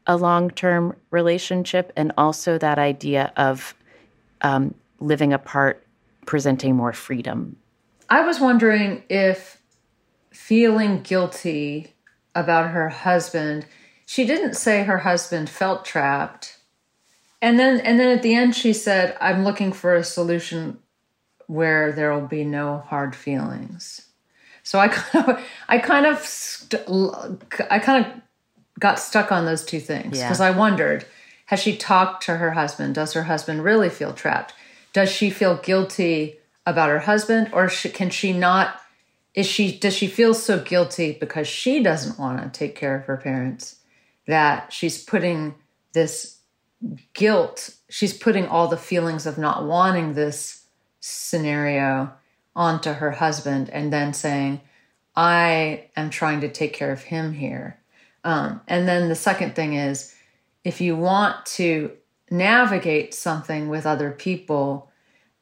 a 0.06 0.16
long 0.16 0.50
term 0.50 0.96
relationship, 1.10 1.92
and 1.96 2.12
also 2.18 2.58
that 2.58 2.78
idea 2.78 3.32
of 3.36 3.74
um, 4.42 4.74
living 5.00 5.32
apart, 5.32 5.86
presenting 6.26 6.76
more 6.76 6.92
freedom. 6.92 7.56
I 8.10 8.24
was 8.24 8.40
wondering 8.40 9.02
if 9.08 9.60
feeling 10.30 11.00
guilty 11.02 11.94
about 12.34 12.70
her 12.70 12.88
husband, 12.88 13.66
she 14.06 14.24
didn't 14.24 14.54
say 14.54 14.84
her 14.84 14.98
husband 14.98 15.48
felt 15.48 15.84
trapped. 15.84 16.58
And 17.40 17.58
then 17.58 17.80
and 17.80 17.98
then 18.00 18.08
at 18.08 18.22
the 18.22 18.34
end 18.34 18.54
she 18.54 18.72
said, 18.72 19.16
I'm 19.20 19.44
looking 19.44 19.72
for 19.72 19.94
a 19.94 20.04
solution 20.04 20.78
where 21.46 21.92
there 21.92 22.12
will 22.12 22.26
be 22.26 22.44
no 22.44 22.78
hard 22.78 23.14
feelings. 23.14 24.08
So 24.62 24.78
I 24.78 24.88
kind 24.88 25.28
of 25.28 25.44
I 25.68 25.78
kind 25.78 26.06
of 26.06 26.18
I 27.70 27.78
kind 27.78 28.04
of 28.04 28.12
got 28.78 28.98
stuck 28.98 29.30
on 29.30 29.44
those 29.44 29.64
two 29.64 29.80
things 29.80 30.18
because 30.18 30.40
yeah. 30.40 30.46
I 30.46 30.50
wondered 30.50 31.06
has 31.46 31.60
she 31.60 31.76
talked 31.76 32.24
to 32.24 32.38
her 32.38 32.52
husband? 32.52 32.94
Does 32.94 33.12
her 33.12 33.24
husband 33.24 33.62
really 33.62 33.90
feel 33.90 34.14
trapped? 34.14 34.54
Does 34.94 35.10
she 35.10 35.28
feel 35.28 35.56
guilty 35.56 36.38
about 36.66 36.88
her 36.88 37.00
husband 37.00 37.50
or 37.52 37.68
can 37.68 38.10
she 38.10 38.32
not 38.32 38.80
is 39.34 39.46
she 39.46 39.76
does 39.76 39.94
she 39.94 40.06
feel 40.06 40.32
so 40.32 40.58
guilty 40.58 41.16
because 41.20 41.46
she 41.46 41.82
doesn't 41.82 42.18
want 42.18 42.40
to 42.40 42.58
take 42.58 42.74
care 42.74 42.96
of 42.96 43.04
her 43.04 43.16
parents 43.16 43.76
that 44.26 44.72
she's 44.72 45.02
putting 45.04 45.54
this 45.92 46.38
guilt 47.12 47.74
she's 47.90 48.16
putting 48.16 48.46
all 48.46 48.68
the 48.68 48.76
feelings 48.76 49.26
of 49.26 49.36
not 49.36 49.66
wanting 49.66 50.14
this 50.14 50.64
scenario 51.00 52.10
onto 52.56 52.92
her 52.92 53.10
husband 53.10 53.68
and 53.70 53.92
then 53.92 54.14
saying 54.14 54.60
i 55.16 55.84
am 55.96 56.08
trying 56.08 56.40
to 56.40 56.48
take 56.48 56.72
care 56.72 56.92
of 56.92 57.02
him 57.02 57.32
here 57.32 57.78
um, 58.24 58.60
and 58.66 58.88
then 58.88 59.08
the 59.08 59.14
second 59.14 59.54
thing 59.54 59.74
is 59.74 60.14
if 60.64 60.80
you 60.80 60.96
want 60.96 61.44
to 61.44 61.92
navigate 62.30 63.14
something 63.14 63.68
with 63.68 63.86
other 63.86 64.10
people 64.10 64.90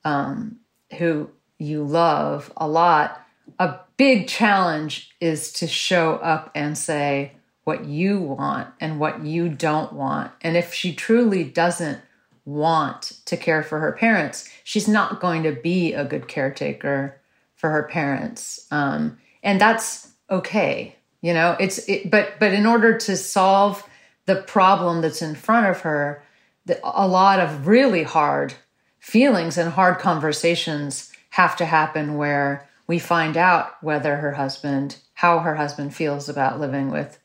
um, 0.04 0.58
who 0.98 1.30
you 1.58 1.84
love 1.84 2.52
a 2.56 2.66
lot, 2.66 3.24
a 3.58 3.76
big 3.96 4.26
challenge 4.26 5.14
is 5.20 5.52
to 5.52 5.66
show 5.68 6.16
up 6.16 6.50
and 6.54 6.76
say 6.76 7.32
what 7.64 7.84
you 7.84 8.18
want 8.18 8.68
and 8.80 8.98
what 8.98 9.24
you 9.24 9.48
don't 9.48 9.92
want. 9.92 10.32
And 10.40 10.56
if 10.56 10.74
she 10.74 10.92
truly 10.92 11.44
doesn't 11.44 12.00
want 12.44 13.12
to 13.26 13.36
care 13.36 13.62
for 13.62 13.78
her 13.78 13.92
parents, 13.92 14.50
she's 14.64 14.88
not 14.88 15.20
going 15.20 15.44
to 15.44 15.52
be 15.52 15.92
a 15.92 16.04
good 16.04 16.26
caretaker 16.26 17.20
for 17.54 17.70
her 17.70 17.84
parents. 17.84 18.66
Um, 18.72 19.18
and 19.44 19.60
that's 19.60 20.10
okay 20.28 20.96
you 21.22 21.32
know 21.32 21.56
it's 21.58 21.88
it, 21.88 22.10
but 22.10 22.34
but 22.38 22.52
in 22.52 22.66
order 22.66 22.98
to 22.98 23.16
solve 23.16 23.88
the 24.26 24.36
problem 24.36 25.00
that's 25.00 25.22
in 25.22 25.34
front 25.34 25.66
of 25.66 25.80
her 25.80 26.22
the, 26.66 26.78
a 26.84 27.08
lot 27.08 27.40
of 27.40 27.66
really 27.66 28.02
hard 28.02 28.54
feelings 29.00 29.56
and 29.56 29.72
hard 29.72 29.98
conversations 29.98 31.10
have 31.30 31.56
to 31.56 31.64
happen 31.64 32.16
where 32.16 32.68
we 32.86 32.98
find 32.98 33.36
out 33.36 33.82
whether 33.82 34.16
her 34.16 34.32
husband 34.32 34.96
how 35.14 35.38
her 35.38 35.54
husband 35.54 35.94
feels 35.94 36.28
about 36.28 36.60
living 36.60 36.90
with 36.90 37.18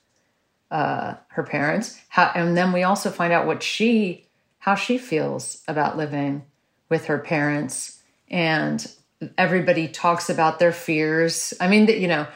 uh, 0.71 1.15
her 1.29 1.43
parents. 1.43 1.99
How, 2.09 2.31
and 2.35 2.57
then 2.57 2.71
we 2.71 2.83
also 2.83 3.09
find 3.09 3.33
out 3.33 3.47
what 3.47 3.63
she 3.63 4.25
how 4.59 4.75
she 4.75 4.97
feels 4.97 5.63
about 5.67 5.97
living 5.97 6.43
with 6.89 7.05
her 7.05 7.19
parents. 7.19 8.01
And 8.29 8.85
everybody 9.37 9.87
talks 9.87 10.29
about 10.29 10.59
their 10.59 10.73
fears. 10.73 11.53
I 11.61 11.67
mean 11.67 11.85
that 11.85 11.99
you 11.99 12.07
know 12.07 12.27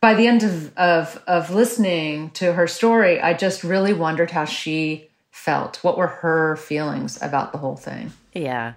by 0.00 0.14
the 0.14 0.26
end 0.26 0.42
of, 0.42 0.76
of, 0.78 1.22
of 1.26 1.50
listening 1.50 2.30
to 2.30 2.54
her 2.54 2.66
story, 2.66 3.20
I 3.20 3.34
just 3.34 3.62
really 3.62 3.92
wondered 3.92 4.30
how 4.30 4.46
she 4.46 5.08
felt. 5.30 5.82
What 5.84 5.98
were 5.98 6.06
her 6.06 6.56
feelings 6.56 7.20
about 7.22 7.52
the 7.52 7.58
whole 7.58 7.76
thing? 7.76 8.12
Yeah. 8.32 8.74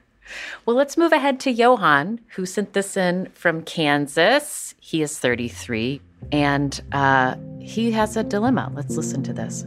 Well, 0.66 0.76
let's 0.76 0.98
move 0.98 1.12
ahead 1.12 1.40
to 1.42 1.52
Johan, 1.52 2.20
who 2.36 2.46
sent 2.46 2.74
this 2.74 2.98
in 2.98 3.28
from 3.34 3.64
Kansas. 3.64 4.76
He 4.80 5.02
is 5.02 5.18
33 5.20 6.02
and 6.32 6.82
uh, 6.92 7.36
he 7.60 7.92
has 7.92 8.16
a 8.18 8.24
dilemma. 8.24 8.72
Let's 8.74 8.96
listen 8.96 9.24
to 9.24 9.34
this. 9.34 9.64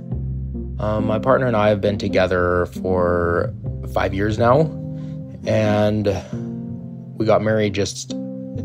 Um, 0.78 1.06
my 1.06 1.18
partner 1.18 1.46
and 1.46 1.56
I 1.56 1.68
have 1.68 1.80
been 1.80 1.98
together 1.98 2.66
for 2.66 3.52
five 3.94 4.12
years 4.12 4.38
now, 4.38 4.60
and 5.46 6.06
we 7.18 7.24
got 7.24 7.42
married 7.42 7.74
just 7.74 8.14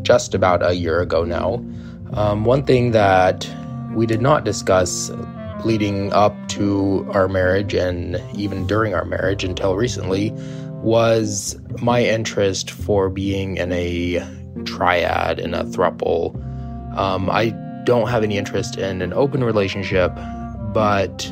just 0.02 0.34
about 0.34 0.66
a 0.66 0.74
year 0.74 1.02
ago 1.02 1.24
now. 1.24 1.64
Um, 2.14 2.44
one 2.44 2.64
thing 2.64 2.92
that 2.92 3.50
we 3.94 4.06
did 4.06 4.22
not 4.22 4.44
discuss 4.44 5.12
leading 5.64 6.12
up 6.14 6.36
to 6.50 7.08
our 7.14 7.28
marriage 7.28 7.74
and 7.74 8.22
even 8.36 8.66
during 8.68 8.94
our 8.94 9.06
marriage 9.06 9.44
until 9.44 9.76
recently 9.76 10.32
was 10.82 11.60
my 11.82 12.04
interest 12.04 12.72
for 12.72 13.10
being 13.10 13.58
in 13.58 13.72
a 13.72 14.20
triad, 14.66 15.40
in 15.40 15.54
a 15.54 15.64
throuple. 15.64 16.36
Um, 16.98 17.30
I 17.30 17.50
don't 17.86 18.10
have 18.10 18.24
any 18.24 18.38
interest 18.38 18.78
in 18.78 19.02
an 19.02 19.14
open 19.14 19.44
relationship, 19.44 20.12
but 20.74 21.32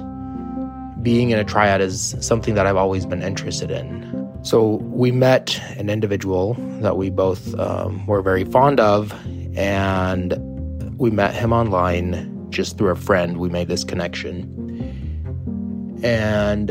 being 1.02 1.32
in 1.32 1.40
a 1.40 1.44
triad 1.44 1.82
is 1.82 2.16
something 2.20 2.56
that 2.56 2.66
I've 2.66 2.76
always 2.76 3.06
been 3.06 3.24
interested 3.24 3.72
in. 3.72 4.08
So 4.44 4.76
we 4.76 5.12
met 5.12 5.60
an 5.78 5.90
individual 5.90 6.54
that 6.82 6.98
we 6.98 7.10
both 7.10 7.58
um, 7.60 8.06
were 8.06 8.22
very 8.22 8.46
fond 8.46 8.80
of, 8.80 9.14
and 9.58 10.34
we 11.00 11.10
met 11.10 11.34
him 11.34 11.52
online 11.54 12.48
just 12.50 12.78
through 12.78 12.90
a 12.90 12.96
friend. 12.96 13.38
We 13.38 13.50
made 13.50 13.70
this 13.70 13.86
connection 13.86 14.44
and 16.04 16.70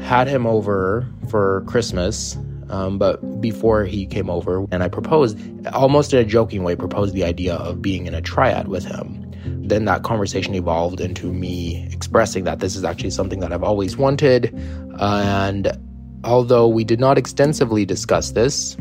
had 0.00 0.28
him 0.28 0.46
over 0.46 1.06
for 1.28 1.64
Christmas. 1.66 2.38
Um, 2.70 2.98
but 2.98 3.40
before 3.40 3.84
he 3.84 4.06
came 4.06 4.30
over, 4.30 4.64
and 4.70 4.82
I 4.82 4.88
proposed, 4.88 5.36
almost 5.66 6.14
in 6.14 6.20
a 6.20 6.24
joking 6.24 6.62
way, 6.62 6.76
proposed 6.76 7.14
the 7.14 7.24
idea 7.24 7.56
of 7.56 7.82
being 7.82 8.06
in 8.06 8.14
a 8.14 8.22
triad 8.22 8.68
with 8.68 8.84
him. 8.84 9.18
Then 9.44 9.84
that 9.86 10.04
conversation 10.04 10.54
evolved 10.54 11.00
into 11.00 11.32
me 11.32 11.86
expressing 11.92 12.44
that 12.44 12.60
this 12.60 12.76
is 12.76 12.84
actually 12.84 13.10
something 13.10 13.40
that 13.40 13.52
I've 13.52 13.64
always 13.64 13.96
wanted. 13.96 14.54
And 15.00 15.72
although 16.24 16.68
we 16.68 16.84
did 16.84 17.00
not 17.00 17.18
extensively 17.18 17.84
discuss 17.84 18.30
this, 18.30 18.76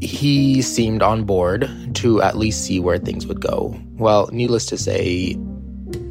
he 0.00 0.62
seemed 0.62 1.02
on 1.02 1.24
board 1.24 1.70
to 1.94 2.22
at 2.22 2.36
least 2.36 2.64
see 2.64 2.80
where 2.80 2.98
things 2.98 3.26
would 3.26 3.40
go. 3.40 3.78
Well, 3.96 4.28
needless 4.32 4.66
to 4.66 4.78
say, 4.78 5.36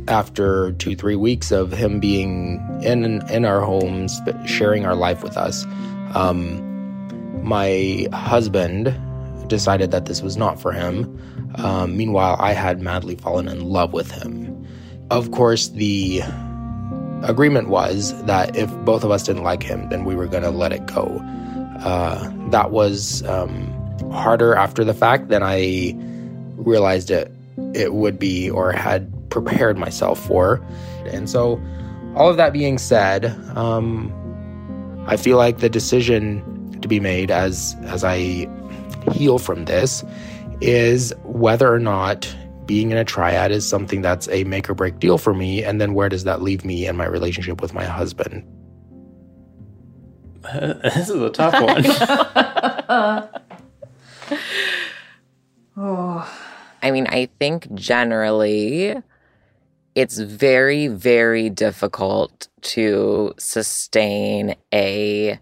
after 0.07 0.71
two, 0.73 0.95
three 0.95 1.15
weeks 1.15 1.51
of 1.51 1.71
him 1.71 1.99
being 1.99 2.59
in 2.83 3.21
in 3.29 3.45
our 3.45 3.61
homes, 3.61 4.19
sharing 4.45 4.85
our 4.85 4.95
life 4.95 5.23
with 5.23 5.37
us, 5.37 5.65
um, 6.13 6.65
my 7.43 8.07
husband 8.13 8.95
decided 9.47 9.91
that 9.91 10.05
this 10.05 10.21
was 10.21 10.37
not 10.37 10.61
for 10.61 10.71
him. 10.71 11.17
Um, 11.55 11.97
meanwhile, 11.97 12.37
I 12.39 12.53
had 12.53 12.81
madly 12.81 13.15
fallen 13.15 13.47
in 13.47 13.65
love 13.65 13.93
with 13.93 14.11
him. 14.11 14.67
Of 15.09 15.31
course, 15.31 15.69
the 15.69 16.21
agreement 17.23 17.69
was 17.69 18.19
that 18.25 18.55
if 18.55 18.71
both 18.85 19.03
of 19.03 19.09
us 19.09 19.23
didn't 19.23 19.43
like 19.43 19.63
him, 19.63 19.89
then 19.89 20.05
we 20.05 20.15
were 20.15 20.27
going 20.27 20.43
to 20.43 20.51
let 20.51 20.71
it 20.71 20.85
go. 20.85 21.19
Uh, 21.79 22.31
that 22.49 22.71
was 22.71 23.23
um, 23.23 23.73
harder 24.11 24.55
after 24.55 24.83
the 24.83 24.93
fact 24.93 25.29
than 25.29 25.43
I 25.43 25.95
realized 26.57 27.11
it 27.11 27.31
it 27.73 27.93
would 27.93 28.17
be 28.17 28.49
or 28.49 28.71
had 28.71 29.11
prepared 29.29 29.77
myself 29.77 30.19
for. 30.25 30.61
And 31.05 31.29
so, 31.29 31.61
all 32.15 32.29
of 32.29 32.37
that 32.37 32.53
being 32.53 32.77
said, 32.77 33.25
um, 33.55 34.13
I 35.07 35.17
feel 35.17 35.37
like 35.37 35.59
the 35.59 35.69
decision 35.69 36.77
to 36.81 36.87
be 36.87 36.99
made 36.99 37.31
as 37.31 37.75
as 37.83 38.03
I 38.03 38.47
heal 39.11 39.39
from 39.39 39.65
this 39.65 40.03
is 40.61 41.13
whether 41.23 41.71
or 41.73 41.79
not 41.79 42.33
being 42.65 42.91
in 42.91 42.97
a 42.97 43.05
triad 43.05 43.51
is 43.51 43.67
something 43.67 44.01
that's 44.01 44.27
a 44.29 44.43
make 44.43 44.69
or 44.69 44.75
break 44.75 44.99
deal 44.99 45.17
for 45.17 45.33
me, 45.33 45.63
and 45.63 45.81
then 45.81 45.93
where 45.93 46.09
does 46.09 46.23
that 46.25 46.41
leave 46.41 46.63
me 46.63 46.85
in 46.85 46.95
my 46.95 47.05
relationship 47.05 47.61
with 47.61 47.73
my 47.73 47.85
husband? 47.85 48.43
This 50.53 51.09
is 51.09 51.21
a 51.21 51.29
tough 51.29 51.53
one. 51.61 51.83
oh. 55.77 56.39
I 56.81 56.91
mean, 56.91 57.07
I 57.07 57.29
think 57.39 57.73
generally 57.73 58.95
it's 59.95 60.17
very, 60.17 60.87
very 60.87 61.49
difficult 61.49 62.47
to 62.61 63.33
sustain 63.37 64.55
a 64.73 65.39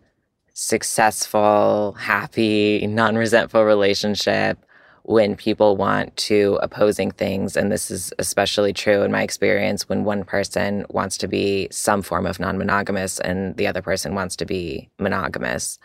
successful, 0.54 1.96
happy, 2.00 2.88
non 2.88 3.16
resentful 3.16 3.64
relationship 3.64 4.58
when 5.04 5.36
people 5.36 5.78
want 5.78 6.16
to 6.18 6.60
opposing 6.62 7.12
things. 7.12 7.56
And 7.56 7.72
this 7.72 7.92
is 7.92 8.12
especially 8.20 8.74
true 8.74 9.04
in 9.04 9.12
my 9.12 9.22
experience 9.22 9.88
when 9.88 10.04
one 10.04 10.24
person 10.26 10.86
wants 10.90 11.18
to 11.20 11.28
be 11.28 11.68
some 11.72 12.02
form 12.02 12.26
of 12.26 12.40
non 12.40 12.58
monogamous 12.58 13.20
and 13.20 13.56
the 13.58 13.68
other 13.68 13.82
person 13.82 14.16
wants 14.16 14.36
to 14.38 14.46
be 14.46 14.90
monogamous. 15.00 15.80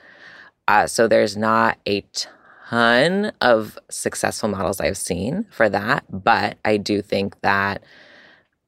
Uh, 0.66 0.86
so 0.86 1.06
there's 1.06 1.36
not 1.36 1.78
a 1.86 2.04
ton 2.72 3.32
of 3.42 3.78
successful 3.90 4.48
models 4.48 4.80
I've 4.80 4.96
seen 4.96 5.44
for 5.50 5.68
that, 5.68 6.04
but 6.08 6.56
I 6.64 6.78
do 6.78 7.02
think 7.02 7.38
that 7.42 7.82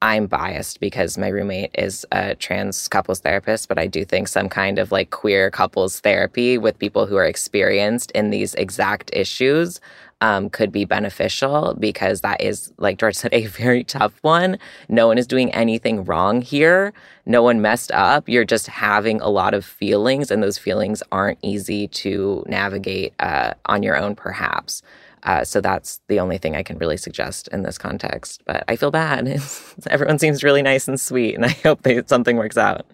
I'm 0.02 0.26
biased 0.26 0.78
because 0.80 1.16
my 1.16 1.28
roommate 1.28 1.70
is 1.78 2.04
a 2.12 2.34
trans 2.34 2.86
couples 2.86 3.20
therapist, 3.20 3.66
but 3.66 3.78
I 3.78 3.86
do 3.86 4.04
think 4.04 4.28
some 4.28 4.50
kind 4.50 4.78
of 4.78 4.92
like 4.92 5.08
queer 5.08 5.50
couples 5.50 6.00
therapy 6.00 6.58
with 6.58 6.78
people 6.78 7.06
who 7.06 7.16
are 7.16 7.24
experienced 7.24 8.10
in 8.10 8.28
these 8.28 8.54
exact 8.56 9.08
issues 9.14 9.80
um, 10.24 10.48
could 10.48 10.72
be 10.72 10.86
beneficial 10.86 11.76
because 11.78 12.22
that 12.22 12.40
is, 12.40 12.72
like 12.78 12.98
George 12.98 13.14
said, 13.14 13.34
a 13.34 13.44
very 13.44 13.84
tough 13.84 14.14
one. 14.22 14.58
No 14.88 15.06
one 15.06 15.18
is 15.18 15.26
doing 15.26 15.52
anything 15.52 16.02
wrong 16.04 16.40
here. 16.40 16.94
No 17.26 17.42
one 17.42 17.60
messed 17.60 17.92
up. 17.92 18.26
You're 18.26 18.46
just 18.46 18.66
having 18.66 19.20
a 19.20 19.28
lot 19.28 19.52
of 19.52 19.66
feelings, 19.66 20.30
and 20.30 20.42
those 20.42 20.56
feelings 20.56 21.02
aren't 21.12 21.38
easy 21.42 21.88
to 21.88 22.42
navigate 22.48 23.12
uh, 23.20 23.52
on 23.66 23.82
your 23.82 23.98
own, 23.98 24.16
perhaps. 24.16 24.82
Uh, 25.24 25.44
so 25.44 25.60
that's 25.60 26.00
the 26.08 26.20
only 26.20 26.38
thing 26.38 26.56
I 26.56 26.62
can 26.62 26.78
really 26.78 26.96
suggest 26.96 27.48
in 27.48 27.62
this 27.62 27.76
context. 27.76 28.42
But 28.46 28.64
I 28.66 28.76
feel 28.76 28.90
bad. 28.90 29.26
everyone 29.88 30.18
seems 30.18 30.42
really 30.42 30.62
nice 30.62 30.88
and 30.88 30.98
sweet, 30.98 31.34
and 31.34 31.44
I 31.44 31.50
hope 31.50 31.82
that 31.82 32.08
something 32.08 32.38
works 32.38 32.56
out. 32.56 32.86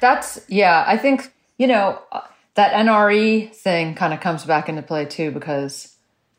That's, 0.00 0.40
yeah, 0.48 0.84
I 0.86 0.96
think, 0.96 1.34
you 1.58 1.66
know, 1.66 2.00
uh, 2.12 2.20
that 2.54 2.72
NRE 2.72 3.54
thing 3.54 3.94
kind 3.94 4.14
of 4.14 4.20
comes 4.20 4.44
back 4.44 4.68
into 4.70 4.82
play 4.82 5.04
too 5.06 5.30
because 5.30 5.93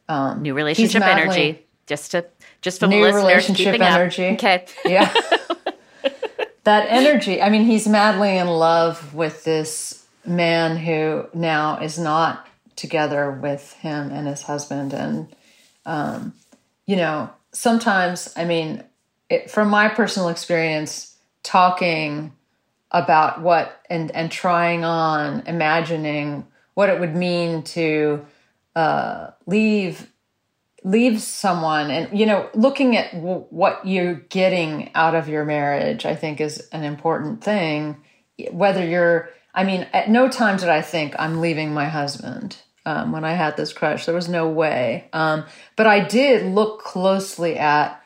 um, 0.10 0.42
new 0.42 0.54
relationship 0.54 1.02
energy. 1.02 1.66
Just 1.88 2.12
to 2.12 2.26
just 2.62 2.80
for 2.80 2.88
new 2.88 2.98
the 2.98 3.12
listeners, 3.12 3.24
relationship 3.24 3.80
energy. 3.80 4.28
Up. 4.28 4.34
Okay, 4.34 4.66
yeah, 4.86 5.14
that 6.64 6.88
energy. 6.90 7.42
I 7.42 7.50
mean, 7.50 7.66
he's 7.66 7.88
madly 7.88 8.38
in 8.38 8.48
love 8.48 9.14
with 9.14 9.44
this 9.44 10.06
man 10.26 10.78
who 10.78 11.28
now 11.34 11.80
is 11.80 12.00
not 12.00 12.48
together 12.76 13.30
with 13.32 13.74
him 13.74 14.12
and 14.12 14.28
his 14.28 14.42
husband, 14.44 14.94
and 14.94 15.28
um, 15.86 16.34
you 16.88 16.96
know, 16.96 17.30
sometimes, 17.52 18.34
I 18.36 18.46
mean, 18.46 18.84
it, 19.30 19.52
from 19.52 19.70
my 19.70 19.88
personal 19.88 20.30
experience, 20.30 21.16
talking 21.44 22.34
about 22.92 23.42
what 23.42 23.82
and 23.90 24.10
and 24.12 24.32
trying 24.32 24.84
on, 24.84 25.44
imagining 25.46 26.48
what 26.74 26.90
it 26.90 27.00
would 27.00 27.16
mean 27.16 27.64
to 27.64 28.26
uh, 28.76 29.32
leave 29.46 30.12
leave 30.86 31.20
someone. 31.22 31.90
And 31.90 32.18
you 32.18 32.26
know 32.26 32.50
looking 32.54 32.96
at 32.96 33.12
w- 33.14 33.46
what 33.50 33.86
you're 33.86 34.14
getting 34.16 34.92
out 34.94 35.16
of 35.16 35.28
your 35.28 35.44
marriage 35.44 36.06
i 36.06 36.16
think 36.16 36.40
is 36.40 36.68
an 36.72 36.84
important 36.84 37.44
thing. 37.44 37.98
Whether 38.52 38.86
you're 38.86 39.30
i 39.54 39.64
mean 39.64 39.88
at 39.94 40.10
no 40.10 40.30
time 40.30 40.58
did 40.58 40.70
i 40.70 40.82
think 40.82 41.16
i'm 41.18 41.42
leaving 41.42 41.74
my 41.74 41.86
husband 41.86 42.58
um, 42.86 43.12
when 43.12 43.26
i 43.26 43.34
had 43.34 43.58
this 43.58 43.74
crush. 43.74 44.06
There 44.06 44.16
was 44.16 44.30
no 44.30 44.48
way. 44.50 45.10
Um, 45.12 45.46
but 45.76 45.88
i 45.88 46.00
did 46.00 46.46
look 46.46 46.84
closely 46.84 47.58
at 47.58 48.02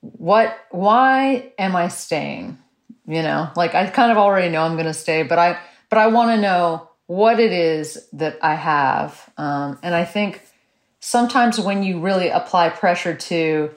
what 0.00 0.56
why 0.70 1.52
am 1.58 1.76
i 1.76 1.88
staying? 1.88 2.58
You 3.06 3.22
know 3.22 3.50
like 3.56 3.74
i 3.74 3.86
kind 3.90 4.10
of 4.10 4.16
already 4.16 4.48
know 4.48 4.62
i'm 4.62 4.74
going 4.74 4.86
to 4.86 4.94
stay 4.94 5.22
but 5.24 5.38
i 5.38 5.58
but 5.90 5.98
i 5.98 6.06
want 6.06 6.30
to 6.30 6.40
know 6.40 6.88
what 7.12 7.38
it 7.38 7.52
is 7.52 8.08
that 8.14 8.38
I 8.42 8.54
have. 8.54 9.30
Um, 9.36 9.78
and 9.82 9.94
I 9.94 10.06
think 10.06 10.40
sometimes 10.98 11.60
when 11.60 11.82
you 11.82 12.00
really 12.00 12.30
apply 12.30 12.70
pressure 12.70 13.14
to 13.14 13.70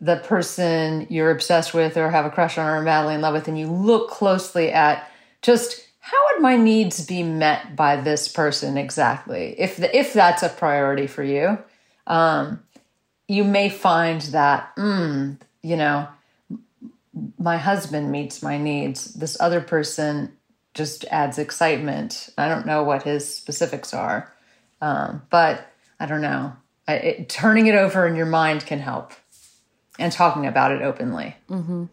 the 0.00 0.16
person 0.16 1.06
you're 1.10 1.30
obsessed 1.30 1.74
with 1.74 1.98
or 1.98 2.08
have 2.08 2.24
a 2.24 2.30
crush 2.30 2.56
on 2.56 2.66
or 2.66 2.80
madly 2.80 3.14
in 3.14 3.20
love 3.20 3.34
with, 3.34 3.46
and 3.46 3.58
you 3.58 3.66
look 3.66 4.08
closely 4.10 4.72
at 4.72 5.10
just 5.42 5.86
how 6.00 6.16
would 6.32 6.42
my 6.42 6.56
needs 6.56 7.04
be 7.04 7.22
met 7.22 7.76
by 7.76 7.96
this 7.96 8.26
person 8.26 8.78
exactly, 8.78 9.54
if 9.58 9.76
the, 9.76 9.94
if 9.94 10.14
that's 10.14 10.42
a 10.42 10.48
priority 10.48 11.06
for 11.06 11.22
you, 11.22 11.58
um, 12.06 12.62
you 13.26 13.44
may 13.44 13.68
find 13.68 14.22
that, 14.22 14.74
mm, 14.76 15.38
you 15.62 15.76
know, 15.76 16.08
my 17.38 17.58
husband 17.58 18.10
meets 18.10 18.42
my 18.42 18.56
needs. 18.56 19.12
This 19.12 19.38
other 19.40 19.60
person 19.60 20.37
just 20.78 21.04
adds 21.10 21.38
excitement. 21.38 22.30
I 22.38 22.48
don't 22.48 22.64
know 22.64 22.84
what 22.84 23.02
his 23.02 23.28
specifics 23.28 23.92
are, 23.92 24.32
um, 24.80 25.22
but 25.28 25.72
I 25.98 26.06
don't 26.06 26.22
know. 26.22 26.52
I, 26.86 26.94
it, 26.94 27.28
turning 27.28 27.66
it 27.66 27.74
over 27.74 28.06
in 28.06 28.14
your 28.14 28.26
mind 28.26 28.64
can 28.64 28.78
help, 28.78 29.12
and 29.98 30.12
talking 30.12 30.46
about 30.46 30.70
it 30.70 30.80
openly. 30.80 31.36
Mm-hmm. 31.50 31.86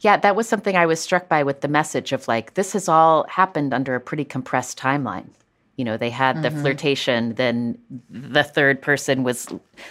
Yeah, 0.00 0.16
that 0.16 0.34
was 0.34 0.48
something 0.48 0.74
I 0.74 0.86
was 0.86 1.00
struck 1.00 1.28
by 1.28 1.42
with 1.42 1.60
the 1.60 1.68
message 1.68 2.12
of 2.12 2.26
like 2.26 2.54
this 2.54 2.72
has 2.72 2.88
all 2.88 3.26
happened 3.28 3.74
under 3.74 3.94
a 3.94 4.00
pretty 4.00 4.24
compressed 4.24 4.78
timeline. 4.78 5.28
You 5.76 5.84
know, 5.84 5.98
they 5.98 6.08
had 6.08 6.42
the 6.42 6.48
mm-hmm. 6.48 6.62
flirtation, 6.62 7.34
then 7.34 7.76
the 8.08 8.44
third 8.44 8.80
person 8.80 9.22
was 9.22 9.48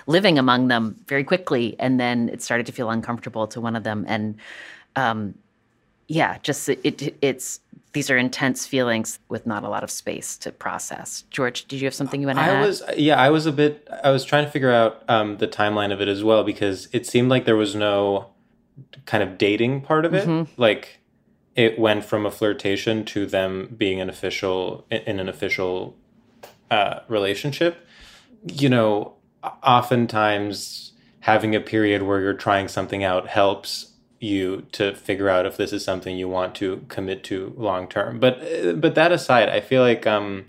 living 0.08 0.40
among 0.40 0.70
them 0.70 0.96
very 1.08 1.24
quickly, 1.24 1.76
and 1.78 2.00
then 2.00 2.30
it 2.30 2.42
started 2.42 2.66
to 2.66 2.72
feel 2.72 2.90
uncomfortable 2.90 3.46
to 3.48 3.62
one 3.62 3.76
of 3.76 3.84
them, 3.84 4.06
and 4.08 4.36
um, 4.96 5.36
yeah, 6.08 6.40
just 6.42 6.68
it, 6.68 6.80
it, 6.84 7.16
it's 7.22 7.60
these 7.94 8.10
are 8.10 8.18
intense 8.18 8.66
feelings 8.66 9.20
with 9.30 9.46
not 9.46 9.64
a 9.64 9.70
lot 9.70 9.84
of 9.84 9.92
space 9.92 10.38
to 10.40 10.52
process. 10.52 11.24
George, 11.30 11.66
did 11.66 11.80
you 11.80 11.86
have 11.86 11.94
something 11.94 12.20
you 12.20 12.28
want 12.28 12.40
to 12.40 12.44
I 12.44 12.50
add? 12.50 12.66
was 12.66 12.84
yeah, 12.98 13.22
I 13.22 13.30
was 13.30 13.46
a 13.46 13.52
bit. 13.52 13.88
I 14.04 14.10
was 14.10 14.26
trying 14.26 14.46
to 14.46 14.52
figure 14.52 14.72
out 14.72 15.04
um, 15.08 15.38
the 15.38 15.48
timeline 15.48 15.94
of 15.94 16.02
it 16.02 16.08
as 16.08 16.24
well 16.24 16.44
because 16.44 16.90
it 16.92 17.06
seemed 17.06 17.30
like 17.30 17.46
there 17.46 17.56
was 17.56 17.76
no 17.76 18.30
kind 19.06 19.22
of 19.24 19.38
dating 19.38 19.82
part 19.82 20.06
of 20.06 20.14
it. 20.14 20.28
Mm-hmm. 20.28 20.60
Like 20.60 21.00
it 21.56 21.78
went 21.78 22.04
from 22.04 22.26
a 22.26 22.32
flirtation 22.32 23.06
to 23.06 23.28
them 23.28 23.76
being 23.78 24.02
an 24.02 24.10
official 24.10 24.86
in 24.90 25.20
an 25.20 25.30
official 25.30 25.96
uh, 26.72 27.02
relationship. 27.08 27.86
You 28.52 28.70
know, 28.70 29.14
oftentimes 29.44 30.94
having 31.20 31.56
a 31.56 31.62
period 31.62 32.02
where 32.02 32.20
you're 32.20 32.34
trying 32.34 32.68
something 32.68 33.04
out 33.04 33.28
helps 33.28 33.93
you 34.24 34.66
to 34.72 34.96
figure 34.96 35.30
out 35.30 35.46
if 35.46 35.58
this 35.58 35.74
is 35.74 35.84
something 35.84 36.18
you 36.18 36.30
want 36.30 36.56
to 36.56 36.86
commit 36.88 37.24
to 37.26 37.54
long 37.58 37.88
term. 37.88 38.20
But 38.20 38.80
but 38.80 38.96
that 38.96 39.12
aside, 39.12 39.50
I 39.50 39.60
feel 39.60 39.82
like 39.82 40.08
um, 40.08 40.46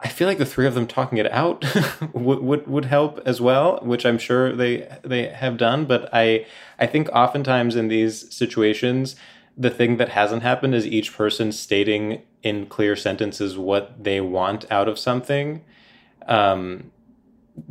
I 0.00 0.08
feel 0.08 0.28
like 0.28 0.38
the 0.38 0.46
three 0.46 0.66
of 0.66 0.74
them 0.74 0.86
talking 0.86 1.18
it 1.18 1.30
out 1.32 1.64
would, 2.12 2.40
would 2.40 2.66
would 2.66 2.84
help 2.84 3.20
as 3.26 3.40
well, 3.40 3.80
which 3.82 4.04
I'm 4.06 4.18
sure 4.18 4.54
they 4.54 4.88
they 5.02 5.28
have 5.28 5.56
done. 5.56 5.86
But 5.86 6.08
I 6.12 6.46
I 6.78 6.86
think 6.86 7.08
oftentimes 7.10 7.74
in 7.74 7.88
these 7.88 8.32
situations, 8.34 9.16
the 9.56 9.70
thing 9.70 9.96
that 9.96 10.10
hasn't 10.10 10.42
happened 10.42 10.74
is 10.74 10.86
each 10.86 11.16
person 11.16 11.50
stating 11.50 12.22
in 12.42 12.66
clear 12.66 12.94
sentences 12.94 13.58
what 13.58 14.04
they 14.04 14.20
want 14.20 14.70
out 14.70 14.88
of 14.88 14.98
something. 14.98 15.64
Um, 16.26 16.92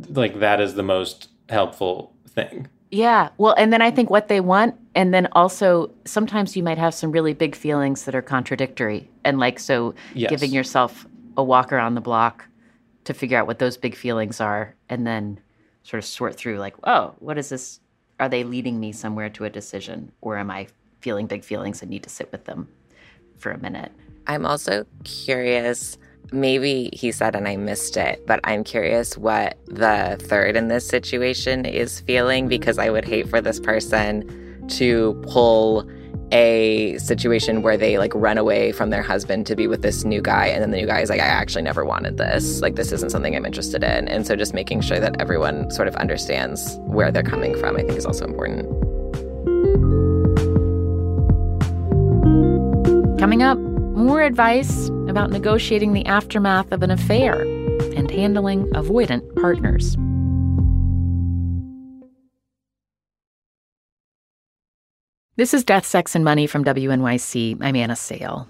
like 0.08 0.40
that 0.40 0.60
is 0.60 0.74
the 0.74 0.82
most 0.82 1.28
helpful 1.48 2.12
thing. 2.28 2.68
Yeah. 2.90 3.28
Well, 3.36 3.54
and 3.58 3.72
then 3.72 3.82
I 3.82 3.90
think 3.90 4.10
what 4.10 4.28
they 4.28 4.40
want, 4.40 4.74
and 4.94 5.12
then 5.12 5.28
also 5.32 5.90
sometimes 6.04 6.56
you 6.56 6.62
might 6.62 6.78
have 6.78 6.94
some 6.94 7.12
really 7.12 7.34
big 7.34 7.54
feelings 7.54 8.04
that 8.04 8.14
are 8.14 8.22
contradictory. 8.22 9.10
And 9.24 9.38
like, 9.38 9.58
so 9.58 9.94
yes. 10.14 10.30
giving 10.30 10.52
yourself 10.52 11.06
a 11.36 11.44
walk 11.44 11.72
around 11.72 11.94
the 11.94 12.00
block 12.00 12.46
to 13.04 13.14
figure 13.14 13.38
out 13.38 13.46
what 13.46 13.58
those 13.58 13.76
big 13.76 13.94
feelings 13.94 14.40
are, 14.40 14.74
and 14.88 15.06
then 15.06 15.40
sort 15.82 15.98
of 15.98 16.04
sort 16.04 16.34
through, 16.36 16.58
like, 16.58 16.74
oh, 16.84 17.14
what 17.18 17.38
is 17.38 17.48
this? 17.48 17.80
Are 18.20 18.28
they 18.28 18.44
leading 18.44 18.80
me 18.80 18.92
somewhere 18.92 19.28
to 19.30 19.44
a 19.44 19.50
decision? 19.50 20.12
Or 20.20 20.36
am 20.36 20.50
I 20.50 20.68
feeling 21.00 21.26
big 21.26 21.44
feelings 21.44 21.82
and 21.82 21.90
need 21.90 22.02
to 22.02 22.10
sit 22.10 22.30
with 22.32 22.44
them 22.44 22.68
for 23.38 23.52
a 23.52 23.58
minute. 23.58 23.92
I'm 24.26 24.44
also 24.44 24.84
curious. 25.04 25.96
Maybe 26.30 26.90
he 26.92 27.10
said 27.10 27.34
and 27.34 27.48
I 27.48 27.56
missed 27.56 27.96
it, 27.96 28.26
but 28.26 28.40
I'm 28.44 28.62
curious 28.62 29.16
what 29.16 29.56
the 29.66 30.18
third 30.20 30.56
in 30.56 30.68
this 30.68 30.86
situation 30.86 31.64
is 31.64 32.00
feeling 32.00 32.48
because 32.48 32.78
I 32.78 32.90
would 32.90 33.06
hate 33.06 33.28
for 33.28 33.40
this 33.40 33.58
person 33.58 34.66
to 34.68 35.14
pull 35.26 35.88
a 36.30 36.98
situation 36.98 37.62
where 37.62 37.78
they 37.78 37.96
like 37.96 38.12
run 38.14 38.36
away 38.36 38.72
from 38.72 38.90
their 38.90 39.02
husband 39.02 39.46
to 39.46 39.56
be 39.56 39.66
with 39.66 39.80
this 39.80 40.04
new 40.04 40.20
guy 40.20 40.46
and 40.46 40.62
then 40.62 40.70
the 40.70 40.76
new 40.76 40.86
guy 40.86 41.00
is 41.00 41.08
like 41.08 41.20
I 41.20 41.26
actually 41.26 41.62
never 41.62 41.86
wanted 41.86 42.18
this 42.18 42.60
like 42.60 42.74
this 42.74 42.92
isn't 42.92 43.08
something 43.08 43.34
I'm 43.34 43.46
interested 43.46 43.82
in 43.82 44.08
and 44.08 44.26
so 44.26 44.36
just 44.36 44.52
making 44.52 44.82
sure 44.82 45.00
that 45.00 45.18
everyone 45.22 45.70
sort 45.70 45.88
of 45.88 45.96
understands 45.96 46.76
where 46.80 47.10
they're 47.10 47.22
coming 47.22 47.56
from 47.56 47.76
I 47.76 47.78
think 47.78 47.92
is 47.92 48.04
also 48.04 48.26
important. 48.26 48.68
Coming 53.18 53.42
up, 53.42 53.58
more 53.98 54.22
advice 54.22 54.88
about 55.08 55.30
negotiating 55.30 55.92
the 55.92 56.06
aftermath 56.06 56.72
of 56.72 56.82
an 56.82 56.90
affair 56.90 57.42
and 57.96 58.10
handling 58.10 58.64
avoidant 58.70 59.34
partners. 59.36 59.96
This 65.36 65.54
is 65.54 65.62
Death, 65.62 65.86
Sex, 65.86 66.14
and 66.14 66.24
Money 66.24 66.46
from 66.46 66.64
WNYC. 66.64 67.58
I'm 67.60 67.76
Anna 67.76 67.94
Sale. 67.94 68.48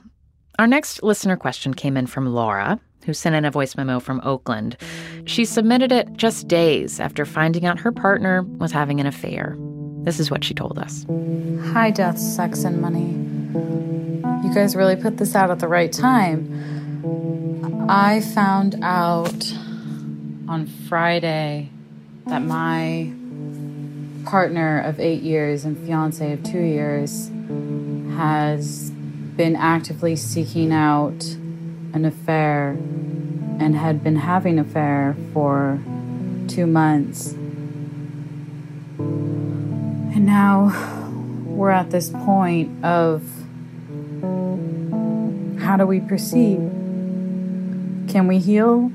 Our 0.58 0.66
next 0.66 1.02
listener 1.02 1.36
question 1.36 1.74
came 1.74 1.96
in 1.96 2.06
from 2.06 2.26
Laura, 2.26 2.80
who 3.04 3.12
sent 3.12 3.36
in 3.36 3.44
a 3.44 3.50
voice 3.50 3.76
memo 3.76 4.00
from 4.00 4.20
Oakland. 4.24 4.76
She 5.26 5.44
submitted 5.44 5.92
it 5.92 6.12
just 6.14 6.48
days 6.48 6.98
after 6.98 7.24
finding 7.24 7.66
out 7.66 7.78
her 7.80 7.92
partner 7.92 8.42
was 8.42 8.72
having 8.72 9.00
an 9.00 9.06
affair. 9.06 9.56
This 10.02 10.18
is 10.18 10.30
what 10.30 10.44
she 10.44 10.54
told 10.54 10.78
us 10.78 11.06
Hi, 11.72 11.90
Death, 11.90 12.18
Sex, 12.18 12.64
and 12.64 12.80
Money. 12.80 13.97
You 14.48 14.54
guys 14.54 14.74
really 14.74 14.96
put 14.96 15.18
this 15.18 15.34
out 15.34 15.50
at 15.50 15.58
the 15.58 15.68
right 15.68 15.92
time. 15.92 17.86
I 17.86 18.22
found 18.22 18.76
out 18.82 19.52
on 20.48 20.66
Friday 20.88 21.68
that 22.26 22.40
my 22.40 23.12
partner 24.24 24.80
of 24.80 24.98
eight 25.00 25.20
years 25.20 25.66
and 25.66 25.76
fiance 25.76 26.32
of 26.32 26.42
two 26.44 26.62
years 26.62 27.30
has 28.16 28.88
been 29.36 29.54
actively 29.54 30.16
seeking 30.16 30.72
out 30.72 31.22
an 31.92 32.06
affair 32.06 32.70
and 32.70 33.76
had 33.76 34.02
been 34.02 34.16
having 34.16 34.58
an 34.58 34.64
affair 34.64 35.14
for 35.34 35.78
two 36.48 36.66
months. 36.66 37.32
And 38.96 40.24
now 40.24 40.72
we're 41.44 41.68
at 41.68 41.90
this 41.90 42.08
point 42.08 42.82
of 42.82 43.37
how 45.68 45.76
do 45.76 45.84
we 45.84 46.00
proceed? 46.00 46.56
Can 48.08 48.26
we 48.26 48.38
heal? 48.38 48.90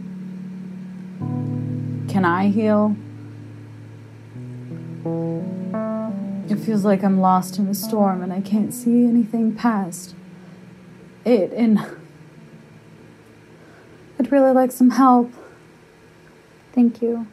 Can 2.09 2.25
I 2.25 2.47
heal? 2.47 2.95
It 6.49 6.55
feels 6.55 6.83
like 6.83 7.03
I'm 7.03 7.19
lost 7.19 7.59
in 7.59 7.67
a 7.67 7.75
storm 7.75 8.23
and 8.23 8.33
I 8.33 8.41
can't 8.41 8.73
see 8.73 9.05
anything 9.05 9.53
past 9.53 10.15
it, 11.25 11.53
and 11.53 11.77
I'd 14.19 14.31
really 14.31 14.51
like 14.51 14.71
some 14.71 14.89
help. 14.89 15.31
Thank 16.73 17.03
you. 17.03 17.27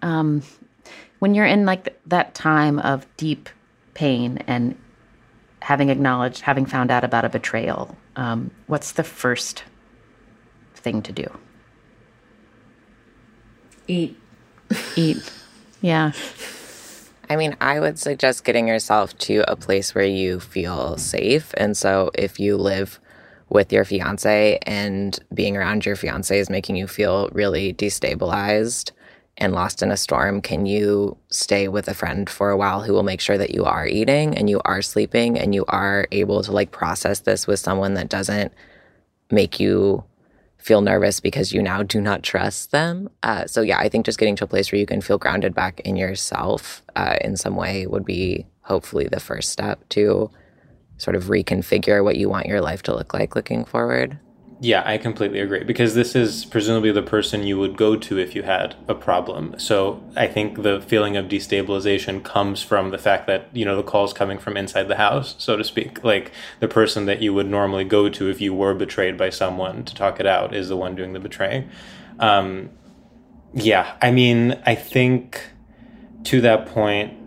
Um, 0.00 0.40
when 1.18 1.34
you're 1.34 1.44
in 1.44 1.66
like 1.66 1.84
th- 1.84 1.98
that 2.06 2.34
time 2.34 2.78
of 2.78 3.06
deep 3.18 3.50
pain 3.92 4.38
and 4.46 4.74
having 5.62 5.88
acknowledged, 5.90 6.40
having 6.40 6.66
found 6.66 6.90
out 6.90 7.04
about 7.04 7.24
a 7.24 7.28
betrayal, 7.28 7.96
um, 8.16 8.50
what's 8.66 8.92
the 8.92 9.04
first 9.04 9.64
thing 10.74 11.00
to 11.02 11.12
do? 11.12 11.26
Eat. 13.86 14.18
Eat. 14.96 15.32
Yeah. 15.80 16.12
I 17.30 17.36
mean, 17.36 17.56
I 17.60 17.80
would 17.80 17.98
suggest 17.98 18.44
getting 18.44 18.68
yourself 18.68 19.16
to 19.18 19.44
a 19.48 19.56
place 19.56 19.94
where 19.94 20.04
you 20.04 20.40
feel 20.40 20.98
safe. 20.98 21.54
And 21.56 21.76
so 21.76 22.10
if 22.14 22.38
you 22.38 22.56
live 22.56 23.00
with 23.48 23.72
your 23.72 23.84
fiance 23.84 24.58
and 24.62 25.18
being 25.32 25.56
around 25.56 25.86
your 25.86 25.96
fiance 25.96 26.38
is 26.38 26.50
making 26.50 26.76
you 26.76 26.86
feel 26.86 27.28
really 27.32 27.72
destabilized 27.74 28.90
and 29.42 29.52
lost 29.52 29.82
in 29.82 29.90
a 29.90 29.96
storm, 29.96 30.40
can 30.40 30.66
you 30.66 31.16
stay 31.28 31.66
with 31.66 31.88
a 31.88 31.94
friend 31.94 32.30
for 32.30 32.50
a 32.50 32.56
while 32.56 32.82
who 32.82 32.92
will 32.92 33.02
make 33.02 33.20
sure 33.20 33.36
that 33.36 33.52
you 33.52 33.64
are 33.64 33.86
eating 33.86 34.38
and 34.38 34.48
you 34.48 34.60
are 34.64 34.80
sleeping 34.80 35.36
and 35.36 35.52
you 35.52 35.64
are 35.66 36.06
able 36.12 36.44
to 36.44 36.52
like 36.52 36.70
process 36.70 37.20
this 37.20 37.44
with 37.46 37.58
someone 37.58 37.94
that 37.94 38.08
doesn't 38.08 38.52
make 39.32 39.58
you 39.58 40.04
feel 40.58 40.80
nervous 40.80 41.18
because 41.18 41.52
you 41.52 41.60
now 41.60 41.82
do 41.82 42.00
not 42.00 42.22
trust 42.22 42.70
them. 42.70 43.10
Uh, 43.24 43.44
so, 43.46 43.62
yeah, 43.62 43.78
I 43.78 43.88
think 43.88 44.06
just 44.06 44.18
getting 44.18 44.36
to 44.36 44.44
a 44.44 44.46
place 44.46 44.70
where 44.70 44.78
you 44.78 44.86
can 44.86 45.00
feel 45.00 45.18
grounded 45.18 45.54
back 45.56 45.80
in 45.80 45.96
yourself 45.96 46.84
uh, 46.94 47.16
in 47.20 47.36
some 47.36 47.56
way 47.56 47.88
would 47.88 48.04
be 48.04 48.46
hopefully 48.60 49.08
the 49.10 49.18
first 49.18 49.50
step 49.50 49.88
to 49.88 50.30
sort 50.98 51.16
of 51.16 51.24
reconfigure 51.24 52.04
what 52.04 52.16
you 52.16 52.28
want 52.28 52.46
your 52.46 52.60
life 52.60 52.82
to 52.84 52.94
look 52.94 53.12
like 53.12 53.34
looking 53.34 53.64
forward. 53.64 54.20
Yeah, 54.62 54.84
I 54.86 54.96
completely 54.96 55.40
agree 55.40 55.64
because 55.64 55.94
this 55.94 56.14
is 56.14 56.44
presumably 56.44 56.92
the 56.92 57.02
person 57.02 57.42
you 57.42 57.58
would 57.58 57.76
go 57.76 57.96
to 57.96 58.18
if 58.20 58.36
you 58.36 58.44
had 58.44 58.76
a 58.86 58.94
problem. 58.94 59.56
So 59.58 60.00
I 60.14 60.28
think 60.28 60.62
the 60.62 60.80
feeling 60.80 61.16
of 61.16 61.26
destabilization 61.26 62.22
comes 62.22 62.62
from 62.62 62.90
the 62.90 62.96
fact 62.98 63.26
that, 63.26 63.48
you 63.52 63.64
know, 63.64 63.74
the 63.74 63.82
call's 63.82 64.12
coming 64.12 64.38
from 64.38 64.56
inside 64.56 64.84
the 64.84 64.94
house, 64.94 65.34
so 65.38 65.56
to 65.56 65.64
speak. 65.64 66.04
Like 66.04 66.30
the 66.60 66.68
person 66.68 67.06
that 67.06 67.20
you 67.20 67.34
would 67.34 67.48
normally 67.48 67.82
go 67.82 68.08
to 68.10 68.30
if 68.30 68.40
you 68.40 68.54
were 68.54 68.72
betrayed 68.72 69.18
by 69.18 69.30
someone 69.30 69.84
to 69.84 69.96
talk 69.96 70.20
it 70.20 70.26
out 70.28 70.54
is 70.54 70.68
the 70.68 70.76
one 70.76 70.94
doing 70.94 71.12
the 71.12 71.18
betraying. 71.18 71.68
Um, 72.20 72.70
yeah, 73.52 73.96
I 74.00 74.12
mean, 74.12 74.62
I 74.64 74.76
think 74.76 75.44
to 76.22 76.40
that 76.40 76.66
point, 76.66 77.18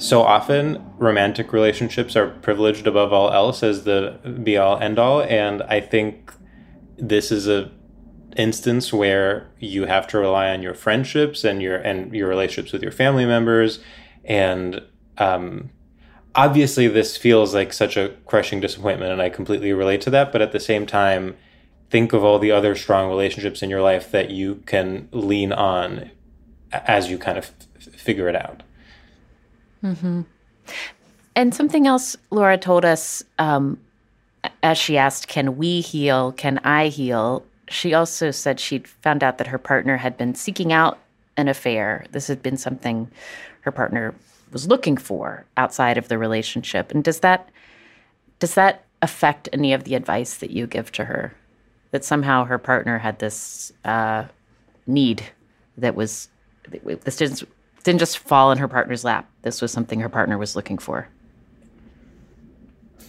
so 0.00 0.22
often 0.22 0.80
romantic 0.98 1.52
relationships 1.52 2.14
are 2.14 2.28
privileged 2.28 2.86
above 2.86 3.12
all 3.12 3.32
else 3.32 3.64
as 3.64 3.82
the 3.82 4.20
be 4.44 4.56
all 4.56 4.78
end 4.78 5.00
all. 5.00 5.22
And 5.22 5.60
I 5.64 5.80
think 5.80 6.32
this 7.02 7.32
is 7.32 7.48
a 7.48 7.70
instance 8.36 8.92
where 8.92 9.50
you 9.58 9.84
have 9.84 10.06
to 10.06 10.18
rely 10.18 10.50
on 10.50 10.62
your 10.62 10.72
friendships 10.72 11.44
and 11.44 11.60
your 11.60 11.76
and 11.76 12.14
your 12.14 12.28
relationships 12.28 12.72
with 12.72 12.82
your 12.82 12.92
family 12.92 13.26
members. 13.26 13.80
And 14.24 14.80
um, 15.18 15.70
obviously 16.34 16.88
this 16.88 17.16
feels 17.16 17.54
like 17.54 17.72
such 17.72 17.96
a 17.96 18.14
crushing 18.24 18.60
disappointment 18.60 19.12
and 19.12 19.20
i 19.20 19.28
completely 19.28 19.72
relate 19.72 20.00
to 20.02 20.10
that. 20.10 20.32
But 20.32 20.40
at 20.40 20.52
the 20.52 20.60
same 20.60 20.86
time 20.86 21.36
think 21.90 22.14
of 22.14 22.24
all 22.24 22.38
the 22.38 22.50
other 22.50 22.74
strong 22.74 23.08
relationships 23.08 23.62
in 23.62 23.68
your 23.68 23.82
life 23.82 24.10
that 24.12 24.30
you 24.30 24.62
can 24.64 25.08
lean 25.10 25.52
on 25.52 26.10
as 26.72 27.10
you 27.10 27.18
kind 27.18 27.36
of 27.36 27.50
f- 27.76 27.92
figure 27.92 28.28
it 28.28 28.36
out. 28.36 28.62
Mm-hmm. 29.82 30.22
and 31.34 31.52
something 31.52 31.88
else 31.88 32.16
laura 32.30 32.56
told 32.56 32.84
us 32.84 33.24
um, 33.40 33.80
as 34.62 34.78
she 34.78 34.96
asked, 34.96 35.28
Can 35.28 35.56
we 35.56 35.80
heal? 35.80 36.32
Can 36.32 36.58
I 36.58 36.88
heal? 36.88 37.44
She 37.68 37.94
also 37.94 38.30
said 38.30 38.60
she'd 38.60 38.86
found 38.86 39.22
out 39.22 39.38
that 39.38 39.46
her 39.46 39.58
partner 39.58 39.96
had 39.96 40.16
been 40.16 40.34
seeking 40.34 40.72
out 40.72 40.98
an 41.36 41.48
affair. 41.48 42.06
This 42.10 42.26
had 42.26 42.42
been 42.42 42.56
something 42.56 43.10
her 43.62 43.72
partner 43.72 44.14
was 44.52 44.68
looking 44.68 44.96
for 44.96 45.44
outside 45.56 45.96
of 45.96 46.08
the 46.08 46.18
relationship. 46.18 46.90
And 46.90 47.02
does 47.02 47.20
that 47.20 47.48
does 48.38 48.54
that 48.54 48.84
affect 49.00 49.48
any 49.52 49.72
of 49.72 49.84
the 49.84 49.94
advice 49.94 50.36
that 50.38 50.50
you 50.50 50.66
give 50.66 50.92
to 50.92 51.04
her? 51.04 51.34
That 51.92 52.04
somehow 52.04 52.44
her 52.44 52.58
partner 52.58 52.98
had 52.98 53.18
this 53.18 53.72
uh, 53.84 54.24
need 54.86 55.22
that 55.78 55.94
was 55.94 56.28
this 57.04 57.16
didn't 57.16 57.44
didn't 57.82 58.00
just 58.00 58.18
fall 58.18 58.52
in 58.52 58.58
her 58.58 58.68
partner's 58.68 59.04
lap. 59.04 59.28
This 59.42 59.60
was 59.60 59.72
something 59.72 60.00
her 60.00 60.08
partner 60.08 60.38
was 60.38 60.54
looking 60.54 60.78
for. 60.78 61.08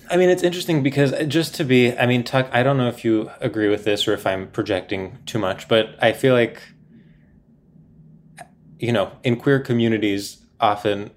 I 0.09 0.17
mean, 0.17 0.29
it's 0.29 0.43
interesting 0.43 0.83
because 0.83 1.13
just 1.27 1.55
to 1.55 1.63
be, 1.63 1.97
I 1.97 2.05
mean, 2.05 2.23
Tuck, 2.23 2.49
I 2.51 2.63
don't 2.63 2.77
know 2.77 2.87
if 2.87 3.05
you 3.05 3.31
agree 3.39 3.69
with 3.69 3.83
this 3.83 4.07
or 4.07 4.13
if 4.13 4.27
I'm 4.27 4.47
projecting 4.49 5.17
too 5.25 5.39
much, 5.39 5.67
but 5.67 5.95
I 6.01 6.13
feel 6.13 6.33
like, 6.33 6.61
you 8.79 8.91
know, 8.91 9.11
in 9.23 9.37
queer 9.37 9.59
communities, 9.59 10.45
often 10.59 11.11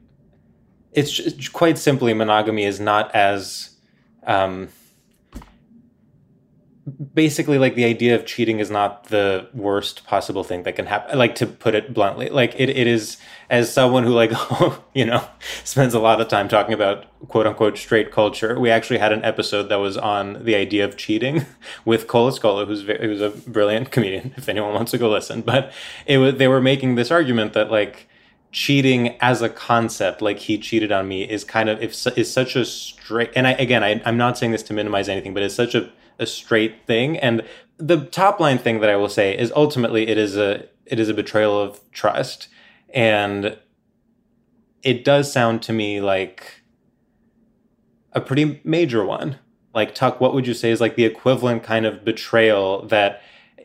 it's 0.92 1.10
just, 1.10 1.52
quite 1.52 1.78
simply 1.78 2.14
monogamy 2.14 2.64
is 2.64 2.80
not 2.80 3.14
as, 3.14 3.76
um, 4.26 4.68
basically 7.14 7.58
like 7.58 7.74
the 7.74 7.84
idea 7.84 8.14
of 8.14 8.24
cheating 8.26 8.60
is 8.60 8.70
not 8.70 9.04
the 9.04 9.48
worst 9.52 10.06
possible 10.06 10.44
thing 10.44 10.62
that 10.62 10.76
can 10.76 10.86
happen 10.86 11.18
like 11.18 11.34
to 11.34 11.44
put 11.44 11.74
it 11.74 11.92
bluntly 11.92 12.28
like 12.28 12.54
it, 12.60 12.70
it 12.70 12.86
is 12.86 13.16
as 13.50 13.72
someone 13.72 14.04
who 14.04 14.10
like 14.10 14.30
you 14.94 15.04
know 15.04 15.26
spends 15.64 15.94
a 15.94 15.98
lot 15.98 16.20
of 16.20 16.28
time 16.28 16.48
talking 16.48 16.72
about 16.72 17.06
quote 17.26 17.44
unquote 17.44 17.76
straight 17.76 18.12
culture 18.12 18.60
we 18.60 18.70
actually 18.70 18.98
had 18.98 19.12
an 19.12 19.24
episode 19.24 19.64
that 19.64 19.76
was 19.76 19.96
on 19.96 20.44
the 20.44 20.54
idea 20.54 20.84
of 20.84 20.96
cheating 20.96 21.44
with 21.84 22.06
Cole 22.06 22.30
Escola 22.30 22.64
who's 22.64 22.82
very, 22.82 23.04
who's 23.04 23.20
a 23.20 23.30
brilliant 23.30 23.90
comedian 23.90 24.32
if 24.36 24.48
anyone 24.48 24.72
wants 24.72 24.92
to 24.92 24.98
go 24.98 25.10
listen 25.10 25.42
but 25.42 25.72
it 26.06 26.18
was 26.18 26.36
they 26.36 26.46
were 26.46 26.60
making 26.60 26.94
this 26.94 27.10
argument 27.10 27.52
that 27.52 27.68
like 27.68 28.08
cheating 28.52 29.18
as 29.20 29.42
a 29.42 29.50
concept, 29.50 30.22
like 30.22 30.38
he 30.38 30.56
cheated 30.56 30.90
on 30.90 31.06
me, 31.06 31.28
is 31.28 31.44
kind 31.44 31.68
of 31.68 31.82
if 31.82 32.06
is 32.16 32.32
such 32.32 32.56
a 32.56 32.64
straight. 32.64 33.30
And 33.36 33.46
I 33.46 33.50
again, 33.52 33.84
I, 33.84 34.00
I'm 34.06 34.16
not 34.16 34.38
saying 34.38 34.52
this 34.52 34.62
to 34.64 34.72
minimize 34.72 35.10
anything, 35.10 35.34
but 35.34 35.42
it's 35.42 35.54
such 35.54 35.74
a 35.74 35.90
a 36.18 36.26
straight 36.26 36.86
thing. 36.86 37.18
And 37.18 37.42
the 37.78 38.04
top 38.06 38.40
line 38.40 38.58
thing 38.58 38.80
that 38.80 38.90
I 38.90 38.96
will 38.96 39.08
say 39.08 39.36
is 39.36 39.52
ultimately 39.54 40.08
it 40.08 40.18
is 40.18 40.36
a 40.36 40.66
it 40.86 41.00
is 41.00 41.08
a 41.08 41.14
betrayal 41.14 41.60
of 41.60 41.80
trust, 41.90 42.48
and 42.90 43.58
it 44.82 45.04
does 45.04 45.32
sound 45.32 45.62
to 45.62 45.72
me 45.72 46.00
like 46.00 46.62
a 48.12 48.20
pretty 48.20 48.60
major 48.64 49.04
one. 49.04 49.38
Like 49.74 49.94
Tuck, 49.94 50.20
what 50.20 50.32
would 50.32 50.46
you 50.46 50.54
say 50.54 50.70
is 50.70 50.80
like 50.80 50.96
the 50.96 51.04
equivalent 51.04 51.62
kind 51.62 51.84
of 51.84 52.04
betrayal 52.04 52.86
that 52.86 53.20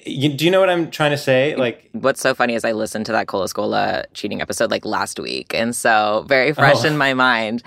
you, 0.06 0.30
do 0.30 0.46
you 0.46 0.52
know 0.52 0.60
what 0.60 0.70
I'm 0.70 0.90
trying 0.90 1.12
to 1.12 1.18
say? 1.18 1.56
Like, 1.56 1.90
what's 1.94 2.22
so 2.22 2.34
funny 2.34 2.56
is 2.56 2.66
I 2.66 2.72
listened 2.72 3.06
to 3.08 3.12
that 3.12 3.28
Cole 3.28 3.44
Escola 3.44 4.06
cheating 4.14 4.42
episode 4.42 4.72
like 4.72 4.86
last 4.86 5.20
week, 5.20 5.54
and 5.54 5.76
so 5.76 6.26
very 6.28 6.54
fresh 6.54 6.84
oh. 6.84 6.88
in 6.88 6.98
my 6.98 7.14
mind. 7.14 7.64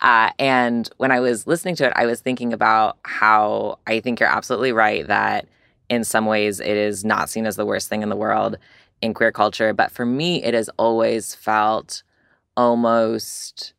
Uh, 0.00 0.30
and 0.38 0.88
when 0.98 1.10
I 1.10 1.20
was 1.20 1.46
listening 1.46 1.76
to 1.76 1.86
it, 1.86 1.92
I 1.96 2.06
was 2.06 2.20
thinking 2.20 2.52
about 2.52 2.98
how 3.02 3.78
I 3.86 4.00
think 4.00 4.20
you're 4.20 4.28
absolutely 4.28 4.72
right 4.72 5.06
that 5.06 5.46
in 5.88 6.04
some 6.04 6.26
ways 6.26 6.60
it 6.60 6.76
is 6.76 7.04
not 7.04 7.28
seen 7.30 7.46
as 7.46 7.56
the 7.56 7.66
worst 7.66 7.88
thing 7.88 8.02
in 8.02 8.08
the 8.08 8.16
world 8.16 8.56
in 9.00 9.14
queer 9.14 9.32
culture, 9.32 9.72
but 9.72 9.90
for 9.90 10.04
me, 10.04 10.42
it 10.42 10.54
has 10.54 10.68
always 10.76 11.34
felt 11.34 12.02
almost 12.56 13.74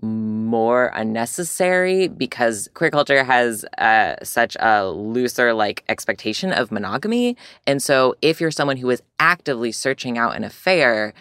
more 0.00 0.90
unnecessary 0.94 2.08
because 2.08 2.68
queer 2.74 2.90
culture 2.90 3.22
has 3.22 3.64
uh, 3.78 4.16
such 4.22 4.56
a 4.58 4.86
looser 4.86 5.54
like 5.54 5.84
expectation 5.88 6.52
of 6.52 6.72
monogamy. 6.72 7.36
And 7.68 7.80
so 7.80 8.16
if 8.20 8.40
you're 8.40 8.50
someone 8.50 8.78
who 8.78 8.90
is 8.90 9.00
actively 9.20 9.70
searching 9.70 10.18
out 10.18 10.34
an 10.34 10.42
affair 10.42 11.14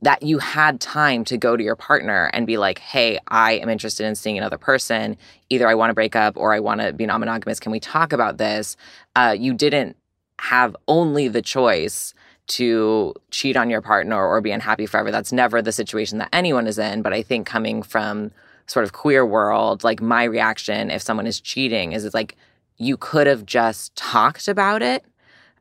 that 0.00 0.22
you 0.22 0.38
had 0.38 0.80
time 0.80 1.24
to 1.24 1.36
go 1.36 1.56
to 1.56 1.62
your 1.62 1.76
partner 1.76 2.30
and 2.32 2.46
be 2.46 2.56
like 2.56 2.78
hey 2.78 3.18
i 3.28 3.52
am 3.52 3.68
interested 3.68 4.06
in 4.06 4.14
seeing 4.14 4.38
another 4.38 4.58
person 4.58 5.16
either 5.50 5.68
i 5.68 5.74
want 5.74 5.90
to 5.90 5.94
break 5.94 6.16
up 6.16 6.36
or 6.36 6.54
i 6.54 6.60
want 6.60 6.80
to 6.80 6.92
be 6.92 7.04
non-monogamous 7.04 7.60
can 7.60 7.72
we 7.72 7.80
talk 7.80 8.12
about 8.12 8.38
this 8.38 8.76
uh, 9.16 9.36
you 9.38 9.52
didn't 9.52 9.96
have 10.38 10.76
only 10.88 11.28
the 11.28 11.42
choice 11.42 12.14
to 12.46 13.14
cheat 13.30 13.56
on 13.56 13.70
your 13.70 13.82
partner 13.82 14.24
or 14.24 14.40
be 14.40 14.52
unhappy 14.52 14.86
forever. 14.86 15.10
That's 15.10 15.32
never 15.32 15.60
the 15.60 15.72
situation 15.72 16.18
that 16.18 16.28
anyone 16.32 16.66
is 16.66 16.78
in. 16.78 17.02
But 17.02 17.12
I 17.12 17.22
think 17.22 17.46
coming 17.46 17.82
from 17.82 18.30
sort 18.66 18.84
of 18.84 18.92
queer 18.92 19.24
world, 19.26 19.84
like 19.84 20.00
my 20.00 20.24
reaction 20.24 20.90
if 20.90 21.02
someone 21.02 21.26
is 21.26 21.40
cheating 21.40 21.92
is 21.92 22.04
it's 22.04 22.14
like 22.14 22.36
you 22.78 22.96
could 22.96 23.26
have 23.26 23.46
just 23.46 23.94
talked 23.96 24.48
about 24.48 24.82
it. 24.82 25.04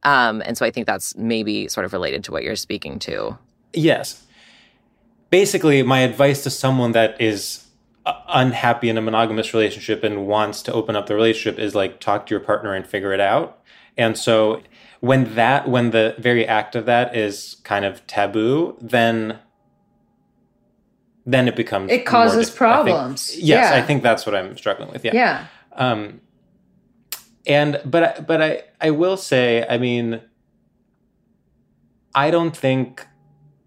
Um, 0.03 0.43
and 0.45 0.57
so 0.57 0.65
I 0.65 0.71
think 0.71 0.85
that's 0.85 1.15
maybe 1.15 1.67
sort 1.67 1.85
of 1.85 1.93
related 1.93 2.23
to 2.25 2.31
what 2.31 2.43
you're 2.43 2.55
speaking 2.55 2.99
to. 2.99 3.37
Yes. 3.75 4.23
Basically, 5.29 5.83
my 5.83 5.99
advice 5.99 6.43
to 6.43 6.49
someone 6.49 6.91
that 6.93 7.19
is 7.19 7.65
uh, 8.05 8.13
unhappy 8.27 8.89
in 8.89 8.97
a 8.97 9.01
monogamous 9.01 9.53
relationship 9.53 10.03
and 10.03 10.27
wants 10.27 10.61
to 10.63 10.73
open 10.73 10.95
up 10.95 11.07
the 11.07 11.15
relationship 11.15 11.59
is 11.59 11.75
like 11.75 11.99
talk 11.99 12.25
to 12.27 12.33
your 12.33 12.39
partner 12.39 12.73
and 12.73 12.85
figure 12.85 13.13
it 13.13 13.19
out. 13.19 13.59
And 13.97 14.17
so 14.17 14.61
when 15.05 15.35
that 15.35 15.67
when 15.67 15.91
the 15.91 16.15
very 16.17 16.47
act 16.47 16.75
of 16.75 16.85
that 16.85 17.15
is 17.15 17.57
kind 17.63 17.85
of 17.85 18.05
taboo 18.07 18.75
then 18.81 19.39
then 21.25 21.47
it 21.47 21.55
becomes 21.55 21.91
it 21.91 22.05
causes 22.05 22.49
problems 22.49 23.29
I 23.29 23.33
think, 23.33 23.47
yes 23.47 23.71
yeah. 23.71 23.77
i 23.77 23.81
think 23.85 24.01
that's 24.01 24.25
what 24.25 24.33
i'm 24.33 24.57
struggling 24.57 24.91
with 24.91 25.05
yeah 25.05 25.13
yeah 25.13 25.47
um 25.73 26.21
and 27.45 27.81
but 27.85 28.25
but 28.25 28.41
i 28.41 28.63
i 28.81 28.89
will 28.89 29.17
say 29.17 29.65
i 29.69 29.77
mean 29.77 30.21
i 32.15 32.31
don't 32.31 32.55
think 32.55 33.05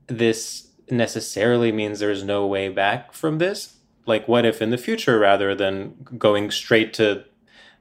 this 0.09 0.68
necessarily 0.90 1.70
means 1.70 1.98
there's 1.98 2.24
no 2.24 2.46
way 2.46 2.68
back 2.68 3.12
from 3.12 3.38
this 3.38 3.76
like 4.09 4.26
what 4.26 4.46
if 4.46 4.61
in 4.61 4.70
the 4.70 4.78
future 4.78 5.18
rather 5.18 5.54
than 5.54 5.94
going 6.16 6.50
straight 6.50 6.92
to 6.94 7.24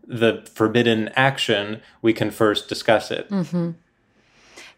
the 0.05 0.47
forbidden 0.53 1.09
action, 1.15 1.82
we 2.01 2.13
can 2.13 2.32
first 2.32 2.69
discuss 2.69 3.11
it. 3.11 3.30
Mm-hmm. 3.30 3.71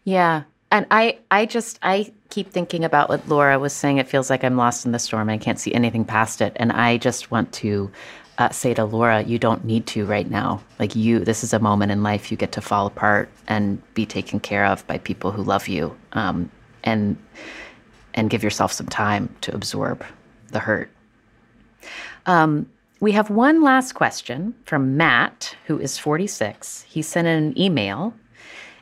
Yeah. 0.04 0.44
And 0.72 0.86
I, 0.90 1.18
I 1.30 1.46
just, 1.46 1.78
I 1.82 2.12
keep 2.30 2.50
thinking 2.50 2.84
about 2.84 3.08
what 3.08 3.28
Laura 3.28 3.58
was 3.58 3.72
saying. 3.72 3.98
It 3.98 4.08
feels 4.08 4.30
like 4.30 4.44
I'm 4.44 4.56
lost 4.56 4.86
in 4.86 4.92
the 4.92 4.98
storm. 4.98 5.28
I 5.28 5.38
can't 5.38 5.58
see 5.58 5.74
anything 5.74 6.04
past 6.04 6.40
it. 6.40 6.52
And 6.56 6.72
I 6.72 6.96
just 6.96 7.30
want 7.30 7.52
to 7.54 7.90
uh, 8.38 8.50
say 8.50 8.72
to 8.74 8.84
Laura, 8.84 9.22
you 9.22 9.38
don't 9.38 9.64
need 9.64 9.86
to 9.88 10.06
right 10.06 10.30
now. 10.30 10.62
Like 10.78 10.94
you, 10.94 11.20
this 11.20 11.42
is 11.42 11.52
a 11.52 11.58
moment 11.58 11.92
in 11.92 12.02
life 12.02 12.30
you 12.30 12.36
get 12.36 12.52
to 12.52 12.60
fall 12.60 12.86
apart 12.86 13.28
and 13.48 13.82
be 13.94 14.06
taken 14.06 14.40
care 14.40 14.64
of 14.64 14.86
by 14.86 14.98
people 14.98 15.32
who 15.32 15.42
love 15.42 15.66
you, 15.68 15.96
um, 16.12 16.50
and 16.84 17.16
and 18.14 18.28
give 18.28 18.42
yourself 18.42 18.72
some 18.72 18.88
time 18.88 19.34
to 19.40 19.54
absorb 19.54 20.04
the 20.48 20.58
hurt. 20.58 20.90
Um, 22.26 22.68
we 23.00 23.12
have 23.12 23.30
one 23.30 23.62
last 23.62 23.92
question 23.92 24.54
from 24.64 24.96
Matt, 24.96 25.56
who 25.66 25.78
is 25.78 25.96
46. 25.96 26.82
He 26.82 27.02
sent 27.02 27.26
in 27.26 27.44
an 27.44 27.58
email 27.58 28.14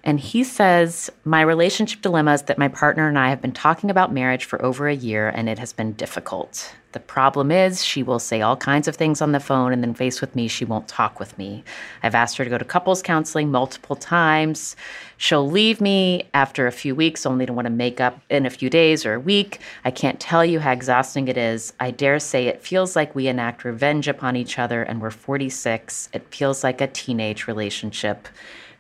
and 0.03 0.19
he 0.19 0.43
says, 0.43 1.11
My 1.25 1.43
relationship 1.43 2.03
dilemma 2.03 2.33
is 2.33 2.43
that 2.43 2.59
my 2.59 2.69
partner 2.69 3.09
and 3.09 3.19
I 3.19 3.31
have 3.31 3.41
been 3.41 3.53
talking 3.53 3.91
about 3.91 4.13
marriage 4.13 4.45
for 4.45 4.65
over 4.65 4.89
a 4.89 4.95
year 4.95 5.29
and 5.29 5.49
it 5.49 5.59
has 5.59 5.73
been 5.73 5.93
difficult. 5.93 6.75
The 6.93 7.01
problem 7.01 7.51
is, 7.51 7.85
she 7.85 8.03
will 8.03 8.19
say 8.19 8.41
all 8.41 8.57
kinds 8.57 8.89
of 8.89 8.97
things 8.97 9.21
on 9.21 9.33
the 9.33 9.41
phone, 9.41 9.75
and 9.75 9.83
then 9.83 9.93
face 9.93 10.23
with 10.23 10.35
me, 10.35 10.49
she 10.49 10.65
won't 10.65 10.89
talk 10.89 11.21
with 11.21 11.37
me. 11.37 11.63
I've 12.03 12.15
asked 12.15 12.39
her 12.39 12.45
to 12.45 12.51
go 12.51 12.57
to 12.57 12.65
couples 12.65 13.03
counseling 13.03 13.51
multiple 13.51 13.95
times. 13.95 14.75
She'll 15.19 15.47
leave 15.47 15.83
me 15.83 16.29
after 16.33 16.67
a 16.67 16.73
few 16.73 16.95
weeks, 16.95 17.27
only 17.27 17.45
to 17.45 17.53
want 17.53 17.67
to 17.67 17.71
make 17.71 18.01
up 18.01 18.19
in 18.31 18.47
a 18.47 18.51
few 18.51 18.71
days 18.71 19.05
or 19.05 19.15
a 19.15 19.21
week. 19.21 19.61
I 19.85 19.91
can't 19.91 20.19
tell 20.19 20.47
you 20.47 20.61
how 20.61 20.73
exhausting 20.73 21.29
it 21.29 21.37
is. 21.37 21.75
I 21.79 21.91
dare 21.91 22.19
say 22.19 22.47
it 22.47 22.63
feels 22.63 22.97
like 22.97 23.15
we 23.15 23.29
enact 23.29 23.65
revenge 23.65 24.09
upon 24.09 24.35
each 24.35 24.59
other, 24.59 24.83
and 24.83 25.03
we're 25.03 25.11
46. 25.11 26.09
It 26.15 26.35
feels 26.35 26.65
like 26.65 26.81
a 26.81 26.87
teenage 26.87 27.47
relationship. 27.47 28.29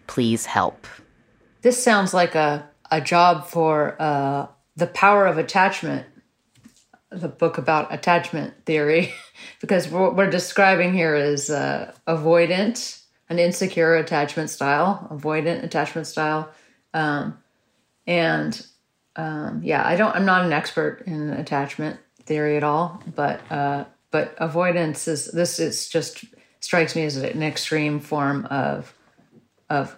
Please 0.07 0.47
help. 0.47 0.87
This 1.61 1.83
sounds 1.83 2.15
like 2.15 2.35
a, 2.35 2.71
a 2.91 3.03
job 3.03 3.47
for 3.47 4.01
uh, 4.01 4.47
the 4.77 4.87
power 4.87 5.27
of 5.27 5.37
attachment 5.37 6.07
the 7.11 7.29
book 7.29 7.59
about 7.59 7.93
attachment 7.93 8.55
theory 8.65 9.13
because 9.61 9.89
what 9.89 10.17
we're 10.17 10.31
describing 10.31 10.93
here 10.93 11.15
is 11.15 11.51
uh, 11.51 11.93
avoidant, 12.07 13.03
an 13.29 13.39
insecure 13.39 13.97
attachment 13.97 14.51
style, 14.51 15.09
avoidant 15.11 15.63
attachment 15.65 16.07
style, 16.07 16.51
um, 16.95 17.39
and 18.07 18.67
um, 19.17 19.61
yeah, 19.65 19.87
I 19.87 19.97
don't. 19.97 20.15
I'm 20.15 20.25
not 20.25 20.45
an 20.45 20.53
expert 20.53 21.03
in 21.07 21.31
attachment 21.31 21.99
theory 22.25 22.57
at 22.57 22.63
all, 22.63 23.03
but 23.15 23.41
uh, 23.51 23.85
but 24.11 24.35
avoidance 24.39 25.09
is 25.09 25.27
this 25.27 25.59
is 25.59 25.89
just 25.89 26.25
strikes 26.61 26.95
me 26.95 27.05
as 27.05 27.17
an 27.17 27.43
extreme 27.43 28.01
form 28.01 28.47
of 28.47 28.95
of 29.69 29.97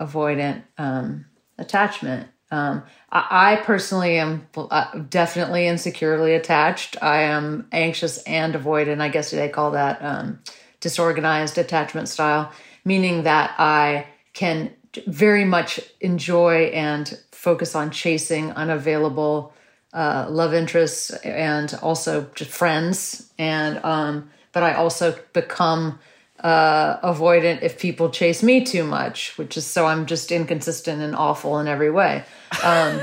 avoidant 0.00 0.62
um, 0.78 1.26
attachment 1.58 2.28
um, 2.50 2.84
I, 3.10 3.54
I, 3.54 3.56
personally 3.56 4.18
am 4.18 4.46
uh, 4.56 4.98
definitely 4.98 5.66
insecurely 5.66 6.34
attached. 6.34 6.96
I 7.02 7.22
am 7.22 7.66
anxious 7.72 8.22
and 8.22 8.54
avoidant. 8.54 9.00
I 9.00 9.08
guess 9.08 9.32
they 9.32 9.48
call 9.48 9.72
that 9.72 10.00
um, 10.00 10.38
disorganized 10.80 11.58
attachment 11.58 12.08
style, 12.08 12.52
meaning 12.84 13.24
that 13.24 13.54
I 13.58 14.06
can 14.32 14.72
very 15.06 15.44
much 15.44 15.80
enjoy 16.00 16.66
and 16.66 17.18
focus 17.32 17.74
on 17.74 17.90
chasing 17.90 18.52
unavailable 18.52 19.52
uh, 19.92 20.26
love 20.28 20.54
interests 20.54 21.10
and 21.10 21.76
also 21.82 22.30
just 22.34 22.50
friends. 22.50 23.32
And 23.38 23.84
um, 23.84 24.30
but 24.52 24.62
I 24.62 24.74
also 24.74 25.18
become 25.32 25.98
uh, 26.46 27.00
avoidant 27.12 27.60
if 27.62 27.76
people 27.76 28.08
chase 28.08 28.40
me 28.40 28.64
too 28.64 28.84
much, 28.84 29.36
which 29.36 29.56
is 29.56 29.66
so 29.66 29.84
I'm 29.84 30.06
just 30.06 30.30
inconsistent 30.30 31.02
and 31.02 31.16
awful 31.16 31.58
in 31.58 31.66
every 31.66 31.90
way. 31.90 32.22
Um, 32.62 33.00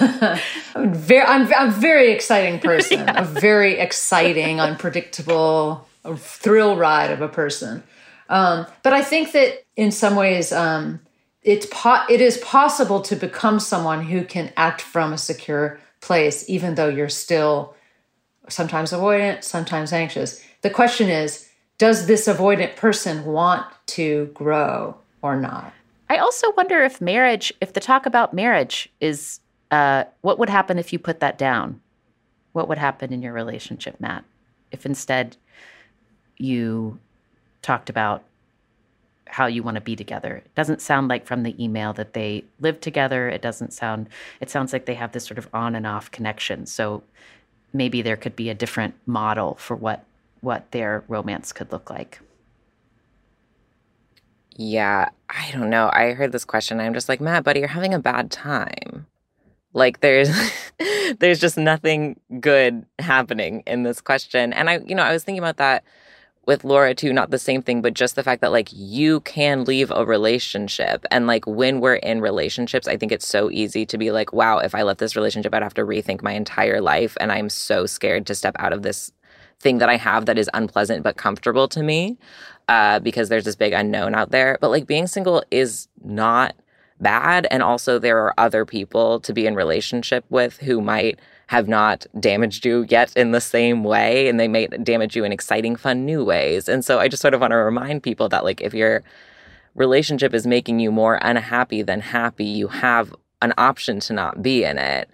I'm 0.00 0.94
very, 0.94 1.26
I'm, 1.26 1.52
I'm 1.52 1.68
a 1.68 1.72
very 1.72 2.12
exciting 2.12 2.58
person, 2.58 3.00
yeah. 3.06 3.20
a 3.20 3.24
very 3.26 3.74
exciting, 3.78 4.58
unpredictable, 4.58 5.86
thrill 6.16 6.78
ride 6.78 7.10
of 7.10 7.20
a 7.20 7.28
person. 7.28 7.82
Um, 8.30 8.66
but 8.82 8.94
I 8.94 9.02
think 9.02 9.32
that 9.32 9.66
in 9.76 9.90
some 9.92 10.16
ways, 10.16 10.50
um, 10.50 11.00
it's 11.42 11.66
po- 11.70 12.06
it 12.08 12.22
is 12.22 12.38
possible 12.38 13.02
to 13.02 13.16
become 13.16 13.60
someone 13.60 14.02
who 14.02 14.24
can 14.24 14.50
act 14.56 14.80
from 14.80 15.12
a 15.12 15.18
secure 15.18 15.78
place, 16.00 16.48
even 16.48 16.74
though 16.74 16.88
you're 16.88 17.10
still 17.10 17.74
sometimes 18.48 18.92
avoidant, 18.92 19.44
sometimes 19.44 19.92
anxious. 19.92 20.42
The 20.62 20.70
question 20.70 21.10
is, 21.10 21.45
does 21.78 22.06
this 22.06 22.26
avoidant 22.26 22.76
person 22.76 23.24
want 23.24 23.66
to 23.86 24.30
grow 24.34 24.96
or 25.22 25.36
not? 25.36 25.72
I 26.08 26.18
also 26.18 26.52
wonder 26.52 26.82
if 26.82 27.00
marriage, 27.00 27.52
if 27.60 27.72
the 27.72 27.80
talk 27.80 28.06
about 28.06 28.32
marriage 28.32 28.88
is, 29.00 29.40
uh, 29.70 30.04
what 30.20 30.38
would 30.38 30.48
happen 30.48 30.78
if 30.78 30.92
you 30.92 30.98
put 30.98 31.20
that 31.20 31.36
down? 31.36 31.80
What 32.52 32.68
would 32.68 32.78
happen 32.78 33.12
in 33.12 33.22
your 33.22 33.32
relationship, 33.32 34.00
Matt, 34.00 34.24
if 34.70 34.86
instead 34.86 35.36
you 36.38 36.98
talked 37.62 37.90
about 37.90 38.22
how 39.26 39.46
you 39.46 39.62
want 39.62 39.74
to 39.74 39.80
be 39.80 39.96
together. 39.96 40.36
It 40.36 40.54
doesn't 40.54 40.80
sound 40.80 41.08
like 41.08 41.26
from 41.26 41.42
the 41.42 41.62
email 41.62 41.92
that 41.94 42.12
they 42.12 42.44
live 42.60 42.80
together. 42.80 43.28
It 43.28 43.42
doesn't 43.42 43.72
sound 43.72 44.08
it 44.40 44.50
sounds 44.50 44.72
like 44.72 44.86
they 44.86 44.94
have 44.94 45.12
this 45.12 45.24
sort 45.24 45.38
of 45.38 45.48
on 45.52 45.74
and 45.74 45.86
off 45.86 46.10
connection. 46.10 46.64
So 46.66 47.02
maybe 47.72 48.02
there 48.02 48.16
could 48.16 48.36
be 48.36 48.48
a 48.48 48.54
different 48.54 48.94
model 49.04 49.56
for 49.56 49.74
what 49.74 50.04
what 50.40 50.70
their 50.72 51.04
romance 51.08 51.52
could 51.52 51.72
look 51.72 51.90
like. 51.90 52.20
Yeah, 54.58 55.10
I 55.28 55.50
don't 55.52 55.68
know. 55.68 55.90
I 55.92 56.12
heard 56.12 56.32
this 56.32 56.44
question. 56.44 56.80
I'm 56.80 56.94
just 56.94 57.08
like, 57.08 57.20
Matt, 57.20 57.44
buddy, 57.44 57.60
you're 57.60 57.68
having 57.68 57.92
a 57.92 57.98
bad 57.98 58.30
time. 58.30 59.06
Like 59.74 60.00
there's 60.00 60.30
there's 61.18 61.38
just 61.38 61.58
nothing 61.58 62.18
good 62.40 62.86
happening 62.98 63.62
in 63.66 63.82
this 63.82 64.00
question. 64.00 64.54
And 64.54 64.70
I, 64.70 64.78
you 64.78 64.94
know, 64.94 65.02
I 65.02 65.12
was 65.12 65.24
thinking 65.24 65.42
about 65.42 65.58
that 65.58 65.84
with 66.46 66.64
Laura 66.64 66.94
too, 66.94 67.12
not 67.12 67.30
the 67.30 67.38
same 67.38 67.60
thing, 67.60 67.82
but 67.82 67.92
just 67.92 68.14
the 68.14 68.22
fact 68.22 68.40
that 68.40 68.52
like 68.52 68.68
you 68.72 69.20
can 69.20 69.64
leave 69.64 69.90
a 69.90 70.06
relationship. 70.06 71.04
And 71.10 71.26
like 71.26 71.46
when 71.46 71.80
we're 71.80 71.96
in 71.96 72.20
relationships, 72.20 72.88
I 72.88 72.96
think 72.96 73.12
it's 73.12 73.26
so 73.26 73.50
easy 73.50 73.84
to 73.84 73.98
be 73.98 74.12
like, 74.12 74.32
wow, 74.32 74.58
if 74.58 74.74
I 74.74 74.82
left 74.82 75.00
this 75.00 75.16
relationship, 75.16 75.54
I'd 75.54 75.62
have 75.62 75.74
to 75.74 75.84
rethink 75.84 76.22
my 76.22 76.32
entire 76.32 76.80
life. 76.80 77.16
And 77.20 77.32
I'm 77.32 77.50
so 77.50 77.84
scared 77.84 78.26
to 78.26 78.34
step 78.34 78.54
out 78.58 78.72
of 78.72 78.82
this 78.82 79.12
thing 79.60 79.78
that 79.78 79.88
I 79.88 79.96
have 79.96 80.26
that 80.26 80.38
is 80.38 80.50
unpleasant 80.54 81.02
but 81.02 81.16
comfortable 81.16 81.68
to 81.68 81.82
me 81.82 82.18
uh, 82.68 82.98
because 83.00 83.28
there's 83.28 83.44
this 83.44 83.56
big 83.56 83.72
unknown 83.72 84.14
out 84.14 84.30
there. 84.30 84.58
But 84.60 84.70
like 84.70 84.86
being 84.86 85.06
single 85.06 85.42
is 85.50 85.88
not 86.04 86.54
bad. 87.00 87.46
And 87.50 87.62
also, 87.62 87.98
there 87.98 88.18
are 88.18 88.34
other 88.38 88.64
people 88.64 89.20
to 89.20 89.32
be 89.32 89.46
in 89.46 89.54
relationship 89.54 90.24
with 90.30 90.58
who 90.58 90.80
might 90.80 91.18
have 91.48 91.68
not 91.68 92.06
damaged 92.18 92.66
you 92.66 92.86
yet 92.88 93.16
in 93.16 93.30
the 93.30 93.40
same 93.40 93.84
way 93.84 94.28
and 94.28 94.38
they 94.40 94.48
may 94.48 94.66
damage 94.66 95.14
you 95.14 95.24
in 95.24 95.32
exciting 95.32 95.76
fun 95.76 96.04
new 96.04 96.24
ways 96.24 96.68
and 96.68 96.84
so 96.84 96.98
i 96.98 97.06
just 97.06 97.22
sort 97.22 97.34
of 97.34 97.40
want 97.40 97.52
to 97.52 97.56
remind 97.56 98.02
people 98.02 98.28
that 98.28 98.44
like 98.44 98.60
if 98.60 98.74
your 98.74 99.02
relationship 99.74 100.34
is 100.34 100.46
making 100.46 100.80
you 100.80 100.90
more 100.90 101.18
unhappy 101.22 101.82
than 101.82 102.00
happy 102.00 102.44
you 102.44 102.66
have 102.68 103.14
an 103.42 103.52
option 103.58 104.00
to 104.00 104.12
not 104.12 104.42
be 104.42 104.64
in 104.64 104.76
it 104.76 105.08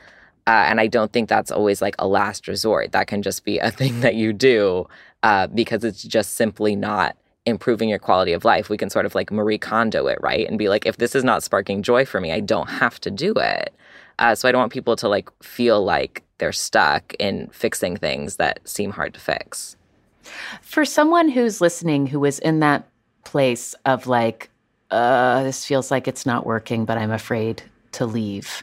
uh, 0.46 0.66
and 0.68 0.80
i 0.80 0.86
don't 0.86 1.12
think 1.12 1.28
that's 1.28 1.50
always 1.50 1.82
like 1.82 1.94
a 1.98 2.06
last 2.06 2.48
resort 2.48 2.92
that 2.92 3.06
can 3.06 3.22
just 3.22 3.44
be 3.44 3.58
a 3.58 3.70
thing 3.70 4.00
that 4.00 4.14
you 4.14 4.32
do 4.32 4.86
uh, 5.22 5.46
because 5.48 5.84
it's 5.84 6.02
just 6.02 6.32
simply 6.34 6.74
not 6.74 7.16
improving 7.44 7.88
your 7.88 7.98
quality 7.98 8.32
of 8.32 8.44
life 8.44 8.68
we 8.68 8.78
can 8.78 8.90
sort 8.90 9.04
of 9.04 9.14
like 9.14 9.32
marie 9.32 9.58
kondo 9.58 10.06
it 10.06 10.18
right 10.20 10.46
and 10.48 10.58
be 10.58 10.68
like 10.68 10.86
if 10.86 10.96
this 10.98 11.14
is 11.14 11.24
not 11.24 11.42
sparking 11.42 11.82
joy 11.82 12.04
for 12.04 12.20
me 12.20 12.32
i 12.32 12.40
don't 12.40 12.68
have 12.68 13.00
to 13.00 13.10
do 13.10 13.32
it 13.36 13.74
uh, 14.18 14.34
so 14.34 14.48
I 14.48 14.52
don't 14.52 14.60
want 14.60 14.72
people 14.72 14.96
to 14.96 15.08
like 15.08 15.30
feel 15.42 15.82
like 15.82 16.22
they're 16.38 16.52
stuck 16.52 17.14
in 17.18 17.48
fixing 17.48 17.96
things 17.96 18.36
that 18.36 18.60
seem 18.68 18.92
hard 18.92 19.14
to 19.14 19.20
fix. 19.20 19.76
For 20.60 20.84
someone 20.84 21.28
who's 21.28 21.60
listening 21.60 22.06
who 22.06 22.24
is 22.24 22.38
in 22.38 22.60
that 22.60 22.88
place 23.24 23.74
of 23.84 24.06
like, 24.06 24.50
uh, 24.90 25.42
this 25.42 25.64
feels 25.64 25.90
like 25.90 26.06
it's 26.06 26.26
not 26.26 26.46
working, 26.46 26.84
but 26.84 26.98
I'm 26.98 27.10
afraid 27.10 27.62
to 27.92 28.06
leave. 28.06 28.62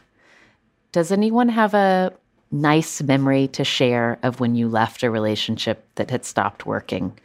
Does 0.92 1.12
anyone 1.12 1.50
have 1.50 1.74
a 1.74 2.14
nice 2.52 3.02
memory 3.02 3.48
to 3.50 3.64
share 3.64 4.18
of 4.24 4.40
when 4.40 4.56
you 4.56 4.68
left 4.68 5.04
a 5.04 5.12
relationship 5.12 5.86
that 5.96 6.10
had 6.10 6.26
stopped 6.26 6.66
working, 6.66 7.18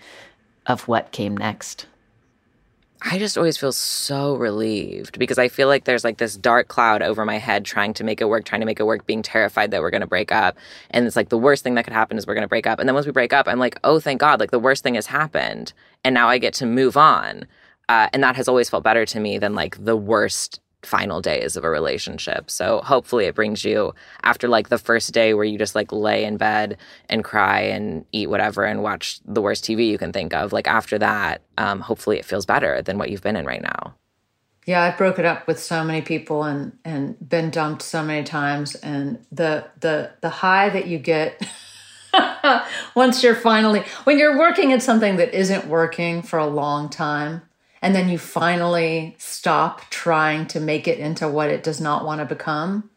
of 0.66 0.86
what 0.86 1.12
came 1.12 1.36
next? 1.36 1.86
I 3.06 3.18
just 3.18 3.36
always 3.36 3.58
feel 3.58 3.72
so 3.72 4.34
relieved 4.34 5.18
because 5.18 5.38
I 5.38 5.48
feel 5.48 5.68
like 5.68 5.84
there's 5.84 6.04
like 6.04 6.16
this 6.16 6.36
dark 6.36 6.68
cloud 6.68 7.02
over 7.02 7.24
my 7.24 7.38
head 7.38 7.64
trying 7.64 7.92
to 7.94 8.04
make 8.04 8.20
it 8.20 8.28
work, 8.28 8.44
trying 8.44 8.60
to 8.60 8.66
make 8.66 8.80
it 8.80 8.84
work, 8.84 9.06
being 9.06 9.22
terrified 9.22 9.70
that 9.70 9.82
we're 9.82 9.90
going 9.90 10.00
to 10.00 10.06
break 10.06 10.32
up. 10.32 10.56
And 10.90 11.06
it's 11.06 11.16
like 11.16 11.28
the 11.28 11.38
worst 11.38 11.64
thing 11.64 11.74
that 11.74 11.84
could 11.84 11.92
happen 11.92 12.16
is 12.16 12.26
we're 12.26 12.34
going 12.34 12.42
to 12.42 12.48
break 12.48 12.66
up. 12.66 12.78
And 12.78 12.88
then 12.88 12.94
once 12.94 13.04
we 13.04 13.12
break 13.12 13.34
up, 13.34 13.46
I'm 13.46 13.58
like, 13.58 13.78
oh, 13.84 14.00
thank 14.00 14.20
God, 14.20 14.40
like 14.40 14.52
the 14.52 14.58
worst 14.58 14.82
thing 14.82 14.94
has 14.94 15.06
happened. 15.06 15.74
And 16.02 16.14
now 16.14 16.28
I 16.28 16.38
get 16.38 16.54
to 16.54 16.66
move 16.66 16.96
on. 16.96 17.46
Uh, 17.90 18.08
and 18.14 18.22
that 18.22 18.36
has 18.36 18.48
always 18.48 18.70
felt 18.70 18.84
better 18.84 19.04
to 19.04 19.20
me 19.20 19.36
than 19.36 19.54
like 19.54 19.84
the 19.84 19.96
worst 19.96 20.60
final 20.84 21.20
days 21.20 21.56
of 21.56 21.64
a 21.64 21.70
relationship. 21.70 22.50
So 22.50 22.80
hopefully 22.80 23.26
it 23.26 23.34
brings 23.34 23.64
you 23.64 23.94
after 24.22 24.48
like 24.48 24.68
the 24.68 24.78
first 24.78 25.12
day 25.12 25.34
where 25.34 25.44
you 25.44 25.58
just 25.58 25.74
like 25.74 25.92
lay 25.92 26.24
in 26.24 26.36
bed 26.36 26.76
and 27.08 27.24
cry 27.24 27.60
and 27.60 28.04
eat 28.12 28.30
whatever 28.30 28.64
and 28.64 28.82
watch 28.82 29.20
the 29.24 29.42
worst 29.42 29.64
TV 29.64 29.88
you 29.88 29.98
can 29.98 30.12
think 30.12 30.34
of. 30.34 30.52
Like 30.52 30.68
after 30.68 30.98
that, 30.98 31.42
um, 31.58 31.80
hopefully 31.80 32.18
it 32.18 32.24
feels 32.24 32.46
better 32.46 32.82
than 32.82 32.98
what 32.98 33.10
you've 33.10 33.22
been 33.22 33.36
in 33.36 33.46
right 33.46 33.62
now. 33.62 33.94
Yeah, 34.66 34.82
I 34.82 34.92
broke 34.92 35.18
it 35.18 35.26
up 35.26 35.46
with 35.46 35.60
so 35.60 35.84
many 35.84 36.00
people 36.00 36.42
and 36.42 36.78
and 36.84 37.16
been 37.28 37.50
dumped 37.50 37.82
so 37.82 38.02
many 38.02 38.24
times 38.24 38.74
and 38.76 39.24
the 39.30 39.66
the 39.80 40.12
the 40.22 40.30
high 40.30 40.70
that 40.70 40.86
you 40.86 40.98
get 40.98 41.46
once 42.94 43.22
you're 43.22 43.34
finally 43.34 43.82
when 44.04 44.18
you're 44.18 44.38
working 44.38 44.72
at 44.72 44.82
something 44.82 45.16
that 45.16 45.34
isn't 45.34 45.66
working 45.66 46.22
for 46.22 46.38
a 46.38 46.46
long 46.46 46.88
time 46.88 47.42
and 47.84 47.94
then 47.94 48.08
you 48.08 48.16
finally 48.16 49.14
stop 49.18 49.82
trying 49.90 50.46
to 50.46 50.58
make 50.58 50.88
it 50.88 50.98
into 50.98 51.28
what 51.28 51.50
it 51.50 51.62
does 51.62 51.82
not 51.82 52.06
want 52.06 52.18
to 52.18 52.24
become. 52.24 52.88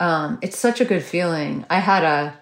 Um, 0.00 0.38
it's 0.40 0.58
such 0.58 0.80
a 0.80 0.86
good 0.86 1.04
feeling. 1.04 1.66
I 1.68 1.80
had 1.80 2.02
a 2.02 2.38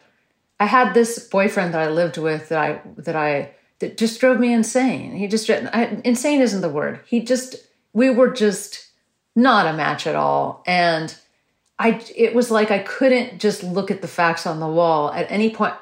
i 0.61 0.67
had 0.67 0.95
this 0.95 1.19
boyfriend 1.19 1.75
that 1.75 1.81
i 1.81 1.89
lived 1.89 2.19
with 2.19 2.51
that 2.51 2.59
i 2.59 2.81
that 2.99 3.17
i 3.17 3.51
that 3.81 3.97
just 3.97 4.21
drove 4.21 4.39
me 4.39 4.53
insane. 4.53 5.17
He 5.17 5.27
just 5.27 5.51
I, 5.51 6.01
insane 6.05 6.43
isn't 6.43 6.61
the 6.61 6.69
word. 6.69 7.01
He 7.07 7.21
just 7.21 7.57
we 7.93 8.09
were 8.09 8.31
just 8.31 8.87
not 9.35 9.67
a 9.67 9.73
match 9.73 10.07
at 10.07 10.15
all. 10.15 10.63
And 10.67 11.13
i 11.81 12.01
it 12.15 12.37
was 12.37 12.53
like 12.53 12.71
i 12.71 12.79
couldn't 12.79 13.41
just 13.41 13.65
look 13.65 13.91
at 13.91 14.01
the 14.01 14.09
facts 14.09 14.47
on 14.47 14.61
the 14.61 14.69
wall 14.69 15.13
at 15.13 15.29
any 15.29 15.51
point. 15.51 15.75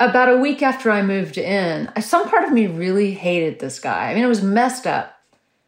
About 0.00 0.28
a 0.28 0.38
week 0.38 0.60
after 0.60 0.90
i 0.90 1.02
moved 1.02 1.38
in 1.38 1.88
some 2.00 2.28
part 2.28 2.42
of 2.42 2.52
me 2.52 2.66
really 2.66 3.14
hated 3.14 3.60
this 3.60 3.78
guy. 3.78 4.10
I 4.10 4.14
mean 4.14 4.24
it 4.24 4.28
was 4.28 4.42
messed 4.42 4.88
up 4.88 5.15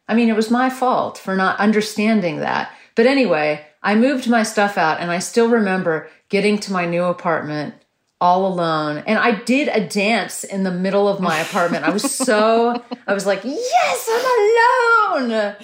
I 0.09 0.15
mean, 0.15 0.27
it 0.27 0.35
was 0.35 0.49
my 0.49 0.69
fault 0.69 1.19
for 1.19 1.35
not 1.35 1.59
understanding 1.59 2.39
that. 2.39 2.73
But 2.95 3.05
anyway, 3.05 3.65
I 3.83 3.95
moved 3.95 4.27
my 4.27 4.43
stuff 4.43 4.77
out 4.77 4.99
and 4.99 5.11
I 5.11 5.19
still 5.19 5.47
remember 5.47 6.09
getting 6.27 6.57
to 6.59 6.73
my 6.73 6.85
new 6.85 7.03
apartment 7.03 7.75
all 8.19 8.45
alone. 8.45 9.03
And 9.05 9.17
I 9.17 9.31
did 9.31 9.69
a 9.69 9.87
dance 9.87 10.43
in 10.43 10.63
the 10.63 10.71
middle 10.71 11.07
of 11.07 11.21
my 11.21 11.39
apartment. 11.39 11.85
I 11.85 11.91
was 11.91 12.13
so, 12.13 12.83
I 13.07 13.13
was 13.13 13.25
like, 13.25 13.41
yes, 13.43 14.09
I'm 14.11 15.29
alone. 15.29 15.55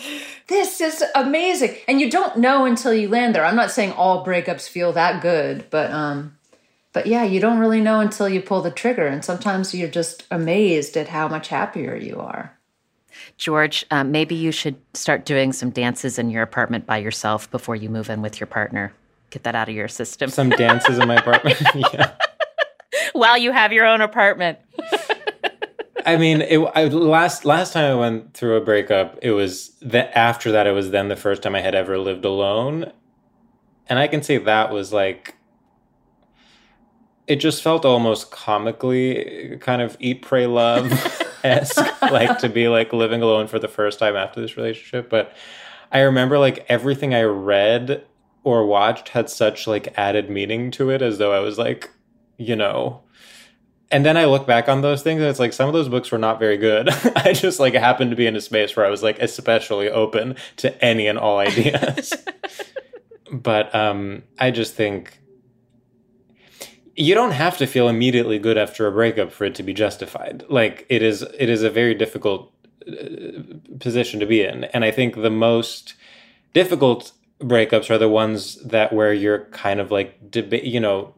This 0.48 0.80
is 0.80 1.04
amazing. 1.16 1.76
And 1.88 2.00
you 2.00 2.10
don't 2.10 2.38
know 2.38 2.66
until 2.66 2.93
you 2.93 3.10
land 3.10 3.36
there. 3.36 3.43
I'm 3.43 3.56
not 3.56 3.72
saying 3.72 3.93
all 3.93 4.26
breakups 4.26 4.70
feel 4.70 4.93
that 4.93 5.22
good, 5.22 5.70
but, 5.70 5.91
um, 5.91 6.38
but 6.93 7.08
yeah, 7.08 7.24
you 7.24 7.41
don't 7.41 7.60
really 7.60 7.82
know 7.82 8.00
until 8.00 8.30
you 8.30 8.41
pull 8.41 8.62
the 8.62 8.72
trigger. 8.72 9.08
And 9.08 9.26
sometimes 9.26 9.74
you're 9.74 9.89
just 9.89 10.24
amazed 10.32 10.96
at 10.96 11.10
how 11.10 11.28
much 11.28 11.50
happier 11.50 11.96
you 11.96 12.22
are. 12.22 12.55
George, 13.38 13.86
um, 13.92 14.12
maybe 14.12 14.36
you 14.36 14.52
should 14.52 14.76
start 14.94 15.26
doing 15.26 15.52
some 15.52 15.70
dances 15.70 16.18
in 16.18 16.30
your 16.30 16.42
apartment 16.42 16.86
by 16.86 16.98
yourself 16.98 17.50
before 17.52 17.76
you 17.76 17.90
move 17.90 18.10
in 18.10 18.22
with 18.22 18.40
your 18.40 18.48
partner. 18.48 18.94
Get 19.30 19.44
that 19.44 19.56
out 19.56 19.68
of 19.68 19.76
your 19.76 19.90
system. 19.90 20.30
Some 20.30 20.50
dances 20.52 20.98
in 20.98 21.08
my 21.08 21.16
apartment. 21.16 21.62
yeah. 21.94 22.12
While 23.14 23.38
you 23.38 23.52
have 23.52 23.74
your 23.74 23.86
own 23.86 24.02
apartment. 24.02 24.60
I 26.06 26.18
mean, 26.18 26.42
it, 26.42 26.60
I, 26.76 26.86
last 26.86 27.46
last 27.46 27.74
time 27.74 27.92
I 27.92 27.96
went 27.96 28.34
through 28.34 28.58
a 28.58 28.62
breakup, 28.62 29.18
it 29.22 29.32
was 29.32 29.72
that 29.82 30.16
after 30.16 30.52
that, 30.52 30.68
it 30.68 30.72
was 30.72 30.92
then 30.92 31.08
the 31.08 31.16
first 31.16 31.42
time 31.42 31.56
I 31.56 31.62
had 31.62 31.74
ever 31.74 31.98
lived 31.98 32.26
alone, 32.26 32.92
and 33.90 33.98
I 33.98 34.08
can 34.08 34.22
say 34.22 34.38
that 34.38 34.72
was 34.72 34.94
like, 34.94 35.36
it 37.28 37.38
just 37.38 37.64
felt 37.64 37.86
almost 37.86 38.30
comically 38.30 39.58
kind 39.60 39.82
of 39.82 39.98
eat, 40.00 40.22
pray, 40.22 40.46
love 40.46 40.92
esque, 41.46 42.02
like 42.02 42.39
to 42.39 42.50
be 42.50 42.68
like 42.68 42.91
living 42.91 43.22
alone 43.22 43.48
for 43.48 43.60
the 43.60 43.68
first 43.68 44.00
time 44.00 44.16
after 44.16 44.41
this 44.41 44.58
relationship. 44.58 45.10
But 45.10 45.34
I 45.91 46.00
remember 46.00 46.38
like 46.38 46.66
everything 46.68 47.14
I 47.14 47.24
read 47.24 48.04
or 48.43 48.66
watched 48.66 49.10
had 49.10 49.30
such 49.30 49.68
like 49.68 49.93
added 49.98 50.30
meaning 50.30 50.72
to 50.72 50.89
it 50.89 51.02
as 51.02 51.18
though 51.18 51.32
I 51.32 51.39
was 51.39 51.58
like, 51.58 51.89
you 52.38 52.56
know. 52.56 53.02
And 53.91 54.06
then 54.06 54.18
I 54.18 54.26
look 54.26 54.48
back 54.48 54.68
on 54.68 54.82
those 54.82 55.04
things 55.04 55.22
and 55.22 55.30
it's 55.30 55.39
like 55.39 55.54
some 55.54 55.68
of 55.68 55.74
those 55.74 55.89
books 55.89 56.12
were 56.12 56.18
not 56.18 56.39
very 56.39 56.58
good. 56.58 56.89
I 57.16 57.34
just 57.34 57.60
like 57.60 57.74
happened 57.76 58.12
to 58.12 58.18
be 58.18 58.28
in 58.28 58.36
a 58.36 58.41
space 58.41 58.76
where 58.76 58.86
I 58.86 58.89
was 58.89 59.04
like 59.04 59.20
especially 59.20 59.89
open 59.89 60.36
to 60.58 60.84
any 60.84 61.08
and 61.08 61.18
all 61.18 61.38
ideas. 61.38 62.14
but 63.32 63.74
um 63.74 64.24
I 64.39 64.52
just 64.52 64.76
think 64.76 65.20
you 66.96 67.14
don't 67.14 67.32
have 67.32 67.58
to 67.58 67.68
feel 67.68 67.89
immediately 67.89 68.39
good 68.39 68.58
after 68.58 68.88
a 68.88 68.91
breakup 68.91 69.32
for 69.32 69.46
it 69.46 69.56
to 69.56 69.64
be 69.64 69.74
justified. 69.74 70.43
Like 70.50 70.86
it 70.89 71.02
is 71.02 71.22
it 71.38 71.50
is 71.50 71.64
a 71.64 71.70
very 71.70 71.93
difficult 71.93 72.52
uh, 72.88 73.41
position 73.80 74.20
to 74.20 74.26
be 74.26 74.43
in. 74.43 74.66
And 74.66 74.86
I 74.86 74.91
think 74.91 75.16
the 75.16 75.30
most 75.30 75.96
difficult 76.54 77.12
breakups 77.39 77.89
are 77.89 77.98
the 77.98 78.10
ones 78.10 78.56
that 78.64 78.93
where 78.93 79.14
you're 79.14 79.46
kind 79.46 79.80
of 79.80 79.91
like 79.91 80.32
debate, 80.32 80.64
you 80.64 80.80
know, 80.80 81.14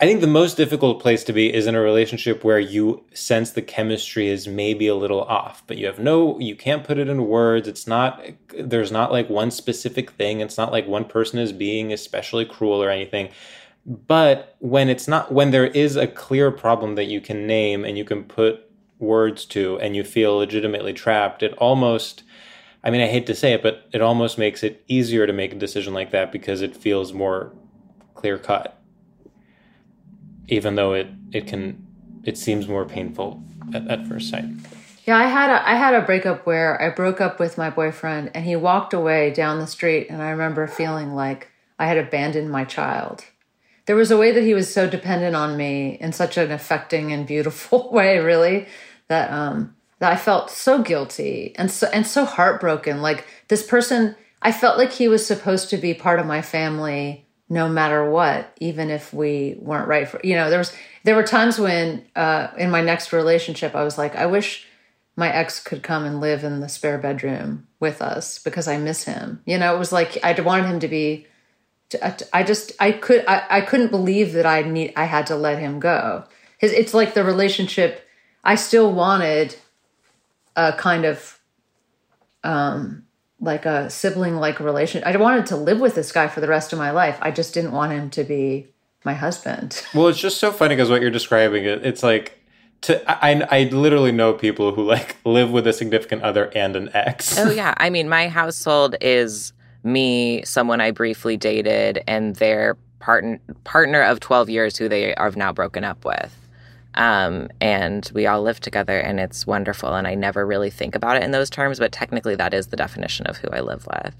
I 0.00 0.06
think 0.06 0.20
the 0.20 0.28
most 0.28 0.56
difficult 0.56 1.00
place 1.00 1.24
to 1.24 1.32
be 1.32 1.52
is 1.52 1.66
in 1.66 1.74
a 1.74 1.80
relationship 1.80 2.44
where 2.44 2.60
you 2.60 3.04
sense 3.14 3.50
the 3.50 3.62
chemistry 3.62 4.28
is 4.28 4.46
maybe 4.46 4.86
a 4.86 4.94
little 4.94 5.22
off, 5.22 5.64
but 5.66 5.76
you 5.76 5.86
have 5.86 5.98
no, 5.98 6.38
you 6.38 6.54
can't 6.54 6.84
put 6.84 6.98
it 6.98 7.08
in 7.08 7.26
words. 7.26 7.66
It's 7.66 7.86
not, 7.86 8.22
there's 8.56 8.92
not 8.92 9.10
like 9.10 9.28
one 9.28 9.50
specific 9.50 10.12
thing. 10.12 10.40
It's 10.40 10.56
not 10.56 10.70
like 10.70 10.86
one 10.86 11.04
person 11.04 11.40
is 11.40 11.52
being 11.52 11.92
especially 11.92 12.44
cruel 12.44 12.80
or 12.80 12.90
anything. 12.90 13.30
But 13.88 14.54
when 14.58 14.90
it's 14.90 15.08
not, 15.08 15.32
when 15.32 15.50
there 15.50 15.66
is 15.66 15.96
a 15.96 16.06
clear 16.06 16.50
problem 16.50 16.94
that 16.96 17.06
you 17.06 17.22
can 17.22 17.46
name 17.46 17.86
and 17.86 17.96
you 17.96 18.04
can 18.04 18.24
put 18.24 18.70
words 18.98 19.46
to 19.46 19.78
and 19.78 19.96
you 19.96 20.04
feel 20.04 20.36
legitimately 20.36 20.92
trapped, 20.92 21.42
it 21.42 21.54
almost 21.54 22.22
I 22.84 22.90
mean, 22.90 23.00
I 23.00 23.06
hate 23.06 23.26
to 23.26 23.34
say 23.34 23.52
it, 23.52 23.62
but 23.62 23.88
it 23.92 24.00
almost 24.00 24.38
makes 24.38 24.62
it 24.62 24.84
easier 24.88 25.26
to 25.26 25.32
make 25.32 25.52
a 25.52 25.56
decision 25.56 25.94
like 25.94 26.10
that 26.12 26.30
because 26.30 26.62
it 26.62 26.76
feels 26.76 27.12
more 27.12 27.52
clear 28.14 28.38
cut. 28.38 28.80
Even 30.46 30.76
though 30.76 30.92
it, 30.92 31.08
it 31.32 31.46
can 31.46 31.86
it 32.24 32.38
seems 32.38 32.68
more 32.68 32.84
painful 32.84 33.42
at, 33.74 33.86
at 33.88 34.06
first 34.06 34.30
sight. 34.30 34.44
Yeah, 35.06 35.16
I 35.16 35.24
had 35.24 35.50
a 35.50 35.68
I 35.68 35.74
had 35.74 35.94
a 35.94 36.02
breakup 36.02 36.46
where 36.46 36.80
I 36.80 36.90
broke 36.90 37.20
up 37.20 37.40
with 37.40 37.58
my 37.58 37.70
boyfriend 37.70 38.30
and 38.34 38.44
he 38.44 38.54
walked 38.54 38.92
away 38.92 39.30
down 39.32 39.58
the 39.58 39.66
street 39.66 40.08
and 40.10 40.22
I 40.22 40.30
remember 40.30 40.66
feeling 40.66 41.14
like 41.14 41.48
I 41.78 41.86
had 41.86 41.98
abandoned 41.98 42.50
my 42.50 42.64
child. 42.64 43.24
There 43.88 43.96
was 43.96 44.10
a 44.10 44.18
way 44.18 44.32
that 44.32 44.44
he 44.44 44.52
was 44.52 44.70
so 44.70 44.86
dependent 44.86 45.34
on 45.34 45.56
me 45.56 45.96
in 45.98 46.12
such 46.12 46.36
an 46.36 46.52
affecting 46.52 47.10
and 47.10 47.26
beautiful 47.26 47.90
way, 47.92 48.18
really, 48.18 48.66
that 49.08 49.32
um 49.32 49.74
that 49.98 50.12
I 50.12 50.16
felt 50.16 50.50
so 50.50 50.82
guilty 50.82 51.54
and 51.56 51.70
so 51.70 51.86
and 51.88 52.06
so 52.06 52.26
heartbroken. 52.26 53.00
Like 53.00 53.26
this 53.48 53.66
person, 53.66 54.14
I 54.42 54.52
felt 54.52 54.76
like 54.76 54.92
he 54.92 55.08
was 55.08 55.26
supposed 55.26 55.70
to 55.70 55.78
be 55.78 55.94
part 55.94 56.20
of 56.20 56.26
my 56.26 56.42
family 56.42 57.24
no 57.48 57.66
matter 57.66 58.10
what, 58.10 58.54
even 58.60 58.90
if 58.90 59.14
we 59.14 59.56
weren't 59.58 59.88
right 59.88 60.06
for 60.06 60.20
you 60.22 60.34
know, 60.34 60.50
there 60.50 60.58
was 60.58 60.76
there 61.04 61.16
were 61.16 61.22
times 61.22 61.58
when 61.58 62.04
uh 62.14 62.48
in 62.58 62.70
my 62.70 62.82
next 62.82 63.10
relationship 63.14 63.74
I 63.74 63.84
was 63.84 63.96
like, 63.96 64.14
I 64.16 64.26
wish 64.26 64.66
my 65.16 65.32
ex 65.32 65.60
could 65.60 65.82
come 65.82 66.04
and 66.04 66.20
live 66.20 66.44
in 66.44 66.60
the 66.60 66.68
spare 66.68 66.98
bedroom 66.98 67.66
with 67.80 68.02
us 68.02 68.38
because 68.38 68.68
I 68.68 68.76
miss 68.76 69.04
him. 69.04 69.40
You 69.46 69.56
know, 69.56 69.74
it 69.74 69.78
was 69.78 69.92
like 69.92 70.22
I 70.22 70.38
wanted 70.42 70.66
him 70.66 70.80
to 70.80 70.88
be. 70.88 71.26
I 72.32 72.42
just 72.42 72.72
I 72.78 72.92
could 72.92 73.24
I, 73.26 73.44
I 73.48 73.60
couldn't 73.62 73.90
believe 73.90 74.32
that 74.34 74.46
I 74.46 74.62
need 74.62 74.92
I 74.96 75.04
had 75.04 75.26
to 75.28 75.36
let 75.36 75.58
him 75.58 75.80
go. 75.80 76.24
His 76.58 76.72
it's 76.72 76.94
like 76.94 77.14
the 77.14 77.24
relationship. 77.24 78.06
I 78.44 78.54
still 78.56 78.92
wanted 78.92 79.56
a 80.56 80.72
kind 80.74 81.04
of 81.04 81.38
um 82.44 83.04
like 83.40 83.64
a 83.64 83.88
sibling 83.88 84.36
like 84.36 84.60
relation. 84.60 85.02
I 85.04 85.16
wanted 85.16 85.46
to 85.46 85.56
live 85.56 85.80
with 85.80 85.94
this 85.94 86.12
guy 86.12 86.28
for 86.28 86.40
the 86.40 86.48
rest 86.48 86.72
of 86.72 86.78
my 86.78 86.90
life. 86.90 87.18
I 87.22 87.30
just 87.30 87.54
didn't 87.54 87.72
want 87.72 87.92
him 87.92 88.10
to 88.10 88.24
be 88.24 88.66
my 89.04 89.14
husband. 89.14 89.82
Well, 89.94 90.08
it's 90.08 90.18
just 90.18 90.38
so 90.38 90.52
funny 90.52 90.74
because 90.74 90.90
what 90.90 91.00
you're 91.00 91.10
describing 91.10 91.64
it 91.64 91.86
it's 91.86 92.02
like 92.02 92.38
to 92.82 93.02
I, 93.10 93.46
I 93.50 93.64
literally 93.64 94.12
know 94.12 94.34
people 94.34 94.74
who 94.74 94.82
like 94.82 95.16
live 95.24 95.50
with 95.50 95.66
a 95.66 95.72
significant 95.72 96.22
other 96.22 96.50
and 96.54 96.76
an 96.76 96.90
ex. 96.92 97.38
Oh 97.38 97.50
yeah, 97.50 97.72
I 97.78 97.88
mean 97.88 98.10
my 98.10 98.28
household 98.28 98.96
is 99.00 99.52
me, 99.82 100.42
someone 100.44 100.80
I 100.80 100.90
briefly 100.90 101.36
dated, 101.36 102.02
and 102.06 102.36
their 102.36 102.76
partner 102.98 103.40
partner 103.64 104.02
of 104.02 104.20
twelve 104.20 104.48
years 104.50 104.76
who 104.76 104.88
they 104.88 105.14
have 105.16 105.36
now 105.36 105.52
broken 105.52 105.84
up 105.84 106.04
with. 106.04 106.34
Um, 106.94 107.48
and 107.60 108.10
we 108.14 108.26
all 108.26 108.42
live 108.42 108.60
together, 108.60 108.98
and 108.98 109.20
it's 109.20 109.46
wonderful. 109.46 109.94
And 109.94 110.06
I 110.06 110.14
never 110.14 110.46
really 110.46 110.70
think 110.70 110.94
about 110.94 111.16
it 111.16 111.22
in 111.22 111.30
those 111.30 111.50
terms, 111.50 111.78
but 111.78 111.92
technically 111.92 112.34
that 112.36 112.54
is 112.54 112.68
the 112.68 112.76
definition 112.76 113.26
of 113.26 113.36
who 113.36 113.48
I 113.52 113.60
live 113.60 113.86
with. 113.86 114.14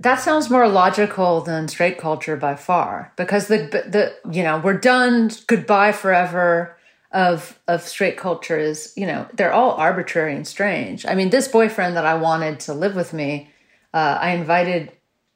That 0.00 0.16
sounds 0.16 0.50
more 0.50 0.68
logical 0.68 1.40
than 1.42 1.68
straight 1.68 1.98
culture 1.98 2.36
by 2.36 2.56
far, 2.56 3.12
because 3.16 3.48
the 3.48 3.56
the 3.56 4.14
you 4.32 4.42
know 4.42 4.58
we're 4.58 4.78
done, 4.78 5.30
goodbye 5.46 5.92
forever 5.92 6.76
of 7.14 7.60
of 7.68 7.80
straight 7.82 8.16
culture 8.16 8.58
is 8.58 8.92
you 8.96 9.06
know 9.06 9.26
they're 9.32 9.52
all 9.52 9.70
arbitrary 9.70 10.34
and 10.34 10.46
strange 10.46 11.06
i 11.06 11.14
mean 11.14 11.30
this 11.30 11.46
boyfriend 11.46 11.96
that 11.96 12.04
i 12.04 12.14
wanted 12.14 12.58
to 12.58 12.74
live 12.74 12.96
with 12.96 13.12
me 13.12 13.48
uh, 13.94 14.18
i 14.20 14.30
invited 14.32 14.90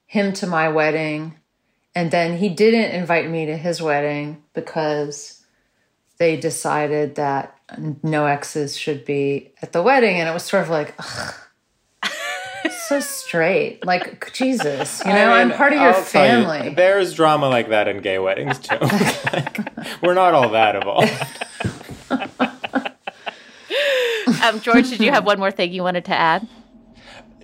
him 0.09 0.33
to 0.33 0.47
my 0.47 0.69
wedding 0.69 1.37
and 1.95 2.11
then 2.11 2.39
he 2.39 2.49
didn't 2.49 2.93
invite 2.93 3.29
me 3.31 3.45
to 3.47 3.57
his 3.57 3.81
wedding 3.83 4.43
because 4.55 5.45
they 6.19 6.37
decided 6.37 7.15
that 7.17 7.55
no 8.03 8.25
exes 8.27 8.77
should 8.77 9.05
be 9.05 9.53
at 9.63 9.73
the 9.73 9.83
wedding 9.83 10.17
and 10.19 10.29
it 10.29 10.33
was 10.33 10.43
sort 10.43 10.63
of 10.63 10.71
like 10.71 10.95
ugh, 10.99 11.35
so 12.87 13.01
straight. 13.01 13.85
Like 13.85 14.33
jesus 14.33 15.03
you 15.05 15.13
know 15.13 15.31
I 15.31 15.41
am 15.43 15.53
part 15.53 15.75
of 15.75 15.81
your 15.81 15.93
I'll 15.95 16.03
family. 16.03 16.71
you, 16.71 16.75
there's 16.75 17.13
drama 17.15 17.49
like 17.49 17.69
that 17.69 17.87
in 17.87 18.01
gay 18.01 18.19
weddings 18.19 18.59
too. 18.59 18.79
Like, 18.81 19.59
we're 20.03 20.15
not 20.15 20.33
all 20.35 20.49
that 20.51 20.75
evolved. 20.75 21.13
Um, 24.43 24.61
George, 24.61 24.89
did 24.89 25.01
you 25.01 25.11
have 25.11 25.25
one 25.27 25.39
more 25.39 25.51
thing 25.51 25.73
you 25.73 25.83
wanted 25.83 26.05
to 26.07 26.15
add? 26.15 26.47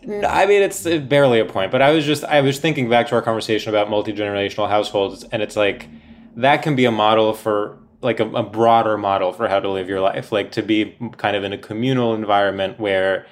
I 0.07 0.47
mean, 0.47 0.63
it's 0.63 0.85
barely 0.85 1.41
a 1.41 1.45
point, 1.45 1.73
but 1.73 1.81
I 1.81 1.91
was 1.91 2.05
just 2.05 2.25
I 2.25 2.41
was 2.41 2.59
thinking 2.59 2.89
back 2.89 3.09
to 3.09 3.15
our 3.15 3.23
conversation 3.23 3.71
about 3.71 3.89
multi 3.89 4.13
generational 4.13 4.69
households, 4.69 5.25
and 5.25 5.43
it's 5.43 5.57
like 5.57 5.89
that 6.37 6.63
can 6.63 6.77
be 6.77 6.85
a 6.85 6.91
model 6.91 7.33
for 7.33 7.79
like 8.03 8.21
a, 8.21 8.29
a, 8.31 8.43
broader 8.43 8.99
model 8.99 9.33
for 9.33 9.49
how 9.49 9.61
to 9.61 9.69
live 9.71 9.89
your 9.89 10.01
life, 10.01 10.31
like 10.31 10.53
to 10.53 10.63
be 10.63 10.95
kind 11.17 11.37
of 11.37 11.45
in 11.45 11.55
a 11.55 11.59
communal 11.59 12.15
environment 12.15 12.79
where 12.79 13.27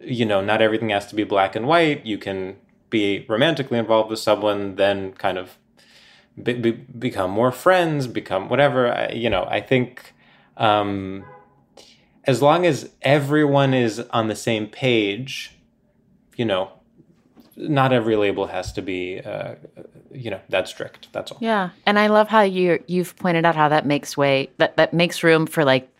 you 0.00 0.24
know 0.24 0.40
not 0.40 0.60
everything 0.60 0.88
has 0.88 1.06
to 1.06 1.14
be 1.14 1.24
black 1.24 1.54
and 1.54 1.66
white. 1.66 2.04
You 2.04 2.18
can 2.18 2.56
be 2.90 3.24
romantically 3.28 3.78
involved 3.78 4.10
with 4.10 4.18
someone, 4.18 4.74
then 4.74 5.12
kind 5.12 5.38
of 5.38 5.56
be, 6.42 6.54
be, 6.54 6.70
become 6.72 7.30
more 7.30 7.52
friends, 7.52 8.06
become 8.06 8.48
whatever. 8.48 8.92
I, 8.92 9.10
you 9.10 9.30
know, 9.30 9.46
I 9.48 9.60
think. 9.60 10.14
Um, 10.56 11.24
as 12.24 12.42
long 12.42 12.66
as 12.66 12.90
everyone 13.00 13.72
is 13.72 14.00
on 14.10 14.28
the 14.28 14.36
same 14.36 14.66
page, 14.66 15.57
you 16.38 16.46
know, 16.46 16.70
not 17.56 17.92
every 17.92 18.16
label 18.16 18.46
has 18.46 18.72
to 18.72 18.80
be, 18.80 19.20
uh, 19.20 19.56
you 20.12 20.30
know, 20.30 20.40
that 20.48 20.68
strict. 20.68 21.08
That's 21.12 21.32
all. 21.32 21.38
Yeah, 21.42 21.70
and 21.84 21.98
I 21.98 22.06
love 22.06 22.28
how 22.28 22.40
you 22.42 22.82
you've 22.86 23.14
pointed 23.16 23.44
out 23.44 23.56
how 23.56 23.68
that 23.68 23.84
makes 23.84 24.16
way 24.16 24.48
that 24.56 24.76
that 24.76 24.94
makes 24.94 25.22
room 25.22 25.46
for 25.46 25.64
like 25.64 25.90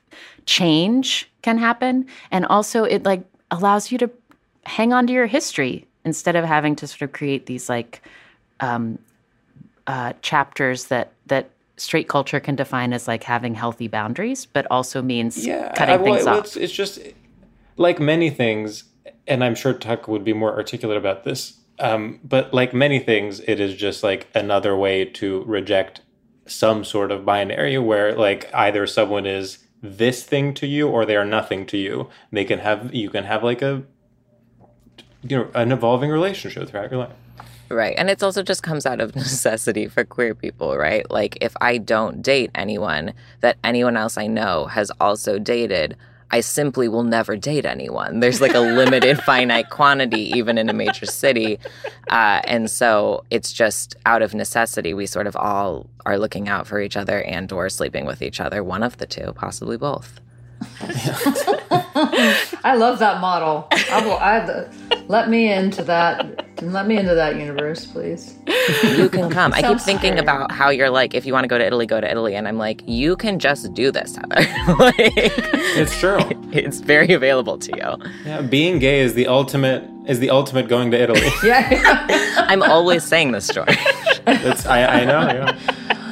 change 0.46 1.28
can 1.42 1.58
happen, 1.58 2.06
and 2.30 2.46
also 2.46 2.84
it 2.84 3.02
like 3.02 3.22
allows 3.50 3.92
you 3.92 3.98
to 3.98 4.10
hang 4.64 4.92
on 4.92 5.06
to 5.08 5.12
your 5.12 5.26
history 5.26 5.86
instead 6.04 6.36
of 6.36 6.44
having 6.44 6.76
to 6.76 6.86
sort 6.86 7.02
of 7.02 7.12
create 7.12 7.46
these 7.46 7.68
like 7.68 8.02
um, 8.60 8.98
uh, 9.86 10.12
chapters 10.22 10.84
that 10.86 11.12
that 11.26 11.50
straight 11.76 12.08
culture 12.08 12.40
can 12.40 12.54
define 12.54 12.92
as 12.92 13.08
like 13.08 13.24
having 13.24 13.54
healthy 13.54 13.88
boundaries, 13.88 14.46
but 14.46 14.66
also 14.70 15.02
means 15.02 15.44
yeah, 15.44 15.72
cutting 15.74 15.94
I, 15.94 15.96
well, 15.98 16.14
things 16.14 16.26
off. 16.26 16.44
It's, 16.44 16.56
it's 16.56 16.72
just 16.72 17.00
like 17.76 17.98
many 17.98 18.30
things, 18.30 18.84
and 19.26 19.44
I'm 19.44 19.54
sure 19.54 19.72
Tuck 19.72 20.08
would 20.08 20.24
be 20.24 20.32
more 20.32 20.54
articulate 20.54 20.96
about 20.96 21.24
this. 21.24 21.58
Um, 21.78 22.20
but 22.24 22.52
like 22.52 22.74
many 22.74 22.98
things, 22.98 23.40
it 23.40 23.60
is 23.60 23.74
just 23.74 24.02
like 24.02 24.26
another 24.34 24.76
way 24.76 25.04
to 25.04 25.44
reject 25.44 26.00
some 26.46 26.84
sort 26.84 27.12
of 27.12 27.24
binary 27.24 27.78
where 27.78 28.14
like 28.14 28.52
either 28.54 28.86
someone 28.86 29.26
is 29.26 29.58
this 29.82 30.24
thing 30.24 30.54
to 30.54 30.66
you 30.66 30.88
or 30.88 31.04
they 31.04 31.16
are 31.16 31.24
nothing 31.24 31.66
to 31.66 31.76
you. 31.76 32.08
They 32.32 32.44
can 32.44 32.58
have 32.60 32.92
you 32.94 33.10
can 33.10 33.24
have 33.24 33.44
like 33.44 33.62
a 33.62 33.82
you 35.22 35.36
know 35.36 35.50
an 35.54 35.72
evolving 35.72 36.10
relationship 36.10 36.68
throughout 36.68 36.90
your 36.90 37.00
life. 37.00 37.12
Right. 37.70 37.94
And 37.98 38.08
it 38.08 38.22
also 38.22 38.42
just 38.42 38.62
comes 38.62 38.86
out 38.86 39.00
of 39.00 39.14
necessity 39.16 39.88
for 39.88 40.04
queer 40.04 40.34
people, 40.34 40.76
right? 40.76 41.08
Like 41.10 41.38
if 41.40 41.54
I 41.60 41.78
don't 41.78 42.22
date 42.22 42.50
anyone 42.54 43.12
that 43.40 43.58
anyone 43.62 43.96
else 43.96 44.16
I 44.16 44.26
know 44.26 44.66
has 44.66 44.90
also 45.00 45.38
dated, 45.38 45.96
I 46.30 46.40
simply 46.40 46.88
will 46.88 47.04
never 47.04 47.36
date 47.36 47.64
anyone. 47.64 48.20
There's 48.20 48.40
like 48.40 48.54
a 48.54 48.60
limited 48.60 49.18
finite 49.24 49.70
quantity, 49.70 50.30
even 50.36 50.58
in 50.58 50.68
a 50.68 50.74
major 50.74 51.06
city. 51.06 51.58
Uh, 52.10 52.40
and 52.44 52.70
so 52.70 53.24
it's 53.30 53.52
just 53.52 53.96
out 54.04 54.20
of 54.20 54.34
necessity. 54.34 54.92
We 54.92 55.06
sort 55.06 55.26
of 55.26 55.36
all 55.36 55.86
are 56.04 56.18
looking 56.18 56.48
out 56.48 56.66
for 56.66 56.80
each 56.80 56.96
other 56.96 57.22
and 57.22 57.50
or 57.52 57.68
sleeping 57.68 58.04
with 58.04 58.20
each 58.20 58.40
other, 58.40 58.62
one 58.62 58.82
of 58.82 58.98
the 58.98 59.06
two, 59.06 59.32
possibly 59.34 59.76
both. 59.76 60.20
I 62.64 62.74
love 62.76 62.98
that 63.00 63.20
model. 63.20 63.66
I 63.90 64.04
will, 64.04 64.18
I, 64.18 64.68
let 65.08 65.28
me 65.28 65.52
into 65.52 65.82
that. 65.84 66.46
Let 66.62 66.86
me 66.86 66.96
into 66.96 67.14
that 67.14 67.36
universe, 67.36 67.86
please. 67.86 68.36
You 68.96 69.08
can 69.08 69.30
come. 69.38 69.52
I 69.52 69.62
keep 69.62 69.80
thinking 69.80 70.12
scary. 70.12 70.20
about 70.20 70.52
how 70.52 70.70
you're 70.70 70.90
like, 70.90 71.14
if 71.14 71.26
you 71.26 71.32
want 71.32 71.44
to 71.44 71.48
go 71.48 71.58
to 71.58 71.64
Italy, 71.64 71.86
go 71.86 72.00
to 72.00 72.10
Italy, 72.10 72.36
and 72.36 72.46
I'm 72.46 72.58
like, 72.58 72.82
you 72.86 73.16
can 73.16 73.38
just 73.38 73.72
do 73.74 73.90
this, 73.90 74.16
Heather. 74.16 74.36
like, 74.78 74.94
it's 74.98 75.98
true. 75.98 76.18
It's 76.52 76.80
very 76.80 77.12
available 77.12 77.58
to 77.58 77.76
you. 77.76 78.06
Yeah, 78.24 78.42
being 78.42 78.78
gay 78.78 79.00
is 79.00 79.14
the 79.14 79.26
ultimate 79.26 79.88
is 80.06 80.20
the 80.20 80.30
ultimate 80.30 80.68
going 80.68 80.90
to 80.92 81.00
Italy. 81.00 81.28
yeah, 81.44 82.46
I'm 82.48 82.62
always 82.62 83.04
saying 83.04 83.32
this 83.32 83.46
story. 83.46 83.76
It's, 84.26 84.66
I, 84.66 85.00
I 85.00 85.04
know. 85.04 85.20
Yeah. 85.20 86.07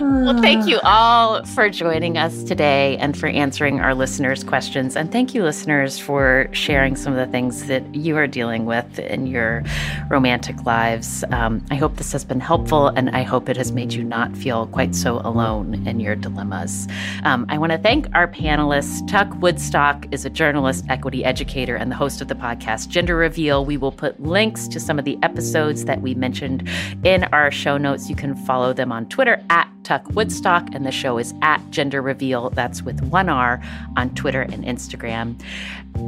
Well, 0.00 0.40
thank 0.40 0.66
you 0.66 0.80
all 0.84 1.44
for 1.44 1.68
joining 1.68 2.16
us 2.16 2.42
today 2.44 2.96
and 2.96 3.16
for 3.16 3.26
answering 3.26 3.80
our 3.80 3.94
listeners' 3.94 4.42
questions. 4.42 4.96
And 4.96 5.12
thank 5.12 5.34
you, 5.34 5.42
listeners, 5.42 5.98
for 5.98 6.48
sharing 6.52 6.96
some 6.96 7.12
of 7.12 7.18
the 7.18 7.30
things 7.30 7.66
that 7.66 7.94
you 7.94 8.16
are 8.16 8.26
dealing 8.26 8.64
with 8.64 8.98
in 8.98 9.26
your 9.26 9.62
romantic 10.08 10.64
lives. 10.64 11.22
Um, 11.32 11.62
I 11.70 11.74
hope 11.74 11.96
this 11.96 12.12
has 12.12 12.24
been 12.24 12.40
helpful, 12.40 12.88
and 12.88 13.10
I 13.10 13.22
hope 13.22 13.50
it 13.50 13.58
has 13.58 13.72
made 13.72 13.92
you 13.92 14.02
not 14.02 14.34
feel 14.34 14.68
quite 14.68 14.94
so 14.94 15.18
alone 15.18 15.86
in 15.86 16.00
your 16.00 16.16
dilemmas. 16.16 16.88
Um, 17.24 17.44
I 17.50 17.58
want 17.58 17.72
to 17.72 17.78
thank 17.78 18.06
our 18.14 18.26
panelists. 18.26 19.06
Tuck 19.06 19.28
Woodstock 19.42 20.06
is 20.12 20.24
a 20.24 20.30
journalist, 20.30 20.86
equity 20.88 21.26
educator, 21.26 21.76
and 21.76 21.90
the 21.90 21.96
host 21.96 22.22
of 22.22 22.28
the 22.28 22.34
podcast 22.34 22.88
Gender 22.88 23.16
Reveal. 23.16 23.66
We 23.66 23.76
will 23.76 23.92
put 23.92 24.18
links 24.18 24.66
to 24.68 24.80
some 24.80 24.98
of 24.98 25.04
the 25.04 25.18
episodes 25.22 25.84
that 25.84 26.00
we 26.00 26.14
mentioned 26.14 26.66
in 27.04 27.24
our 27.24 27.50
show 27.50 27.76
notes. 27.76 28.08
You 28.08 28.16
can 28.16 28.34
follow 28.34 28.72
them 28.72 28.92
on 28.92 29.06
Twitter 29.06 29.44
at 29.50 29.70
Tuck 29.90 30.06
Woodstock, 30.14 30.72
and 30.72 30.86
the 30.86 30.92
show 30.92 31.18
is 31.18 31.34
at 31.42 31.68
Gender 31.70 32.00
Reveal. 32.00 32.50
That's 32.50 32.80
with 32.80 33.02
one 33.06 33.28
R 33.28 33.60
on 33.96 34.14
Twitter 34.14 34.42
and 34.42 34.62
Instagram. 34.64 35.34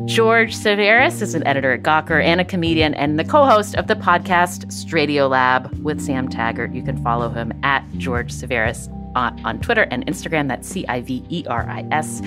George 0.07 0.55
Civeris 0.55 1.21
is 1.21 1.35
an 1.35 1.45
editor 1.45 1.73
at 1.73 1.83
Gawker 1.83 2.23
and 2.23 2.41
a 2.41 2.45
comedian 2.45 2.95
and 2.95 3.19
the 3.19 3.25
co-host 3.25 3.75
of 3.75 3.89
the 3.89 3.97
podcast 3.97 4.67
Stradio 4.67 5.29
Lab 5.29 5.77
with 5.83 6.01
Sam 6.01 6.29
Taggart. 6.29 6.73
You 6.73 6.85
can 6.85 7.03
follow 7.03 7.29
him 7.31 7.53
at 7.65 7.85
George 7.99 8.33
Civeris 8.33 8.89
on, 9.15 9.45
on 9.45 9.61
Twitter 9.61 9.83
and 9.91 10.07
Instagram. 10.07 10.49
That's 10.49 10.69
C 10.69 10.85
I 10.89 11.01
V 11.01 11.25
E 11.29 11.45
R 11.49 11.69
I 11.69 11.87
S. 11.91 12.21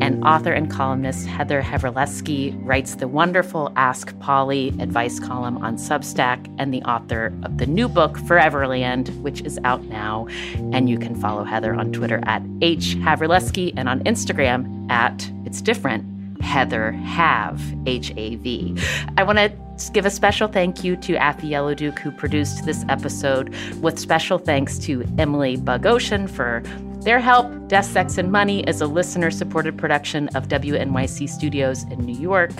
And 0.00 0.22
author 0.24 0.52
and 0.52 0.70
columnist 0.70 1.26
Heather 1.26 1.62
Havrilesky 1.62 2.58
writes 2.64 2.96
the 2.96 3.08
wonderful 3.08 3.72
Ask 3.76 4.18
Polly 4.20 4.68
advice 4.80 5.20
column 5.20 5.58
on 5.58 5.76
Substack 5.76 6.52
and 6.58 6.72
the 6.72 6.82
author 6.82 7.32
of 7.42 7.58
the 7.58 7.66
new 7.66 7.88
book 7.88 8.16
Foreverland, 8.18 9.08
which 9.22 9.40
is 9.42 9.58
out 9.64 9.84
now. 9.84 10.26
And 10.72 10.88
you 10.88 10.98
can 10.98 11.14
follow 11.14 11.44
Heather 11.44 11.74
on 11.74 11.92
Twitter 11.92 12.20
at 12.24 12.42
H 12.60 12.96
Havrilesky 12.96 13.72
and 13.76 13.88
on 13.88 14.00
Instagram 14.04 14.90
at 14.90 15.30
It's 15.44 15.60
Different. 15.60 16.17
Heather 16.40 16.92
Have, 16.92 17.60
H 17.86 18.12
A 18.16 18.36
V. 18.36 18.76
I 19.16 19.22
want 19.22 19.38
to 19.38 19.92
give 19.92 20.06
a 20.06 20.10
special 20.10 20.48
thank 20.48 20.82
you 20.84 20.96
to 20.96 21.14
Afi 21.14 21.50
Yellowduke, 21.50 21.98
who 21.98 22.10
produced 22.10 22.64
this 22.64 22.84
episode, 22.88 23.54
with 23.80 23.98
special 23.98 24.38
thanks 24.38 24.78
to 24.80 25.04
Emily 25.18 25.56
Bogosian 25.56 26.28
for 26.28 26.62
their 27.00 27.20
help. 27.20 27.68
Death, 27.68 27.84
Sex, 27.84 28.16
and 28.16 28.32
Money 28.32 28.62
is 28.64 28.80
a 28.80 28.86
listener 28.86 29.30
supported 29.30 29.76
production 29.76 30.28
of 30.28 30.48
WNYC 30.48 31.28
Studios 31.28 31.82
in 31.84 32.00
New 32.00 32.18
York. 32.18 32.50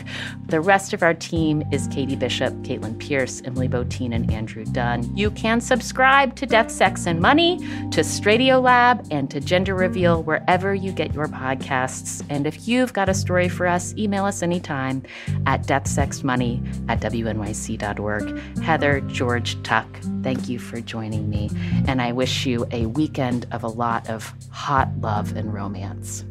The 0.47 0.61
rest 0.61 0.93
of 0.93 1.03
our 1.03 1.15
team 1.15 1.63
is 1.73 1.89
Katie 1.89 2.15
Bishop, 2.15 2.53
Caitlin 2.63 2.99
Pierce, 2.99 3.41
Emily 3.45 3.69
Botein, 3.69 4.15
and 4.15 4.31
Andrew 4.31 4.67
Dunn. 4.67 5.17
You 5.17 5.31
can 5.31 5.61
subscribe 5.61 6.37
to 6.37 6.47
Death, 6.47 6.71
Sex, 6.71 7.07
and 7.07 7.21
Money, 7.21 7.59
to 7.91 8.03
Stradio 8.03 8.63
Lab, 8.63 9.07
and 9.11 9.31
to 9.31 9.41
Gender 9.41 9.75
Reveal 9.75 10.23
wherever 10.23 10.75
you 10.75 10.93
get 10.93 11.15
your 11.15 11.27
podcasts. 11.27 12.23
And 12.29 12.47
if 12.47 12.69
you've 12.69 12.93
got 12.93 13.09
a 13.09 13.15
story 13.15 13.49
for 13.49 13.67
us, 13.67 13.95
email 13.97 14.27
us 14.27 14.43
anytime 14.43 15.03
at 15.47 15.67
deathsexmoney 15.67 16.89
at 16.89 17.01
wnyc.org. 17.01 18.59
Heather, 18.59 19.01
George, 19.01 19.63
Tuck, 19.63 19.87
thank 20.23 20.49
you 20.49 20.59
for 20.59 20.81
joining 20.81 21.31
me. 21.31 21.51
And 21.87 22.03
I 22.03 22.13
wish 22.13 22.45
you 22.45 22.67
a 22.73 22.87
weekend 22.87 23.47
of 23.51 23.63
a 23.65 23.69
lot 23.69 24.09
of 24.11 24.28
hot 24.51 24.91
love 25.01 25.37
and 25.37 25.53
romance. 25.53 26.25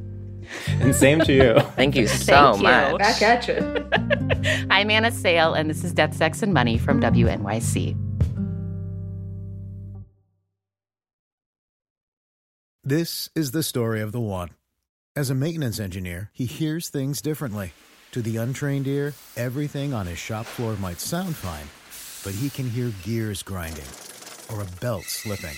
And 0.68 0.95
same 0.95 1.20
to 1.22 1.34
you. 1.34 1.60
Thank 1.76 1.95
you 1.95 2.08
so 2.08 2.54
Thank 2.54 2.58
you. 2.58 2.64
much. 2.64 2.98
Back 3.00 3.22
at 3.22 3.48
you. 3.48 4.68
I'm 4.70 4.89
Anna 4.89 5.12
Sale, 5.12 5.54
and 5.54 5.70
this 5.70 5.84
is 5.84 5.93
Death, 5.93 6.16
Sex, 6.16 6.41
and 6.41 6.54
Money 6.54 6.78
from 6.78 7.02
WNYC. 7.02 7.98
This 12.84 13.30
is 13.36 13.52
the 13.52 13.64
story 13.64 14.00
of 14.00 14.14
the 14.14 14.22
one. 14.22 14.52
As 15.16 15.30
a 15.30 15.36
maintenance 15.36 15.80
engineer, 15.80 16.30
he 16.32 16.45
hears 16.45 16.88
things 16.88 17.22
differently. 17.22 17.74
To 18.12 18.22
the 18.22 18.38
untrained 18.38 18.88
ear, 18.88 19.14
everything 19.36 19.93
on 19.93 20.06
his 20.08 20.18
shop 20.18 20.45
floor 20.45 20.78
might 20.78 21.02
sound 21.02 21.36
fine, 21.36 21.68
but 22.24 22.39
he 22.39 22.50
can 22.50 22.70
hear 22.70 22.93
gears 23.04 23.43
grinding 23.43 23.84
or 24.50 24.62
a 24.62 24.80
belt 24.80 25.04
slipping. 25.04 25.58